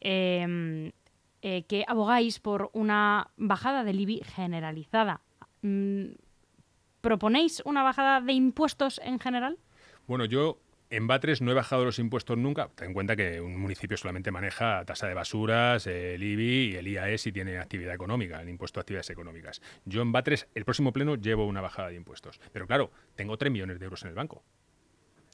em, 0.00 0.92
eh, 1.42 1.62
que 1.66 1.84
abogáis 1.88 2.40
por 2.40 2.70
una 2.72 3.30
bajada 3.36 3.84
del 3.84 4.00
IBI 4.00 4.22
generalizada. 4.24 5.20
Mm, 5.62 6.12
¿Proponéis 7.00 7.62
una 7.64 7.82
bajada 7.82 8.20
de 8.20 8.32
impuestos 8.32 9.00
en 9.04 9.18
general? 9.18 9.58
Bueno, 10.06 10.24
yo 10.24 10.58
en 10.90 11.06
Batres 11.06 11.40
no 11.40 11.50
he 11.50 11.54
bajado 11.54 11.84
los 11.84 11.98
impuestos 11.98 12.38
nunca. 12.38 12.68
Ten 12.74 12.88
en 12.88 12.94
cuenta 12.94 13.16
que 13.16 13.40
un 13.40 13.58
municipio 13.58 13.96
solamente 13.96 14.30
maneja 14.30 14.84
tasa 14.84 15.08
de 15.08 15.14
basuras, 15.14 15.86
el 15.86 16.22
IBI 16.22 16.72
y 16.72 16.76
el 16.76 16.86
IAE 16.88 17.18
si 17.18 17.32
tiene 17.32 17.58
actividad 17.58 17.94
económica, 17.94 18.40
el 18.40 18.48
impuesto 18.48 18.80
a 18.80 18.82
actividades 18.82 19.10
económicas. 19.10 19.60
Yo 19.84 20.02
en 20.02 20.12
Batres, 20.12 20.46
el 20.54 20.64
próximo 20.64 20.92
pleno, 20.92 21.16
llevo 21.16 21.46
una 21.46 21.60
bajada 21.60 21.88
de 21.88 21.96
impuestos. 21.96 22.40
Pero 22.52 22.66
claro, 22.66 22.92
tengo 23.16 23.36
3 23.36 23.50
millones 23.50 23.78
de 23.78 23.84
euros 23.84 24.02
en 24.02 24.08
el 24.08 24.14
banco. 24.14 24.44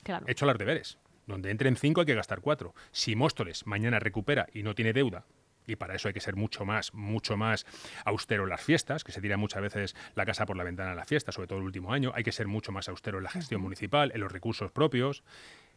Claro. 0.02 0.24
He 0.26 0.32
hecho 0.32 0.46
las 0.46 0.56
deberes. 0.56 0.98
Donde 1.26 1.50
entren 1.50 1.76
5 1.76 2.00
hay 2.00 2.06
que 2.06 2.14
gastar 2.14 2.40
4. 2.40 2.74
Si 2.90 3.14
Móstoles 3.14 3.66
mañana 3.66 3.98
recupera 3.98 4.46
y 4.52 4.62
no 4.62 4.74
tiene 4.74 4.92
deuda, 4.92 5.26
y 5.66 5.76
para 5.76 5.94
eso 5.94 6.08
hay 6.08 6.14
que 6.14 6.20
ser 6.20 6.36
mucho 6.36 6.64
más, 6.64 6.94
mucho 6.94 7.36
más 7.36 7.66
austero 8.04 8.44
en 8.44 8.50
las 8.50 8.60
fiestas, 8.60 9.04
que 9.04 9.12
se 9.12 9.20
tira 9.20 9.36
muchas 9.36 9.62
veces 9.62 9.96
la 10.14 10.26
casa 10.26 10.46
por 10.46 10.56
la 10.56 10.64
ventana 10.64 10.90
en 10.90 10.96
las 10.96 11.08
fiestas, 11.08 11.34
sobre 11.34 11.48
todo 11.48 11.58
el 11.58 11.64
último 11.64 11.92
año, 11.92 12.12
hay 12.14 12.24
que 12.24 12.32
ser 12.32 12.46
mucho 12.46 12.72
más 12.72 12.88
austero 12.88 13.18
en 13.18 13.24
la 13.24 13.30
gestión 13.30 13.60
municipal, 13.60 14.10
en 14.14 14.20
los 14.20 14.32
recursos 14.32 14.72
propios. 14.72 15.22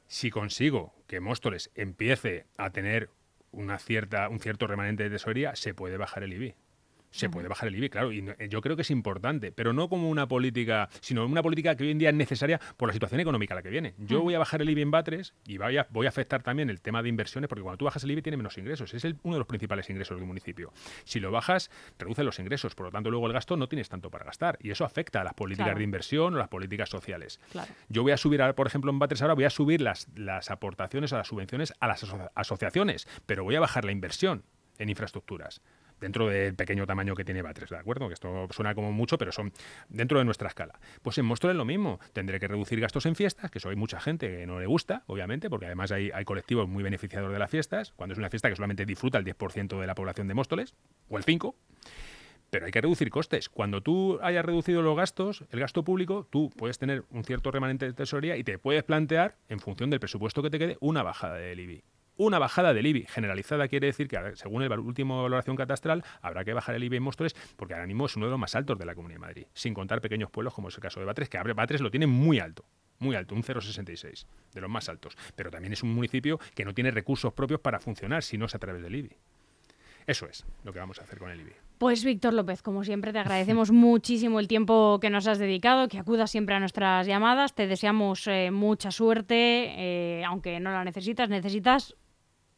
Si 0.08 0.30
consigo 0.30 0.94
que 1.08 1.20
Móstoles 1.20 1.72
empiece 1.76 2.46
a 2.58 2.70
tener 2.72 3.10
una 3.52 3.78
cierta, 3.78 4.30
un 4.30 4.40
cierto 4.40 4.68
remanente 4.68 5.04
de 5.04 5.10
tesorería, 5.12 5.56
se 5.56 5.74
puede 5.74 5.98
bajar 5.98 6.24
el 6.24 6.34
IBI 6.34 6.56
se 7.14 7.30
puede 7.30 7.48
bajar 7.48 7.68
el 7.68 7.76
IBI, 7.76 7.90
claro, 7.90 8.12
y 8.12 8.26
yo 8.50 8.60
creo 8.62 8.76
que 8.76 8.82
es 8.82 8.90
importante, 8.90 9.52
pero 9.52 9.72
no 9.72 9.88
como 9.88 10.10
una 10.10 10.28
política, 10.28 10.90
sino 11.00 11.26
una 11.26 11.44
política 11.44 11.76
que 11.76 11.84
hoy 11.84 11.92
en 11.92 12.00
día 12.00 12.10
es 12.10 12.16
necesaria 12.16 12.60
por 12.76 12.90
la 12.90 12.94
situación 12.94 13.22
económica 13.22 13.54
a 13.54 13.58
la 13.58 13.62
que 13.62 13.70
viene. 13.70 13.94
Yo 14.00 14.22
voy 14.22 14.34
a 14.34 14.40
bajar 14.40 14.64
el 14.64 14.70
IBI 14.72 14.82
en 14.82 14.92
Batres 14.92 15.36
y 15.46 15.60
voy 15.60 15.78
a, 15.78 15.88
voy 15.92 16.08
a 16.08 16.10
afectar 16.10 16.42
también 16.42 16.72
el 16.72 16.82
tema 16.82 17.04
de 17.04 17.10
inversiones, 17.10 17.48
porque 17.48 17.62
cuando 17.62 17.78
tú 17.78 17.86
bajas 17.86 18.04
el 18.04 18.12
IBI 18.12 18.24
tiene 18.24 18.38
menos 18.38 18.58
ingresos, 18.58 18.94
es 18.96 19.04
uno 19.22 19.36
de 19.36 19.40
los 19.40 19.48
principales 19.48 19.88
ingresos 19.92 20.18
del 20.18 20.26
municipio. 20.26 20.74
Si 21.04 21.20
lo 21.20 21.32
bajas, 21.32 21.70
reduce 22.00 22.24
los 22.24 22.40
ingresos, 22.40 22.74
por 22.74 22.88
lo 22.88 22.92
tanto 22.92 23.12
luego 23.12 23.28
el 23.28 23.34
gasto 23.34 23.56
no 23.58 23.70
tienes 23.70 23.90
tanto 23.90 24.10
para 24.10 24.26
gastar 24.26 24.58
y 24.60 24.72
eso 24.72 24.84
afecta 24.84 25.22
a 25.22 25.24
las 25.24 25.36
políticas 25.36 25.78
de 25.78 25.84
inversión 25.84 26.34
o 26.34 26.38
las 26.38 26.50
políticas 26.50 26.90
sociales. 26.90 27.40
Yo 27.90 28.02
voy 28.02 28.14
a 28.14 28.18
subir, 28.18 28.42
por 28.56 28.66
ejemplo, 28.66 28.92
en 28.92 28.98
Batres 28.98 29.22
ahora 29.22 29.36
voy 29.36 29.44
a 29.44 29.52
subir 29.52 29.82
las, 29.82 30.08
las 30.16 30.50
aportaciones 30.50 31.14
a 31.14 31.18
las 31.18 31.28
subvenciones 31.28 31.74
a 31.80 31.88
las 31.88 32.04
asociaciones, 32.34 33.08
pero 33.28 33.44
voy 33.44 33.56
a 33.56 33.60
bajar 33.60 33.86
la 33.86 33.92
inversión 33.92 34.44
en 34.80 34.90
infraestructuras 34.90 35.62
dentro 36.04 36.28
del 36.28 36.54
pequeño 36.54 36.86
tamaño 36.86 37.16
que 37.16 37.24
tiene 37.24 37.42
Batres, 37.42 37.70
¿de 37.70 37.78
acuerdo? 37.78 38.10
Que 38.10 38.14
esto 38.14 38.48
suena 38.52 38.76
como 38.76 38.92
mucho, 38.92 39.18
pero 39.18 39.32
son 39.32 39.54
dentro 39.88 40.20
de 40.20 40.26
nuestra 40.26 40.50
escala. 40.50 40.78
Pues 41.02 41.18
en 41.18 41.26
Móstoles 41.26 41.56
lo 41.56 41.64
mismo, 41.64 42.00
tendré 42.12 42.42
que 42.42 42.48
reducir 42.48 42.80
gastos 42.82 43.06
en 43.06 43.16
fiestas, 43.16 43.50
que 43.50 43.60
eso 43.60 43.70
hay 43.70 43.78
mucha 43.78 44.02
gente 44.02 44.28
que 44.28 44.46
no 44.46 44.60
le 44.60 44.66
gusta, 44.66 45.04
obviamente, 45.08 45.50
porque 45.50 45.66
además 45.66 45.92
hay, 45.92 46.12
colectivos 46.26 46.68
muy 46.68 46.84
beneficiadores 46.84 47.34
de 47.34 47.40
las 47.40 47.50
fiestas, 47.50 47.94
cuando 47.96 48.14
es 48.14 48.20
una 48.20 48.30
fiesta 48.30 48.50
que 48.50 48.56
solamente 48.56 48.86
disfruta 48.86 49.18
el 49.18 49.26
10% 49.26 49.80
de 49.80 49.88
la 49.88 49.96
población 49.96 50.28
de 50.28 50.34
Móstoles, 50.34 50.76
o 51.10 51.18
el 51.18 51.24
5%, 51.24 51.56
pero 52.50 52.66
hay 52.66 52.72
que 52.72 52.82
reducir 52.82 53.10
costes. 53.10 53.50
Cuando 53.50 53.82
tú 53.82 54.20
hayas 54.22 54.46
reducido 54.46 54.82
los 54.82 54.96
gastos, 54.96 55.46
el 55.52 55.60
gasto 55.60 55.84
público, 55.84 56.28
tú 56.30 56.52
puedes 56.56 56.78
tener 56.78 57.04
un 57.10 57.24
cierto 57.24 57.50
remanente 57.50 57.86
de 57.86 57.94
tesorería 57.94 58.38
y 58.38 58.44
te 58.44 58.60
puedes 58.60 58.84
plantear, 58.84 59.38
en 59.48 59.60
función 59.60 59.90
del 59.90 60.00
presupuesto 60.00 60.44
que 60.44 60.50
te 60.50 60.60
quede, 60.60 60.78
una 60.82 61.02
bajada 61.02 61.36
del 61.36 61.62
IBI 61.62 61.84
una 62.18 62.40
bajada 62.40 62.74
del 62.74 62.86
IBI 62.86 63.06
generalizada 63.08 63.68
quiere 63.68 63.88
decir 63.88 64.08
que, 64.08 64.18
según 64.36 64.68
la 64.68 64.80
última 64.80 65.22
valoración 65.22 65.56
catastral, 65.56 66.04
habrá 66.22 66.44
que 66.44 66.54
bajar 66.54 66.76
el 66.76 66.84
IBI 66.84 66.98
en 66.98 67.04
Móstoles 67.04 67.36
porque 67.56 67.74
ahora 67.74 67.88
mismo 67.88 68.06
es 68.06 68.16
uno 68.16 68.28
de 68.28 68.32
los 68.32 68.40
más 68.40 68.56
altos 68.56 68.78
de 68.78 68.86
la 68.86 68.96
Comunidad 68.96 69.20
de 69.20 69.28
Madrid, 69.28 69.46
sin 69.54 69.74
contar 69.74 70.02
pequeños 70.02 70.30
pueblos 70.30 70.54
como 70.54 70.70
es 70.70 70.76
el 70.76 70.82
caso 70.82 71.00
de 71.00 71.06
Batres, 71.06 71.30
que 71.30 71.38
Batres 71.38 71.82
lo 71.82 71.92
tiene 71.92 72.08
muy 72.08 72.40
alto 72.40 72.66
muy 73.00 73.16
alto, 73.16 73.36
un 73.36 73.44
0,66, 73.44 74.26
de 74.54 74.62
los 74.62 74.70
más 74.70 74.88
altos. 74.88 75.16
Pero 75.36 75.52
también 75.52 75.74
es 75.74 75.84
un 75.84 75.94
municipio 75.94 76.40
que 76.56 76.66
no 76.66 76.74
tiene 76.74 76.90
recursos 76.90 77.34
propios 77.34 77.60
para 77.60 77.80
funcionar 77.80 78.24
si 78.24 78.38
no 78.38 78.46
es 78.46 78.56
a 78.56 78.60
través 78.60 78.82
del 78.82 78.96
IBI. 78.96 79.18
Eso 80.08 80.26
es 80.28 80.46
lo 80.64 80.74
que 80.74 80.80
vamos 80.80 81.00
a 81.00 81.04
hacer 81.04 81.20
con 81.20 81.30
el 81.30 81.40
IBI. 81.42 81.54
Pues 81.78 82.04
Víctor 82.04 82.34
López, 82.34 82.62
como 82.62 82.84
siempre, 82.84 83.14
te 83.14 83.20
agradecemos 83.20 83.72
muchísimo 83.74 84.40
el 84.40 84.48
tiempo 84.48 85.00
que 85.02 85.10
nos 85.10 85.28
has 85.28 85.40
dedicado, 85.40 85.88
que 85.88 86.00
acudas 86.00 86.32
siempre 86.32 86.56
a 86.56 86.60
nuestras 86.60 87.08
llamadas. 87.08 87.54
Te 87.54 87.68
deseamos 87.68 88.28
eh, 88.28 88.52
mucha 88.52 88.92
suerte, 88.92 89.74
eh, 89.78 90.24
aunque 90.26 90.60
no 90.60 90.72
la 90.72 90.84
necesitas, 90.84 91.30
necesitas 91.30 91.96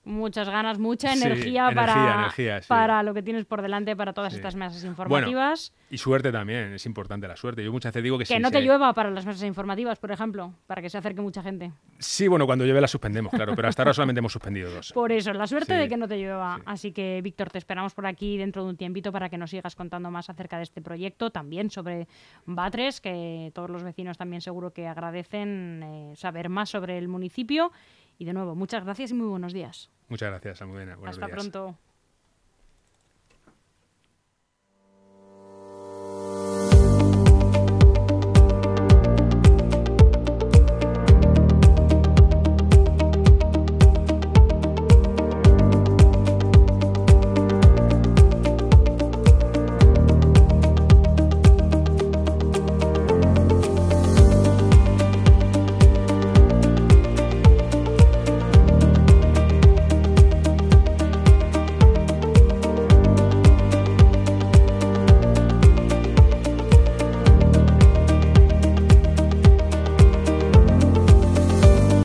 muchas 0.06 0.48
ganas, 0.50 0.80
mucha 0.80 1.14
energía, 1.14 1.72
para, 1.74 2.32
para 2.68 3.04
lo 3.04 3.14
que 3.14 3.22
tienes 3.22 3.46
por 3.46 3.62
delante, 3.62 3.96
para 3.96 4.14
todas 4.14 4.34
estas 4.34 4.56
mesas 4.56 4.84
informativas. 4.84 5.74
y 5.90 5.98
suerte 5.98 6.32
también, 6.32 6.74
es 6.74 6.86
importante 6.86 7.28
la 7.28 7.36
suerte. 7.36 7.64
Yo 7.64 7.72
muchas 7.72 7.92
veces 7.92 8.04
digo 8.04 8.18
que 8.18 8.26
Que 8.26 8.40
no 8.40 8.52
te 8.52 8.62
llueva 8.62 8.94
para 8.94 9.10
las 9.12 9.26
mesas 9.26 9.44
informativas, 9.44 10.00
por 10.00 10.12
ejemplo, 10.12 10.54
para 10.68 10.82
que 10.82 10.90
se 10.90 10.98
acerque 10.98 11.22
mucha 11.22 11.42
gente. 11.42 11.72
Sí, 12.00 12.28
bueno, 12.28 12.46
cuando 12.46 12.66
llueve 12.66 12.82
la 12.82 12.88
suspendemos, 12.88 13.32
claro, 13.34 13.56
pero 13.56 13.68
hasta 13.68 13.82
ahora 13.82 13.94
solamente 13.94 14.20
hemos 14.20 14.32
suspendido 14.32 14.72
dos. 14.72 14.92
Por 14.94 15.12
eso, 15.12 15.34
la 15.34 15.48
suerte 15.48 15.74
de 15.74 15.88
que 15.88 15.98
no 15.98 16.08
te 16.08 16.18
llueva. 16.18 16.62
Así 16.66 16.92
que, 16.92 17.20
Víctor, 17.22 17.50
te 17.50 17.58
esperamos 17.58 17.94
por 17.94 18.06
aquí 18.06 18.38
dentro 18.38 18.64
de 18.64 18.70
un 18.70 18.78
tiempito 18.78 19.12
para 19.12 19.30
que 19.30 19.38
nos 19.38 19.50
sigas 19.50 19.76
contando 19.76 20.12
más 20.12 20.30
acerca 20.30 20.58
de 20.58 20.64
este 20.64 20.82
proyecto, 20.82 21.32
también 21.32 21.70
sobre 21.70 22.08
Batres, 22.46 23.02
que 23.02 23.52
todos 23.54 23.70
los 23.70 23.84
vecinos 23.84 24.18
también 24.18 24.42
seguro 24.42 24.72
que 24.72 24.88
agradecen 24.88 25.84
eh, 25.84 26.14
saber 26.16 26.50
más 26.50 26.70
sobre 26.70 26.98
el 26.98 27.08
municipio. 27.08 27.72
Y 28.18 28.26
de 28.26 28.34
nuevo, 28.34 28.56
muchas 28.56 28.84
gracias 28.84 29.12
y 29.12 29.14
muy 29.14 29.28
buenos 29.28 29.54
días. 29.54 29.90
Muchas 30.08 30.30
gracias, 30.30 30.62
Almudena. 30.62 30.98
Hasta 31.06 31.28
pronto. 31.28 31.78